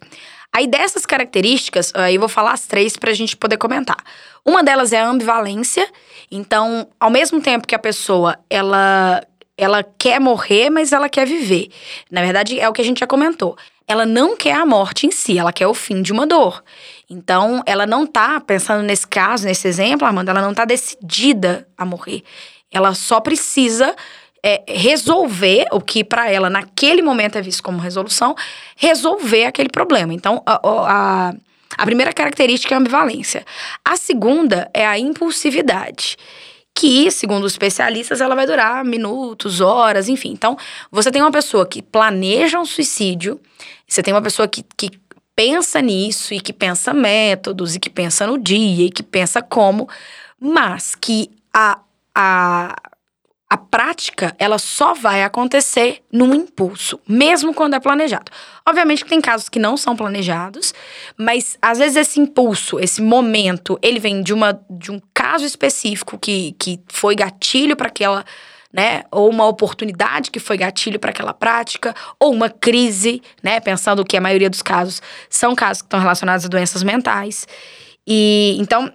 Aí 0.54 0.66
dessas 0.66 1.06
características, 1.06 1.92
eu 2.12 2.20
vou 2.20 2.28
falar 2.28 2.52
as 2.52 2.66
três 2.66 2.96
para 2.96 3.10
a 3.10 3.14
gente 3.14 3.36
poder 3.36 3.56
comentar. 3.56 3.96
Uma 4.44 4.62
delas 4.62 4.92
é 4.92 5.00
a 5.00 5.08
ambivalência. 5.08 5.88
Então, 6.30 6.88
ao 7.00 7.10
mesmo 7.10 7.40
tempo 7.40 7.66
que 7.66 7.74
a 7.74 7.78
pessoa 7.78 8.38
ela 8.50 9.22
ela 9.56 9.84
quer 9.98 10.18
morrer, 10.18 10.70
mas 10.70 10.92
ela 10.92 11.08
quer 11.08 11.26
viver. 11.26 11.68
Na 12.10 12.22
verdade, 12.22 12.58
é 12.58 12.68
o 12.68 12.72
que 12.72 12.80
a 12.80 12.84
gente 12.84 13.00
já 13.00 13.06
comentou. 13.06 13.56
Ela 13.86 14.06
não 14.06 14.36
quer 14.36 14.54
a 14.54 14.66
morte 14.66 15.06
em 15.06 15.10
si, 15.10 15.38
ela 15.38 15.52
quer 15.52 15.66
o 15.66 15.74
fim 15.74 16.02
de 16.02 16.12
uma 16.12 16.26
dor. 16.26 16.64
Então, 17.08 17.62
ela 17.66 17.86
não 17.86 18.06
tá 18.06 18.40
pensando 18.40 18.82
nesse 18.82 19.06
caso, 19.06 19.44
nesse 19.44 19.68
exemplo, 19.68 20.06
Armando, 20.06 20.30
ela 20.30 20.40
não 20.40 20.54
tá 20.54 20.64
decidida 20.64 21.68
a 21.76 21.84
morrer. 21.84 22.22
Ela 22.70 22.94
só 22.94 23.20
precisa 23.20 23.94
é, 24.42 24.62
resolver 24.66 25.66
o 25.70 25.80
que 25.80 26.02
para 26.02 26.30
ela 26.30 26.50
naquele 26.50 27.00
momento 27.00 27.38
é 27.38 27.42
visto 27.42 27.62
como 27.62 27.78
resolução, 27.78 28.34
resolver 28.76 29.44
aquele 29.44 29.68
problema. 29.68 30.12
Então, 30.12 30.42
a, 30.44 30.60
a, 30.64 31.34
a 31.78 31.84
primeira 31.84 32.12
característica 32.12 32.74
é 32.74 32.76
a 32.76 32.80
ambivalência. 32.80 33.44
A 33.84 33.96
segunda 33.96 34.68
é 34.74 34.86
a 34.86 34.98
impulsividade 34.98 36.16
que, 36.74 37.10
segundo 37.10 37.44
os 37.44 37.52
especialistas, 37.52 38.20
ela 38.20 38.34
vai 38.34 38.46
durar 38.46 38.84
minutos, 38.84 39.60
horas, 39.60 40.08
enfim. 40.08 40.32
Então, 40.32 40.56
você 40.90 41.10
tem 41.10 41.20
uma 41.20 41.30
pessoa 41.30 41.66
que 41.66 41.82
planeja 41.82 42.58
um 42.58 42.64
suicídio, 42.64 43.40
você 43.86 44.02
tem 44.02 44.12
uma 44.12 44.22
pessoa 44.22 44.48
que, 44.48 44.64
que 44.76 44.90
pensa 45.36 45.80
nisso 45.82 46.32
e 46.34 46.40
que 46.40 46.52
pensa 46.52 46.92
métodos 46.94 47.74
e 47.74 47.80
que 47.80 47.90
pensa 47.90 48.26
no 48.26 48.38
dia 48.38 48.86
e 48.86 48.90
que 48.90 49.02
pensa 49.02 49.42
como, 49.42 49.88
mas 50.40 50.94
que 50.94 51.30
a, 51.52 51.78
a, 52.14 52.74
a 53.52 53.56
prática 53.58 54.34
ela 54.38 54.56
só 54.56 54.94
vai 54.94 55.22
acontecer 55.22 56.02
num 56.10 56.32
impulso, 56.32 56.98
mesmo 57.06 57.52
quando 57.52 57.74
é 57.74 57.80
planejado. 57.80 58.32
Obviamente 58.66 59.04
que 59.04 59.10
tem 59.10 59.20
casos 59.20 59.50
que 59.50 59.58
não 59.58 59.76
são 59.76 59.94
planejados, 59.94 60.72
mas 61.18 61.58
às 61.60 61.76
vezes 61.76 61.96
esse 61.96 62.18
impulso, 62.18 62.80
esse 62.80 63.02
momento, 63.02 63.78
ele 63.82 64.00
vem 64.00 64.22
de, 64.22 64.32
uma, 64.32 64.58
de 64.70 64.90
um 64.90 64.98
caso 65.12 65.44
específico 65.44 66.18
que, 66.18 66.56
que 66.58 66.80
foi 66.88 67.14
gatilho 67.14 67.76
para 67.76 67.88
aquela 67.88 68.24
né? 68.72 69.02
Ou 69.10 69.28
uma 69.28 69.46
oportunidade 69.46 70.30
que 70.30 70.40
foi 70.40 70.56
gatilho 70.56 70.98
para 70.98 71.10
aquela 71.10 71.34
prática, 71.34 71.94
ou 72.18 72.32
uma 72.32 72.48
crise, 72.48 73.20
né? 73.42 73.60
Pensando 73.60 74.02
que 74.02 74.16
a 74.16 74.20
maioria 74.22 74.48
dos 74.48 74.62
casos 74.62 75.02
são 75.28 75.54
casos 75.54 75.82
que 75.82 75.88
estão 75.88 76.00
relacionados 76.00 76.46
a 76.46 76.48
doenças 76.48 76.82
mentais. 76.82 77.46
E 78.06 78.56
então, 78.58 78.90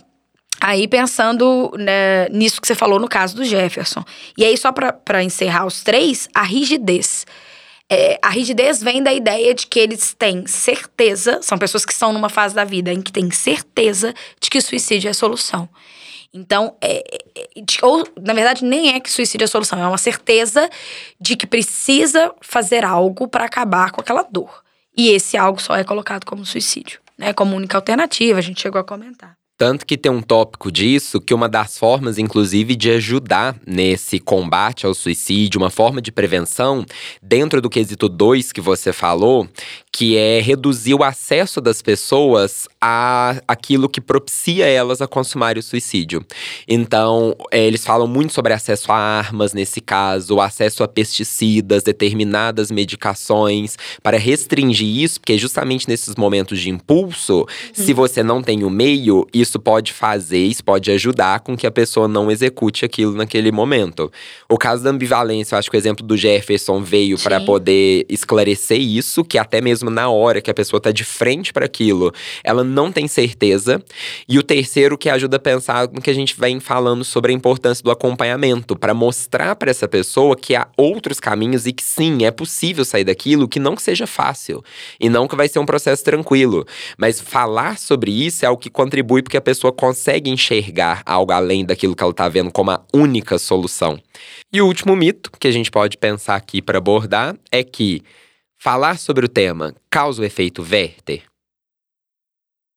aí 0.59 0.87
pensando 0.87 1.71
né, 1.77 2.27
nisso 2.29 2.61
que 2.61 2.67
você 2.67 2.75
falou 2.75 2.99
no 2.99 3.07
caso 3.07 3.35
do 3.35 3.43
Jefferson. 3.43 4.03
E 4.37 4.43
aí, 4.43 4.57
só 4.57 4.71
para 4.71 5.23
encerrar 5.23 5.65
os 5.65 5.83
três, 5.83 6.27
a 6.33 6.43
rigidez. 6.43 7.25
É, 7.89 8.19
a 8.21 8.29
rigidez 8.29 8.83
vem 8.83 9.01
da 9.01 9.13
ideia 9.13 9.53
de 9.53 9.65
que 9.65 9.79
eles 9.79 10.13
têm 10.13 10.45
certeza, 10.45 11.39
são 11.41 11.57
pessoas 11.57 11.85
que 11.85 11.93
estão 11.93 12.11
numa 12.11 12.27
fase 12.27 12.53
da 12.53 12.65
vida 12.65 12.91
em 12.91 13.01
que 13.01 13.13
têm 13.13 13.31
certeza 13.31 14.13
de 14.41 14.49
que 14.49 14.59
suicídio 14.59 15.07
é 15.07 15.11
a 15.11 15.13
solução. 15.13 15.69
Então, 16.33 16.75
é, 16.81 17.01
é, 17.37 17.63
ou 17.81 18.05
na 18.21 18.33
verdade, 18.33 18.65
nem 18.65 18.93
é 18.93 18.99
que 18.99 19.09
suicídio 19.09 19.45
é 19.45 19.47
a 19.47 19.49
solução, 19.49 19.81
é 19.81 19.87
uma 19.87 19.97
certeza 19.97 20.69
de 21.19 21.37
que 21.37 21.47
precisa 21.47 22.33
fazer 22.41 22.83
algo 22.83 23.25
para 23.27 23.45
acabar 23.45 23.91
com 23.91 24.01
aquela 24.01 24.23
dor. 24.23 24.63
E 24.95 25.09
esse 25.09 25.37
algo 25.37 25.61
só 25.61 25.75
é 25.75 25.83
colocado 25.83 26.25
como 26.25 26.45
suicídio, 26.45 26.99
né? 27.17 27.31
Como 27.31 27.55
única 27.55 27.77
alternativa, 27.77 28.39
a 28.39 28.41
gente 28.41 28.61
chegou 28.61 28.81
a 28.81 28.83
comentar. 28.83 29.37
Tanto 29.57 29.87
que 29.87 29.97
tem 29.97 30.11
um 30.11 30.21
tópico 30.21 30.71
disso 30.71 31.19
que 31.19 31.33
uma 31.33 31.49
das 31.49 31.79
formas, 31.79 32.19
inclusive, 32.19 32.75
de 32.75 32.91
ajudar 32.91 33.55
nesse 33.65 34.19
combate 34.19 34.85
ao 34.85 34.93
suicídio, 34.93 35.59
uma 35.59 35.71
forma 35.71 35.99
de 35.99 36.11
prevenção, 36.11 36.85
dentro 37.21 37.59
do 37.59 37.69
quesito 37.69 38.07
2 38.07 38.51
que 38.51 38.61
você 38.61 38.93
falou, 38.93 39.47
que 39.91 40.15
é 40.15 40.39
reduzir 40.41 40.93
o 40.93 41.03
acesso 41.03 41.59
das 41.59 41.81
pessoas 41.81 42.67
a 42.79 43.41
aquilo 43.47 43.89
que 43.89 43.99
propicia 43.99 44.67
elas 44.67 45.01
a 45.01 45.07
consumarem 45.07 45.59
o 45.59 45.63
suicídio. 45.63 46.23
Então, 46.67 47.35
é, 47.49 47.65
eles 47.65 47.83
falam 47.83 48.07
muito 48.07 48.33
sobre 48.33 48.53
acesso 48.53 48.91
a 48.91 48.95
armas, 48.95 49.53
nesse 49.53 49.81
caso, 49.81 50.39
acesso 50.39 50.83
a 50.83 50.87
pesticidas, 50.87 51.81
determinadas 51.81 52.69
medicações, 52.69 53.75
para 54.03 54.19
restringir 54.19 55.03
isso, 55.03 55.19
porque 55.19 55.35
justamente 55.35 55.89
nesses 55.89 56.15
momentos 56.15 56.59
de 56.59 56.69
impulso, 56.69 57.39
uhum. 57.39 57.45
se 57.73 57.91
você 57.91 58.21
não 58.21 58.43
tem 58.43 58.63
o 58.63 58.69
meio, 58.69 59.27
isso 59.33 59.46
pode 59.55 59.93
fazer, 59.93 60.39
isso 60.39 60.63
pode 60.63 60.91
ajudar 60.91 61.39
com 61.39 61.55
que 61.55 61.65
a 61.65 61.71
pessoa 61.71 62.07
não 62.07 62.29
execute 62.29 62.83
aquilo 62.83 63.13
naquele 63.13 63.51
momento. 63.51 64.11
O 64.49 64.57
caso 64.57 64.83
da 64.83 64.89
ambivalência, 64.89 65.55
eu 65.55 65.59
acho 65.59 65.71
que 65.71 65.77
o 65.77 65.79
exemplo 65.79 66.05
do 66.05 66.17
Jefferson 66.17 66.81
veio 66.81 67.17
para 67.17 67.39
poder 67.41 68.05
esclarecer 68.09 68.79
isso, 68.79 69.23
que 69.23 69.37
até 69.37 69.61
mesmo 69.61 69.77
mesmo 69.77 69.89
na 69.89 70.09
hora 70.09 70.41
que 70.41 70.49
a 70.49 70.53
pessoa 70.53 70.81
tá 70.81 70.91
de 70.91 71.03
frente 71.03 71.53
para 71.53 71.65
aquilo, 71.65 72.11
ela 72.43 72.63
não 72.63 72.91
tem 72.91 73.07
certeza. 73.07 73.83
E 74.27 74.37
o 74.37 74.43
terceiro 74.43 74.97
que 74.97 75.09
ajuda 75.09 75.37
a 75.37 75.39
pensar 75.39 75.87
no 75.91 76.01
que 76.01 76.09
a 76.09 76.13
gente 76.13 76.35
vem 76.37 76.59
falando 76.59 77.03
sobre 77.03 77.31
a 77.31 77.35
importância 77.35 77.83
do 77.83 77.91
acompanhamento, 77.91 78.75
para 78.75 78.93
mostrar 78.93 79.55
para 79.55 79.69
essa 79.71 79.87
pessoa 79.87 80.35
que 80.35 80.55
há 80.55 80.67
outros 80.75 81.19
caminhos 81.19 81.65
e 81.65 81.73
que 81.73 81.83
sim, 81.83 82.25
é 82.25 82.31
possível 82.31 82.83
sair 82.83 83.03
daquilo, 83.03 83.47
que 83.47 83.59
não 83.59 83.75
que 83.75 83.81
seja 83.81 84.07
fácil 84.07 84.63
e 84.99 85.09
não 85.09 85.27
que 85.27 85.35
vai 85.35 85.47
ser 85.47 85.59
um 85.59 85.65
processo 85.65 86.03
tranquilo, 86.03 86.65
mas 86.97 87.21
falar 87.21 87.77
sobre 87.77 88.11
isso 88.11 88.45
é 88.45 88.49
o 88.49 88.57
que 88.57 88.69
contribui 88.69 89.21
porque 89.21 89.36
a 89.37 89.41
pessoa 89.41 89.71
consegue 89.71 90.29
enxergar 90.29 91.01
algo 91.05 91.31
além 91.31 91.65
daquilo 91.65 91.95
que 91.95 92.03
ela 92.03 92.13
tá 92.13 92.27
vendo 92.27 92.51
como 92.51 92.71
a 92.71 92.83
única 92.93 93.37
solução. 93.37 93.99
E 94.51 94.61
o 94.61 94.65
último 94.65 94.95
mito 94.95 95.31
que 95.39 95.47
a 95.47 95.51
gente 95.51 95.71
pode 95.71 95.97
pensar 95.97 96.35
aqui 96.35 96.61
para 96.61 96.77
abordar 96.77 97.35
é 97.51 97.63
que 97.63 98.03
Falar 98.59 98.97
sobre 98.97 99.25
o 99.25 99.29
tema 99.29 99.75
causa 99.89 100.21
o 100.21 100.25
efeito 100.25 100.63
Werther? 100.63 101.23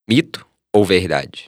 Mito 0.09 0.47
ou 0.75 0.85
verdade? 0.85 1.47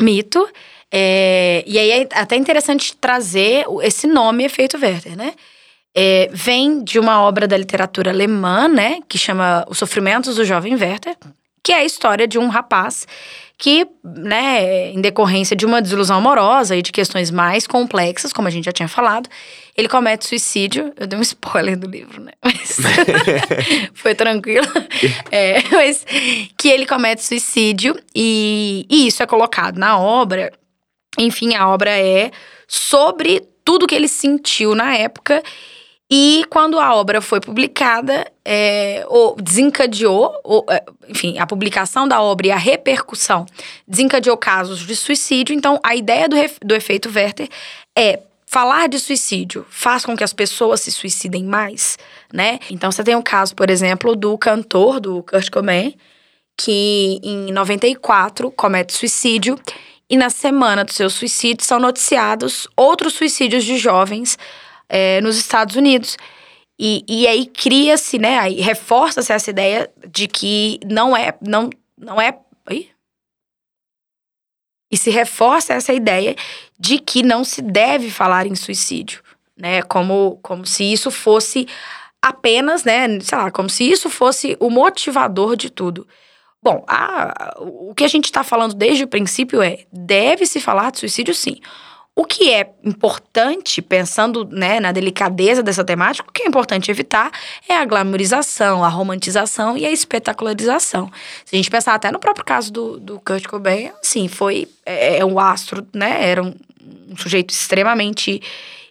Mito. 0.00 0.48
É, 0.92 1.62
e 1.66 1.78
aí 1.78 1.90
é 1.90 2.08
até 2.12 2.36
interessante 2.36 2.96
trazer 2.96 3.64
esse 3.82 4.06
nome 4.06 4.44
efeito 4.44 4.76
Werther, 4.76 5.16
né? 5.16 5.34
É, 5.96 6.28
vem 6.32 6.82
de 6.82 6.98
uma 6.98 7.22
obra 7.22 7.46
da 7.46 7.56
literatura 7.56 8.10
alemã, 8.10 8.68
né? 8.68 9.00
Que 9.08 9.16
chama 9.16 9.64
Os 9.68 9.78
Sofrimentos 9.78 10.36
do 10.36 10.44
Jovem 10.44 10.74
Werther, 10.74 11.16
que 11.66 11.72
é 11.72 11.78
a 11.78 11.84
história 11.84 12.28
de 12.28 12.38
um 12.38 12.46
rapaz 12.46 13.08
que, 13.58 13.88
né, 14.04 14.92
em 14.92 15.00
decorrência 15.00 15.56
de 15.56 15.66
uma 15.66 15.82
desilusão 15.82 16.18
amorosa 16.18 16.76
e 16.76 16.80
de 16.80 16.92
questões 16.92 17.28
mais 17.28 17.66
complexas, 17.66 18.32
como 18.32 18.46
a 18.46 18.52
gente 18.52 18.66
já 18.66 18.72
tinha 18.72 18.86
falado, 18.86 19.28
ele 19.76 19.88
comete 19.88 20.28
suicídio. 20.28 20.92
Eu 20.96 21.08
dei 21.08 21.18
um 21.18 21.22
spoiler 21.22 21.76
do 21.76 21.90
livro, 21.90 22.22
né? 22.22 22.30
Mas 22.40 22.76
foi 23.94 24.14
tranquilo. 24.14 24.68
É, 25.32 25.60
mas 25.72 26.06
que 26.56 26.68
ele 26.68 26.86
comete 26.86 27.24
suicídio 27.24 27.98
e, 28.14 28.86
e 28.88 29.08
isso 29.08 29.20
é 29.20 29.26
colocado 29.26 29.76
na 29.76 29.98
obra. 29.98 30.52
Enfim, 31.18 31.56
a 31.56 31.68
obra 31.68 31.90
é 31.90 32.30
sobre 32.68 33.42
tudo 33.64 33.88
que 33.88 33.94
ele 33.96 34.06
sentiu 34.06 34.72
na 34.76 34.94
época 34.94 35.42
e 36.10 36.44
quando 36.48 36.78
a 36.78 36.94
obra 36.94 37.20
foi 37.20 37.40
publicada, 37.40 38.30
é, 38.44 39.04
ou 39.08 39.34
desencadeou, 39.36 40.32
ou, 40.44 40.64
é, 40.70 40.84
enfim, 41.08 41.38
a 41.38 41.46
publicação 41.46 42.06
da 42.06 42.22
obra 42.22 42.46
e 42.46 42.52
a 42.52 42.56
repercussão 42.56 43.44
desencadeou 43.88 44.36
casos 44.36 44.86
de 44.86 44.94
suicídio. 44.94 45.54
Então, 45.54 45.80
a 45.82 45.96
ideia 45.96 46.28
do, 46.28 46.36
do 46.64 46.74
efeito 46.76 47.10
Werther 47.12 47.48
é 47.96 48.20
falar 48.46 48.88
de 48.88 49.00
suicídio 49.00 49.66
faz 49.68 50.04
com 50.04 50.16
que 50.16 50.22
as 50.22 50.32
pessoas 50.32 50.80
se 50.80 50.92
suicidem 50.92 51.44
mais, 51.44 51.98
né? 52.32 52.60
Então, 52.70 52.92
você 52.92 53.02
tem 53.02 53.16
um 53.16 53.22
caso, 53.22 53.54
por 53.56 53.68
exemplo, 53.68 54.14
do 54.14 54.38
cantor, 54.38 55.00
do 55.00 55.24
Kurt 55.24 55.50
Cobain, 55.50 55.92
que 56.56 57.20
em 57.20 57.52
94 57.52 58.52
comete 58.52 58.92
suicídio 58.92 59.58
e 60.08 60.16
na 60.16 60.30
semana 60.30 60.84
do 60.84 60.92
seu 60.92 61.10
suicídio 61.10 61.66
são 61.66 61.80
noticiados 61.80 62.68
outros 62.76 63.14
suicídios 63.14 63.64
de 63.64 63.76
jovens 63.76 64.38
é, 64.88 65.20
nos 65.20 65.36
Estados 65.36 65.76
Unidos. 65.76 66.16
E, 66.78 67.04
e 67.08 67.26
aí 67.26 67.46
cria-se, 67.46 68.18
né? 68.18 68.38
Aí 68.38 68.60
reforça-se 68.60 69.32
essa 69.32 69.50
ideia 69.50 69.90
de 70.08 70.28
que 70.28 70.78
não 70.84 71.16
é. 71.16 71.34
Não, 71.40 71.70
não 71.96 72.20
é. 72.20 72.38
Oi? 72.68 72.90
E 74.90 74.96
se 74.96 75.10
reforça 75.10 75.72
essa 75.74 75.92
ideia 75.92 76.36
de 76.78 76.98
que 76.98 77.22
não 77.22 77.44
se 77.44 77.60
deve 77.62 78.10
falar 78.10 78.46
em 78.46 78.54
suicídio, 78.54 79.22
né? 79.56 79.82
Como, 79.82 80.38
como 80.42 80.66
se 80.66 80.84
isso 80.84 81.10
fosse 81.10 81.66
apenas, 82.22 82.84
né? 82.84 83.20
Sei 83.20 83.38
lá, 83.38 83.50
como 83.50 83.70
se 83.70 83.90
isso 83.90 84.10
fosse 84.10 84.56
o 84.60 84.70
motivador 84.70 85.56
de 85.56 85.70
tudo. 85.70 86.06
Bom, 86.62 86.84
a, 86.88 87.54
o 87.58 87.94
que 87.94 88.04
a 88.04 88.08
gente 88.08 88.24
está 88.24 88.42
falando 88.44 88.74
desde 88.74 89.04
o 89.04 89.08
princípio 89.08 89.62
é: 89.62 89.86
deve-se 89.92 90.60
falar 90.60 90.92
de 90.92 90.98
suicídio 90.98 91.34
sim. 91.34 91.60
O 92.18 92.24
que 92.24 92.50
é 92.50 92.72
importante, 92.82 93.82
pensando 93.82 94.48
né, 94.50 94.80
na 94.80 94.90
delicadeza 94.90 95.62
dessa 95.62 95.84
temática, 95.84 96.26
o 96.26 96.32
que 96.32 96.44
é 96.44 96.46
importante 96.46 96.90
evitar 96.90 97.30
é 97.68 97.76
a 97.76 97.84
glamorização, 97.84 98.82
a 98.82 98.88
romantização 98.88 99.76
e 99.76 99.84
a 99.84 99.92
espetacularização. 99.92 101.10
Se 101.44 101.54
a 101.54 101.58
gente 101.58 101.70
pensar 101.70 101.94
até 101.94 102.10
no 102.10 102.18
próprio 102.18 102.42
caso 102.42 102.72
do, 102.72 102.98
do 102.98 103.20
Kurt 103.20 103.46
Cobain, 103.46 103.92
sim, 104.02 104.28
foi 104.28 104.66
é, 104.86 105.18
é 105.18 105.24
um 105.26 105.38
astro, 105.38 105.86
né? 105.94 106.26
Era 106.26 106.42
um, 106.42 106.54
um 107.10 107.16
sujeito 107.18 107.50
extremamente 107.50 108.40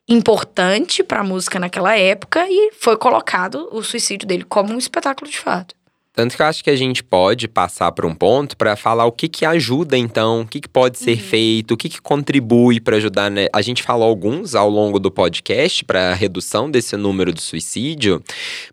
importante 0.07 1.01
para 1.01 1.21
a 1.21 1.23
música 1.23 1.57
naquela 1.57 1.97
época 1.97 2.45
e 2.47 2.73
foi 2.79 2.95
colocado 2.95 3.67
o 3.71 3.81
suicídio 3.81 4.27
dele 4.27 4.43
como 4.43 4.71
um 4.71 4.77
espetáculo 4.77 5.29
de 5.31 5.39
fato. 5.39 5.73
Tanto 6.15 6.35
que 6.35 6.41
eu 6.41 6.45
acho 6.45 6.63
que 6.63 6.69
a 6.69 6.75
gente 6.75 7.03
pode 7.03 7.47
passar 7.47 7.91
por 7.91 8.05
um 8.05 8.15
ponto 8.15 8.55
para 8.55 8.77
falar 8.77 9.05
o 9.05 9.11
que 9.11 9.27
que 9.27 9.45
ajuda 9.45 9.97
então, 9.97 10.41
o 10.41 10.47
que, 10.47 10.61
que 10.61 10.69
pode 10.69 10.97
ser 10.97 11.17
uhum. 11.17 11.23
feito, 11.23 11.73
o 11.73 11.77
que, 11.77 11.89
que 11.89 12.01
contribui 12.01 12.79
para 12.79 12.95
ajudar. 12.95 13.29
Né? 13.29 13.47
A 13.51 13.61
gente 13.61 13.83
falou 13.83 14.07
alguns 14.07 14.55
ao 14.55 14.69
longo 14.69 14.97
do 14.97 15.11
podcast 15.11 15.83
para 15.83 16.13
redução 16.13 16.71
desse 16.71 16.95
número 16.95 17.33
de 17.33 17.41
suicídio, 17.41 18.23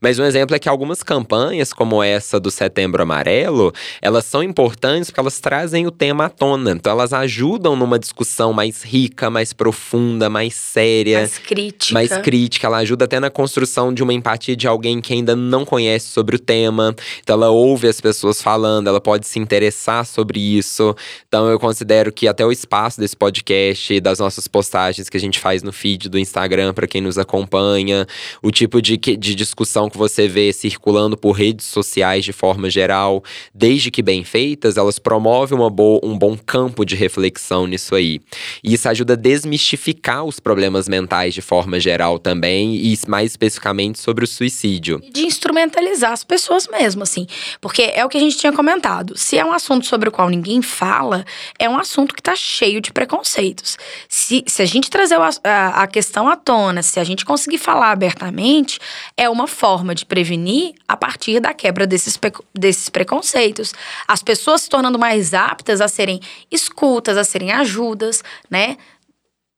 mas 0.00 0.20
um 0.20 0.24
exemplo 0.24 0.54
é 0.54 0.58
que 0.58 0.68
algumas 0.68 1.02
campanhas, 1.02 1.72
como 1.72 2.00
essa 2.00 2.38
do 2.38 2.50
Setembro 2.50 3.02
Amarelo, 3.02 3.72
elas 4.00 4.24
são 4.24 4.42
importantes 4.42 5.10
porque 5.10 5.20
elas 5.20 5.40
trazem 5.40 5.86
o 5.86 5.90
tema 5.90 6.26
à 6.26 6.28
tona. 6.28 6.70
Então 6.70 6.92
elas 6.92 7.12
ajudam 7.12 7.74
numa 7.74 7.98
discussão 7.98 8.52
mais 8.52 8.82
rica, 8.84 9.28
mais 9.28 9.52
profunda, 9.52 10.30
mais 10.30 10.54
séria. 10.54 11.18
Mais 11.18 11.38
crítica. 11.38 11.94
Mais 11.94 12.16
crítica. 12.18 12.66
Ela 12.68 12.78
ajuda 12.78 13.04
até 13.04 13.18
na 13.18 13.30
construção 13.30 13.92
de 13.92 14.02
uma 14.02 14.14
empatia 14.14 14.54
de 14.54 14.68
alguém 14.68 15.00
que 15.00 15.12
ainda 15.12 15.34
não 15.34 15.64
conhece 15.64 16.06
sobre 16.06 16.36
o 16.36 16.38
tema. 16.38 16.94
Então, 17.20 17.31
Ela 17.32 17.50
ouve 17.50 17.88
as 17.88 18.00
pessoas 18.00 18.40
falando, 18.40 18.88
ela 18.88 19.00
pode 19.00 19.26
se 19.26 19.38
interessar 19.38 20.06
sobre 20.06 20.38
isso. 20.38 20.94
Então 21.26 21.48
eu 21.48 21.58
considero 21.58 22.12
que 22.12 22.28
até 22.28 22.44
o 22.44 22.52
espaço 22.52 23.00
desse 23.00 23.16
podcast, 23.16 24.00
das 24.00 24.18
nossas 24.18 24.46
postagens 24.46 25.08
que 25.08 25.16
a 25.16 25.20
gente 25.20 25.38
faz 25.38 25.62
no 25.62 25.72
feed 25.72 26.08
do 26.08 26.18
Instagram 26.18 26.72
para 26.74 26.86
quem 26.86 27.00
nos 27.00 27.18
acompanha, 27.18 28.06
o 28.42 28.50
tipo 28.50 28.80
de, 28.80 28.96
de 28.96 29.34
discussão 29.34 29.88
que 29.88 29.98
você 29.98 30.28
vê 30.28 30.52
circulando 30.52 31.16
por 31.16 31.32
redes 31.32 31.66
sociais 31.66 32.24
de 32.24 32.32
forma 32.32 32.70
geral, 32.70 33.22
desde 33.54 33.90
que 33.90 34.02
bem 34.02 34.24
feitas, 34.24 34.76
elas 34.76 34.98
promovem 34.98 35.58
uma 35.58 35.70
boa, 35.70 36.00
um 36.02 36.16
bom 36.16 36.36
campo 36.36 36.84
de 36.84 36.94
reflexão 36.94 37.66
nisso 37.66 37.94
aí. 37.94 38.20
E 38.62 38.74
isso 38.74 38.88
ajuda 38.88 39.14
a 39.14 39.16
desmistificar 39.16 40.24
os 40.24 40.38
problemas 40.38 40.88
mentais 40.88 41.34
de 41.34 41.42
forma 41.42 41.80
geral 41.80 42.18
também, 42.18 42.76
e 42.76 42.98
mais 43.08 43.32
especificamente 43.32 43.98
sobre 43.98 44.24
o 44.24 44.28
suicídio. 44.28 45.00
De 45.12 45.22
instrumentalizar 45.22 46.12
as 46.12 46.24
pessoas 46.24 46.68
mesmo, 46.68 47.02
assim. 47.02 47.21
Porque 47.60 47.92
é 47.94 48.04
o 48.04 48.08
que 48.08 48.16
a 48.16 48.20
gente 48.20 48.36
tinha 48.36 48.52
comentado. 48.52 49.16
Se 49.16 49.38
é 49.38 49.44
um 49.44 49.52
assunto 49.52 49.86
sobre 49.86 50.08
o 50.08 50.12
qual 50.12 50.28
ninguém 50.28 50.62
fala, 50.62 51.24
é 51.58 51.68
um 51.68 51.78
assunto 51.78 52.14
que 52.14 52.20
está 52.20 52.34
cheio 52.36 52.80
de 52.80 52.92
preconceitos. 52.92 53.76
Se, 54.08 54.44
se 54.46 54.62
a 54.62 54.66
gente 54.66 54.90
trazer 54.90 55.16
a, 55.44 55.82
a 55.82 55.86
questão 55.86 56.28
à 56.28 56.36
tona, 56.36 56.82
se 56.82 56.98
a 57.00 57.04
gente 57.04 57.24
conseguir 57.24 57.58
falar 57.58 57.90
abertamente, 57.90 58.78
é 59.16 59.28
uma 59.28 59.46
forma 59.46 59.94
de 59.94 60.04
prevenir 60.04 60.74
a 60.86 60.96
partir 60.96 61.40
da 61.40 61.54
quebra 61.54 61.86
desses, 61.86 62.18
desses 62.54 62.88
preconceitos. 62.88 63.72
As 64.06 64.22
pessoas 64.22 64.62
se 64.62 64.68
tornando 64.68 64.98
mais 64.98 65.34
aptas 65.34 65.80
a 65.80 65.88
serem 65.88 66.20
escutas, 66.50 67.16
a 67.16 67.24
serem 67.24 67.52
ajudas, 67.52 68.22
né? 68.50 68.76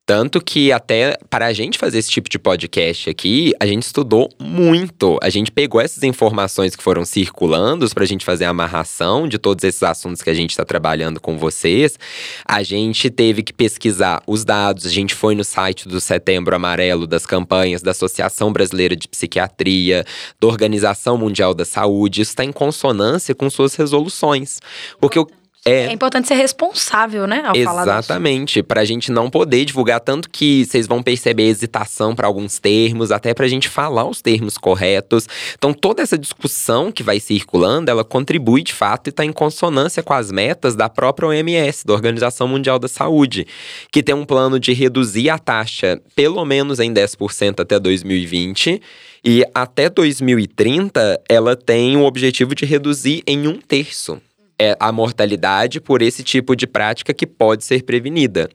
Tanto 0.06 0.38
que 0.38 0.70
até 0.70 1.16
para 1.30 1.46
a 1.46 1.52
gente 1.54 1.78
fazer 1.78 1.98
esse 1.98 2.10
tipo 2.10 2.28
de 2.28 2.38
podcast 2.38 3.08
aqui, 3.08 3.54
a 3.58 3.64
gente 3.64 3.84
estudou 3.84 4.28
muito. 4.38 5.18
A 5.22 5.30
gente 5.30 5.50
pegou 5.50 5.80
essas 5.80 6.02
informações 6.02 6.76
que 6.76 6.82
foram 6.82 7.06
circulando 7.06 7.88
para 7.88 8.04
a 8.04 8.06
gente 8.06 8.22
fazer 8.22 8.44
a 8.44 8.50
amarração 8.50 9.26
de 9.26 9.38
todos 9.38 9.64
esses 9.64 9.82
assuntos 9.82 10.20
que 10.20 10.28
a 10.28 10.34
gente 10.34 10.50
está 10.50 10.62
trabalhando 10.62 11.18
com 11.18 11.38
vocês. 11.38 11.98
A 12.46 12.62
gente 12.62 13.08
teve 13.08 13.42
que 13.42 13.52
pesquisar 13.52 14.22
os 14.26 14.44
dados. 14.44 14.84
A 14.84 14.90
gente 14.90 15.14
foi 15.14 15.34
no 15.34 15.42
site 15.42 15.88
do 15.88 15.98
Setembro 15.98 16.54
Amarelo 16.54 17.06
das 17.06 17.24
campanhas 17.24 17.80
da 17.80 17.92
Associação 17.92 18.52
Brasileira 18.52 18.94
de 18.94 19.08
Psiquiatria, 19.08 20.04
da 20.38 20.46
Organização 20.46 21.16
Mundial 21.16 21.54
da 21.54 21.64
Saúde. 21.64 22.20
Isso 22.20 22.32
está 22.32 22.44
em 22.44 22.52
consonância 22.52 23.34
com 23.34 23.48
suas 23.48 23.74
resoluções. 23.74 24.60
Porque 25.00 25.18
o 25.18 25.26
é, 25.66 25.86
é 25.86 25.92
importante 25.92 26.28
ser 26.28 26.34
responsável, 26.34 27.26
né? 27.26 27.42
Ao 27.46 27.56
exatamente. 27.56 28.62
Para 28.62 28.82
a 28.82 28.84
gente 28.84 29.10
não 29.10 29.30
poder 29.30 29.64
divulgar 29.64 29.98
tanto 29.98 30.28
que 30.28 30.66
vocês 30.66 30.86
vão 30.86 31.02
perceber 31.02 31.44
hesitação 31.44 32.14
para 32.14 32.26
alguns 32.26 32.58
termos, 32.58 33.10
até 33.10 33.32
para 33.32 33.46
a 33.46 33.48
gente 33.48 33.66
falar 33.66 34.06
os 34.06 34.20
termos 34.20 34.58
corretos. 34.58 35.26
Então, 35.54 35.72
toda 35.72 36.02
essa 36.02 36.18
discussão 36.18 36.92
que 36.92 37.02
vai 37.02 37.18
circulando, 37.18 37.90
ela 37.90 38.04
contribui 38.04 38.62
de 38.62 38.74
fato 38.74 39.06
e 39.06 39.10
está 39.10 39.24
em 39.24 39.32
consonância 39.32 40.02
com 40.02 40.12
as 40.12 40.30
metas 40.30 40.76
da 40.76 40.90
própria 40.90 41.28
OMS, 41.28 41.86
da 41.86 41.94
Organização 41.94 42.46
Mundial 42.46 42.78
da 42.78 42.88
Saúde, 42.88 43.46
que 43.90 44.02
tem 44.02 44.14
um 44.14 44.26
plano 44.26 44.60
de 44.60 44.74
reduzir 44.74 45.30
a 45.30 45.38
taxa 45.38 45.98
pelo 46.14 46.44
menos 46.44 46.78
em 46.78 46.92
10% 46.92 47.60
até 47.60 47.78
2020. 47.78 48.82
E 49.24 49.42
até 49.54 49.88
2030, 49.88 51.22
ela 51.26 51.56
tem 51.56 51.96
o 51.96 52.04
objetivo 52.04 52.54
de 52.54 52.66
reduzir 52.66 53.22
em 53.26 53.48
um 53.48 53.56
terço 53.56 54.20
é 54.58 54.76
a 54.78 54.92
mortalidade 54.92 55.80
por 55.80 56.02
esse 56.02 56.22
tipo 56.22 56.54
de 56.54 56.66
prática 56.66 57.12
que 57.12 57.26
pode 57.26 57.64
ser 57.64 57.82
prevenida. 57.82 58.48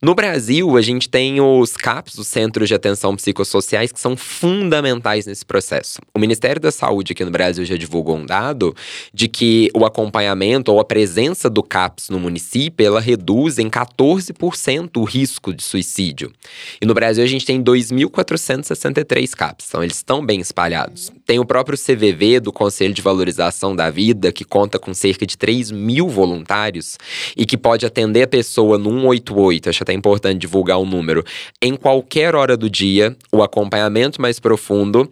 No 0.00 0.14
Brasil, 0.14 0.76
a 0.76 0.82
gente 0.82 1.08
tem 1.08 1.40
os 1.40 1.76
CAPs, 1.76 2.18
os 2.18 2.26
Centros 2.26 2.68
de 2.68 2.74
Atenção 2.74 3.14
Psicossociais, 3.14 3.92
que 3.92 4.00
são 4.00 4.16
fundamentais 4.16 5.26
nesse 5.26 5.44
processo. 5.44 6.00
O 6.14 6.18
Ministério 6.18 6.60
da 6.60 6.72
Saúde 6.72 7.12
aqui 7.12 7.24
no 7.24 7.30
Brasil 7.30 7.64
já 7.64 7.76
divulgou 7.76 8.16
um 8.16 8.26
dado 8.26 8.74
de 9.12 9.28
que 9.28 9.70
o 9.74 9.84
acompanhamento 9.84 10.72
ou 10.72 10.80
a 10.80 10.84
presença 10.84 11.48
do 11.48 11.62
CAPS 11.62 12.08
no 12.08 12.18
município, 12.18 12.86
ela 12.86 13.00
reduz 13.00 13.58
em 13.58 13.68
14% 13.68 14.96
o 14.96 15.04
risco 15.04 15.52
de 15.54 15.62
suicídio. 15.62 16.32
E 16.80 16.86
no 16.86 16.94
Brasil 16.94 17.22
a 17.22 17.26
gente 17.26 17.44
tem 17.44 17.62
2.463 17.62 19.30
CAPs, 19.34 19.66
então 19.68 19.82
eles 19.82 19.96
estão 19.96 20.24
bem 20.24 20.40
espalhados. 20.40 21.10
Tem 21.26 21.38
o 21.38 21.44
próprio 21.44 21.78
CVV, 21.78 22.40
do 22.40 22.52
Conselho 22.52 22.94
de 22.94 23.02
Valorização 23.02 23.74
da 23.74 23.90
Vida, 23.90 24.32
que 24.32 24.44
conta 24.44 24.78
com 24.78 24.94
cerca 24.94 25.26
de 25.26 25.36
3 25.42 25.72
mil 25.72 26.08
voluntários 26.08 26.96
e 27.36 27.44
que 27.44 27.58
pode 27.58 27.84
atender 27.84 28.22
a 28.22 28.28
pessoa 28.28 28.78
no 28.78 28.92
188, 28.92 29.70
acho 29.70 29.82
até 29.82 29.92
importante 29.92 30.38
divulgar 30.38 30.78
o 30.78 30.86
número, 30.86 31.24
em 31.60 31.74
qualquer 31.74 32.36
hora 32.36 32.56
do 32.56 32.70
dia, 32.70 33.16
o 33.32 33.42
acompanhamento 33.42 34.22
mais 34.22 34.38
profundo 34.38 35.10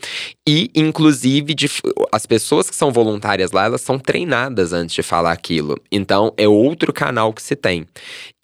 e, 0.49 0.71
inclusive, 0.73 1.53
de, 1.53 1.69
as 2.13 2.27
pessoas 2.27 2.71
que 2.71 2.77
são 2.77 2.93
voluntárias 2.93 3.51
lá, 3.51 3.65
elas 3.65 3.81
são 3.81 3.99
treinadas 3.99 4.73
antes 4.73 4.95
de 4.95 5.03
falar 5.03 5.33
aquilo. 5.33 5.77
Então, 5.91 6.33
é 6.37 6.47
outro 6.47 6.93
canal 6.93 7.33
que 7.33 7.43
se 7.43 7.57
tem. 7.57 7.85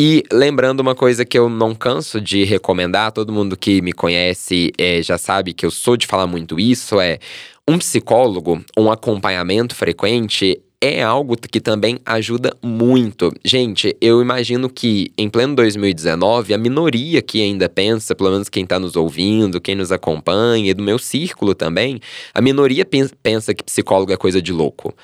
E 0.00 0.24
lembrando 0.32 0.80
uma 0.80 0.94
coisa 0.96 1.24
que 1.24 1.38
eu 1.38 1.48
não 1.48 1.72
canso 1.72 2.20
de 2.20 2.42
recomendar, 2.42 3.12
todo 3.12 3.32
mundo 3.32 3.56
que 3.56 3.80
me 3.80 3.92
conhece 3.92 4.72
é, 4.76 5.00
já 5.02 5.16
sabe 5.16 5.54
que 5.54 5.64
eu 5.64 5.70
sou 5.70 5.96
de 5.96 6.04
falar 6.04 6.26
muito 6.26 6.58
isso, 6.58 7.00
é 7.00 7.20
um 7.68 7.78
psicólogo, 7.78 8.64
um 8.76 8.90
acompanhamento 8.90 9.74
frequente 9.74 10.60
é 10.94 11.02
algo 11.02 11.36
que 11.36 11.60
também 11.60 11.98
ajuda 12.04 12.56
muito. 12.62 13.32
Gente, 13.44 13.96
eu 14.00 14.20
imagino 14.20 14.68
que 14.68 15.10
em 15.16 15.28
pleno 15.28 15.54
2019, 15.54 16.54
a 16.54 16.58
minoria 16.58 17.20
que 17.22 17.42
ainda 17.42 17.68
pensa, 17.68 18.14
pelo 18.14 18.30
menos 18.30 18.48
quem 18.48 18.64
está 18.64 18.78
nos 18.78 18.96
ouvindo, 18.96 19.60
quem 19.60 19.74
nos 19.74 19.92
acompanha, 19.92 20.70
e 20.70 20.74
do 20.74 20.82
meu 20.82 20.98
círculo 20.98 21.54
também, 21.54 22.00
a 22.32 22.40
minoria 22.40 22.86
pensa 23.22 23.54
que 23.54 23.64
psicólogo 23.64 24.12
é 24.12 24.16
coisa 24.16 24.40
de 24.40 24.52
louco 24.52 24.94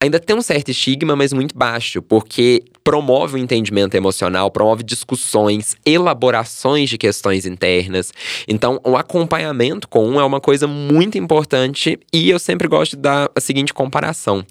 ainda 0.00 0.20
tem 0.20 0.36
um 0.36 0.42
certo 0.42 0.70
estigma, 0.70 1.16
mas 1.16 1.32
muito 1.32 1.56
baixo, 1.56 2.00
porque 2.00 2.62
promove 2.84 3.34
o 3.34 3.38
entendimento 3.38 3.96
emocional, 3.96 4.50
promove 4.50 4.82
discussões, 4.82 5.76
elaborações 5.84 6.88
de 6.88 6.96
questões 6.96 7.44
internas. 7.44 8.12
Então, 8.46 8.80
o 8.84 8.96
acompanhamento 8.96 9.88
com 9.88 10.08
um 10.08 10.20
é 10.20 10.24
uma 10.24 10.40
coisa 10.40 10.66
muito 10.66 11.18
importante 11.18 11.98
e 12.12 12.30
eu 12.30 12.38
sempre 12.38 12.68
gosto 12.68 12.96
de 12.96 13.02
dar 13.02 13.30
a 13.34 13.40
seguinte 13.40 13.74
comparação. 13.74 14.44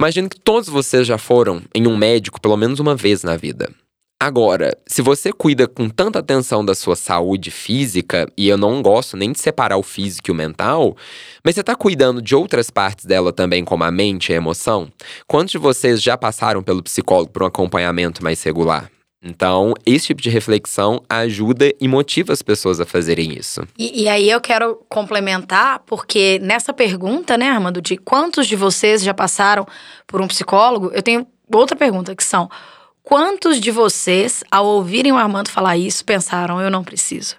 Imagino 0.00 0.30
que 0.30 0.40
todos 0.40 0.66
vocês 0.70 1.06
já 1.06 1.18
foram 1.18 1.60
em 1.74 1.86
um 1.86 1.94
médico 1.94 2.40
pelo 2.40 2.56
menos 2.56 2.80
uma 2.80 2.96
vez 2.96 3.22
na 3.22 3.36
vida. 3.36 3.70
Agora, 4.18 4.74
se 4.86 5.02
você 5.02 5.30
cuida 5.30 5.68
com 5.68 5.90
tanta 5.90 6.20
atenção 6.20 6.64
da 6.64 6.74
sua 6.74 6.96
saúde 6.96 7.50
física, 7.50 8.26
e 8.34 8.48
eu 8.48 8.56
não 8.56 8.80
gosto 8.80 9.14
nem 9.14 9.30
de 9.30 9.38
separar 9.38 9.76
o 9.76 9.82
físico 9.82 10.30
e 10.30 10.32
o 10.32 10.34
mental, 10.34 10.96
mas 11.44 11.54
você 11.54 11.60
está 11.60 11.76
cuidando 11.76 12.22
de 12.22 12.34
outras 12.34 12.70
partes 12.70 13.04
dela 13.04 13.30
também, 13.30 13.62
como 13.62 13.84
a 13.84 13.90
mente 13.90 14.30
e 14.30 14.32
a 14.32 14.38
emoção? 14.38 14.90
Quantos 15.26 15.52
de 15.52 15.58
vocês 15.58 16.00
já 16.02 16.16
passaram 16.16 16.62
pelo 16.62 16.82
psicólogo 16.82 17.30
por 17.30 17.42
um 17.42 17.46
acompanhamento 17.46 18.24
mais 18.24 18.42
regular? 18.42 18.90
Então, 19.22 19.74
esse 19.84 20.08
tipo 20.08 20.22
de 20.22 20.30
reflexão 20.30 21.02
ajuda 21.08 21.70
e 21.78 21.86
motiva 21.86 22.32
as 22.32 22.40
pessoas 22.40 22.80
a 22.80 22.86
fazerem 22.86 23.36
isso. 23.38 23.60
E, 23.78 24.04
e, 24.04 24.08
aí 24.08 24.30
eu 24.30 24.40
quero 24.40 24.76
complementar, 24.88 25.80
porque 25.80 26.38
nessa 26.42 26.72
pergunta, 26.72 27.36
né, 27.36 27.50
Armando, 27.50 27.82
de 27.82 27.98
quantos 27.98 28.46
de 28.46 28.56
vocês 28.56 29.02
já 29.02 29.12
passaram 29.12 29.66
por 30.06 30.22
um 30.22 30.26
psicólogo, 30.26 30.90
eu 30.94 31.02
tenho 31.02 31.26
outra 31.52 31.76
pergunta 31.76 32.16
que 32.16 32.24
são: 32.24 32.48
quantos 33.02 33.60
de 33.60 33.70
vocês, 33.70 34.42
ao 34.50 34.64
ouvirem 34.64 35.12
o 35.12 35.16
Armando 35.16 35.50
falar 35.50 35.76
isso, 35.76 36.02
pensaram, 36.02 36.58
eu 36.60 36.70
não 36.70 36.82
preciso? 36.82 37.36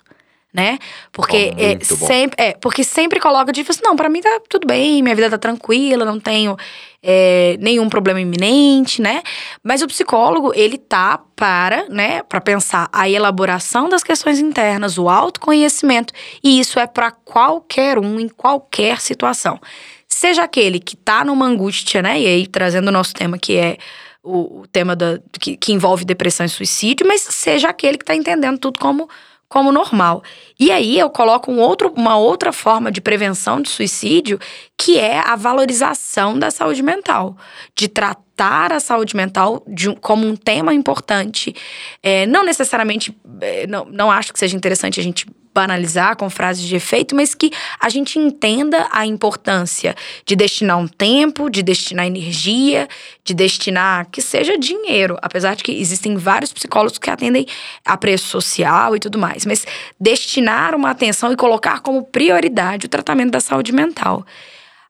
Né? 0.54 0.78
Porque 1.12 1.54
é, 1.58 1.80
sempre, 1.84 2.44
é, 2.44 2.54
porque 2.54 2.84
sempre 2.84 3.20
coloca 3.20 3.52
de 3.54 3.66
não, 3.84 3.96
para 3.96 4.10
mim 4.10 4.22
tá 4.22 4.42
tudo 4.50 4.68
bem, 4.68 5.02
minha 5.02 5.16
vida 5.16 5.30
tá 5.30 5.38
tranquila, 5.38 6.04
não 6.04 6.20
tenho 6.20 6.58
é, 7.02 7.56
nenhum 7.60 7.88
problema 7.88 8.20
iminente, 8.20 9.02
né? 9.02 9.24
Mas 9.64 9.82
o 9.82 9.88
psicólogo, 9.88 10.52
ele 10.54 10.78
tá 10.78 11.22
para, 11.36 11.88
né, 11.90 12.22
para 12.24 12.42
pensar 12.42 12.90
a 12.92 13.10
elaboração 13.10 13.88
das 13.88 14.04
questões 14.04 14.40
internas, 14.40 14.98
o 14.98 15.08
autoconhecimento, 15.08 16.14
e 16.44 16.60
isso 16.60 16.80
é 16.80 16.86
para 16.86 17.12
qualquer 17.12 17.98
um 17.98 18.20
em 18.20 18.28
qualquer 18.28 19.00
situação. 19.00 19.60
Seja 20.08 20.44
aquele 20.44 20.80
que 20.80 20.98
tá 20.98 21.24
numa 21.24 21.46
angústia, 21.46 22.02
né? 22.02 22.20
E 22.20 22.28
aí 22.28 22.46
trazendo 22.46 22.90
o 22.90 22.92
nosso 22.92 23.14
tema 23.14 23.38
que 23.38 23.56
é 23.56 23.78
o, 24.22 24.62
o 24.62 24.68
tema 24.68 24.96
da, 24.96 25.20
que, 25.40 25.56
que 25.56 25.72
envolve 25.72 26.04
depressão 26.04 26.46
e 26.46 26.50
suicídio, 26.50 27.08
mas 27.08 27.22
seja 27.22 27.70
aquele 27.70 27.98
que 27.98 28.06
tá 28.06 28.14
entendendo 28.14 28.60
tudo 28.60 28.80
como 28.80 29.10
como 29.52 29.70
normal. 29.70 30.24
E 30.58 30.72
aí 30.72 30.98
eu 30.98 31.10
coloco 31.10 31.52
um 31.52 31.60
outro, 31.60 31.92
uma 31.94 32.18
outra 32.18 32.54
forma 32.54 32.90
de 32.90 33.02
prevenção 33.02 33.62
de 33.62 33.70
suicídio, 33.70 34.40
que 34.78 34.98
é 34.98 35.20
a 35.20 35.36
valorização 35.36 36.40
da 36.40 36.50
saúde 36.50 36.82
mental, 36.82 37.36
de 37.76 37.90
tratar 37.90 38.72
a 38.72 38.80
saúde 38.80 39.14
mental 39.14 39.62
de, 39.68 39.94
como 39.98 40.26
um 40.26 40.38
tema 40.38 40.74
importante. 40.74 41.54
É, 42.02 42.26
não 42.28 42.46
necessariamente, 42.46 43.14
é, 43.42 43.68
não, 43.68 43.84
não 43.84 44.10
acho 44.10 44.32
que 44.32 44.40
seja 44.40 44.56
interessante 44.56 45.02
a 45.02 45.04
gente 45.04 45.26
banalizar 45.54 46.16
com 46.16 46.30
frases 46.30 46.64
de 46.64 46.76
efeito, 46.76 47.16
mas 47.16 47.36
que 47.36 47.52
a 47.80 47.90
gente 47.90 48.18
entenda 48.18 48.88
a 48.92 49.06
importância 49.06 49.96
de 50.26 50.36
destinar 50.36 50.78
um 50.78 50.88
tempo, 50.88 51.50
de 51.50 51.62
destinar 51.62 52.06
energia, 52.06 52.88
de 53.24 53.34
destinar 53.34 54.08
que 54.10 54.22
seja 54.22 54.58
dinheiro, 54.58 55.18
apesar 55.22 55.56
de 55.56 55.64
que 55.64 55.72
existem 55.72 56.16
vários 56.16 56.54
psicólogos 56.54 56.98
que 56.98 57.10
atendem 57.10 57.46
a 57.86 57.98
preço 57.98 58.28
social 58.28 58.96
e 58.96 59.00
tudo 59.00 59.18
mais, 59.20 59.46
mas 59.46 59.66
destinar 60.00 60.76
uma 60.76 60.92
atenção 60.92 61.32
e 61.32 61.36
colocar 61.36 61.82
como 61.82 62.04
prioridade 62.04 62.86
o 62.86 62.90
tratamento 62.90 63.32
da 63.32 63.40
saúde 63.40 63.72
mental. 63.72 64.26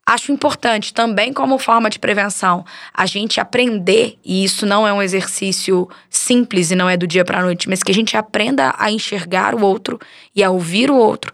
Acho 0.05 0.31
importante 0.31 0.93
também, 0.93 1.31
como 1.31 1.59
forma 1.59 1.89
de 1.89 1.99
prevenção, 1.99 2.65
a 2.93 3.05
gente 3.05 3.39
aprender, 3.39 4.17
e 4.25 4.43
isso 4.43 4.65
não 4.65 4.85
é 4.85 4.91
um 4.91 5.01
exercício 5.01 5.87
simples 6.09 6.71
e 6.71 6.75
não 6.75 6.89
é 6.89 6.97
do 6.97 7.05
dia 7.05 7.23
para 7.23 7.39
a 7.39 7.43
noite, 7.43 7.69
mas 7.69 7.83
que 7.83 7.91
a 7.91 7.95
gente 7.95 8.17
aprenda 8.17 8.73
a 8.77 8.91
enxergar 8.91 9.53
o 9.53 9.61
outro 9.61 9.99
e 10.35 10.43
a 10.43 10.49
ouvir 10.49 10.89
o 10.89 10.95
outro. 10.95 11.33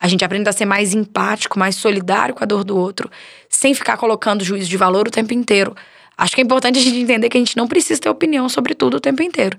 A 0.00 0.06
gente 0.06 0.24
aprenda 0.24 0.50
a 0.50 0.52
ser 0.52 0.64
mais 0.64 0.94
empático, 0.94 1.58
mais 1.58 1.76
solidário 1.76 2.34
com 2.34 2.44
a 2.44 2.46
dor 2.46 2.62
do 2.62 2.76
outro, 2.76 3.10
sem 3.48 3.74
ficar 3.74 3.96
colocando 3.96 4.44
juízo 4.44 4.68
de 4.68 4.76
valor 4.76 5.08
o 5.08 5.10
tempo 5.10 5.34
inteiro. 5.34 5.74
Acho 6.16 6.34
que 6.34 6.40
é 6.40 6.44
importante 6.44 6.78
a 6.78 6.82
gente 6.82 6.98
entender 6.98 7.28
que 7.28 7.36
a 7.36 7.40
gente 7.40 7.56
não 7.56 7.66
precisa 7.66 8.00
ter 8.00 8.08
opinião 8.08 8.48
sobre 8.48 8.74
tudo 8.74 8.98
o 8.98 9.00
tempo 9.00 9.22
inteiro. 9.22 9.58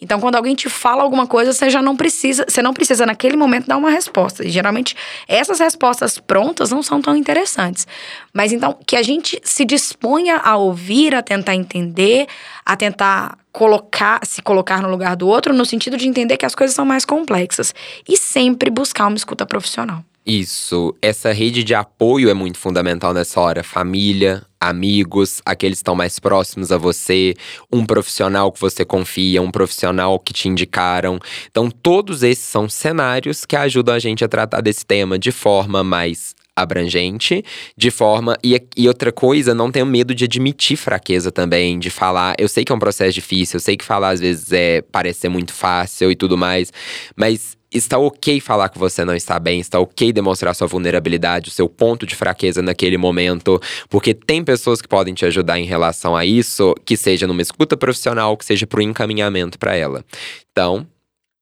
Então, 0.00 0.20
quando 0.20 0.36
alguém 0.36 0.54
te 0.54 0.68
fala 0.68 1.02
alguma 1.02 1.26
coisa, 1.26 1.52
você 1.52 1.68
já 1.68 1.82
não 1.82 1.96
precisa, 1.96 2.44
você 2.48 2.62
não 2.62 2.72
precisa 2.72 3.04
naquele 3.04 3.36
momento 3.36 3.66
dar 3.66 3.76
uma 3.76 3.90
resposta. 3.90 4.44
E 4.44 4.50
geralmente 4.50 4.96
essas 5.26 5.58
respostas 5.58 6.18
prontas 6.18 6.70
não 6.70 6.82
são 6.82 7.00
tão 7.00 7.16
interessantes. 7.16 7.86
Mas 8.32 8.52
então 8.52 8.76
que 8.86 8.96
a 8.96 9.02
gente 9.02 9.40
se 9.42 9.64
disponha 9.64 10.36
a 10.36 10.56
ouvir, 10.56 11.14
a 11.14 11.22
tentar 11.22 11.54
entender, 11.54 12.26
a 12.64 12.76
tentar 12.76 13.38
colocar, 13.50 14.20
se 14.22 14.42
colocar 14.42 14.82
no 14.82 14.90
lugar 14.90 15.16
do 15.16 15.26
outro, 15.26 15.54
no 15.54 15.64
sentido 15.64 15.96
de 15.96 16.06
entender 16.06 16.36
que 16.36 16.44
as 16.44 16.54
coisas 16.54 16.76
são 16.76 16.84
mais 16.84 17.04
complexas 17.04 17.74
e 18.06 18.16
sempre 18.16 18.70
buscar 18.70 19.06
uma 19.06 19.16
escuta 19.16 19.46
profissional. 19.46 20.04
Isso, 20.26 20.92
essa 21.00 21.32
rede 21.32 21.62
de 21.62 21.72
apoio 21.72 22.28
é 22.28 22.34
muito 22.34 22.58
fundamental 22.58 23.14
nessa 23.14 23.40
hora. 23.40 23.62
Família, 23.62 24.44
amigos, 24.60 25.40
aqueles 25.46 25.78
que 25.78 25.82
estão 25.82 25.94
mais 25.94 26.18
próximos 26.18 26.72
a 26.72 26.76
você, 26.76 27.32
um 27.72 27.86
profissional 27.86 28.50
que 28.50 28.60
você 28.60 28.84
confia, 28.84 29.40
um 29.40 29.52
profissional 29.52 30.18
que 30.18 30.32
te 30.32 30.48
indicaram. 30.48 31.20
Então, 31.48 31.70
todos 31.70 32.24
esses 32.24 32.44
são 32.44 32.68
cenários 32.68 33.44
que 33.44 33.54
ajudam 33.54 33.94
a 33.94 34.00
gente 34.00 34.24
a 34.24 34.28
tratar 34.28 34.62
desse 34.62 34.84
tema 34.84 35.16
de 35.16 35.30
forma 35.30 35.84
mais 35.84 36.34
abrangente, 36.56 37.44
de 37.76 37.92
forma. 37.92 38.36
E, 38.42 38.60
e 38.76 38.88
outra 38.88 39.12
coisa, 39.12 39.54
não 39.54 39.70
tenho 39.70 39.86
medo 39.86 40.12
de 40.12 40.24
admitir 40.24 40.76
fraqueza 40.76 41.30
também, 41.30 41.78
de 41.78 41.88
falar. 41.88 42.34
Eu 42.36 42.48
sei 42.48 42.64
que 42.64 42.72
é 42.72 42.74
um 42.74 42.80
processo 42.80 43.12
difícil, 43.12 43.58
eu 43.58 43.60
sei 43.60 43.76
que 43.76 43.84
falar 43.84 44.08
às 44.08 44.20
vezes 44.20 44.50
é 44.50 44.82
parecer 44.82 45.28
muito 45.28 45.52
fácil 45.52 46.10
e 46.10 46.16
tudo 46.16 46.36
mais, 46.36 46.72
mas 47.14 47.55
está 47.72 47.98
ok 47.98 48.40
falar 48.40 48.68
que 48.68 48.78
você 48.78 49.04
não 49.04 49.14
está 49.14 49.38
bem, 49.38 49.60
está 49.60 49.78
ok 49.78 50.12
demonstrar 50.12 50.54
sua 50.54 50.66
vulnerabilidade, 50.66 51.48
o 51.48 51.52
seu 51.52 51.68
ponto 51.68 52.06
de 52.06 52.14
fraqueza 52.14 52.62
naquele 52.62 52.96
momento, 52.96 53.60
porque 53.88 54.14
tem 54.14 54.44
pessoas 54.44 54.80
que 54.80 54.88
podem 54.88 55.14
te 55.14 55.24
ajudar 55.26 55.58
em 55.58 55.64
relação 55.64 56.16
a 56.16 56.24
isso, 56.24 56.74
que 56.84 56.96
seja 56.96 57.26
numa 57.26 57.42
escuta 57.42 57.76
profissional, 57.76 58.36
que 58.36 58.44
seja 58.44 58.66
para 58.66 58.78
o 58.78 58.82
encaminhamento 58.82 59.58
para 59.58 59.74
ela. 59.74 60.04
Então. 60.50 60.86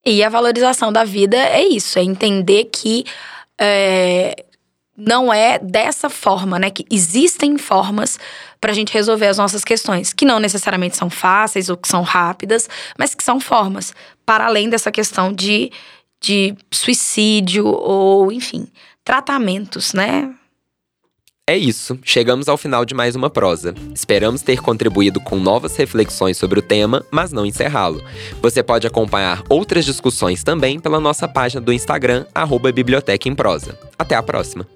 E 0.04 0.22
a 0.22 0.28
valorização 0.28 0.92
da 0.92 1.04
vida 1.04 1.36
é 1.36 1.62
isso, 1.62 1.98
é 1.98 2.02
entender 2.02 2.64
que. 2.64 3.04
É, 3.60 4.34
não 4.96 5.32
é 5.32 5.58
dessa 5.58 6.08
forma, 6.08 6.58
né? 6.58 6.70
Que 6.70 6.84
existem 6.90 7.58
formas 7.58 8.18
para 8.60 8.70
a 8.70 8.74
gente 8.74 8.92
resolver 8.92 9.26
as 9.26 9.38
nossas 9.38 9.64
questões, 9.64 10.12
que 10.12 10.24
não 10.24 10.38
necessariamente 10.38 10.96
são 10.96 11.10
fáceis 11.10 11.68
ou 11.68 11.76
que 11.76 11.88
são 11.88 12.02
rápidas, 12.02 12.68
mas 12.96 13.14
que 13.14 13.24
são 13.24 13.40
formas, 13.40 13.92
para 14.24 14.46
além 14.46 14.68
dessa 14.68 14.92
questão 14.92 15.32
de 15.32 15.70
de 16.24 16.56
suicídio 16.72 17.66
ou, 17.66 18.32
enfim, 18.32 18.66
tratamentos, 19.04 19.92
né? 19.92 20.34
É 21.46 21.58
isso, 21.58 21.98
chegamos 22.02 22.48
ao 22.48 22.56
final 22.56 22.86
de 22.86 22.94
mais 22.94 23.14
uma 23.14 23.28
prosa. 23.28 23.74
Esperamos 23.94 24.40
ter 24.40 24.62
contribuído 24.62 25.20
com 25.20 25.36
novas 25.38 25.76
reflexões 25.76 26.38
sobre 26.38 26.58
o 26.58 26.62
tema, 26.62 27.04
mas 27.10 27.32
não 27.32 27.44
encerrá-lo. 27.44 28.02
Você 28.40 28.62
pode 28.62 28.86
acompanhar 28.86 29.42
outras 29.50 29.84
discussões 29.84 30.42
também 30.42 30.80
pela 30.80 30.98
nossa 30.98 31.28
página 31.28 31.60
do 31.60 31.72
Instagram, 31.72 32.24
arroba 32.34 32.72
Biblioteca 32.72 33.28
em 33.28 33.34
Prosa. 33.34 33.78
Até 33.98 34.14
a 34.14 34.22
próxima! 34.22 34.66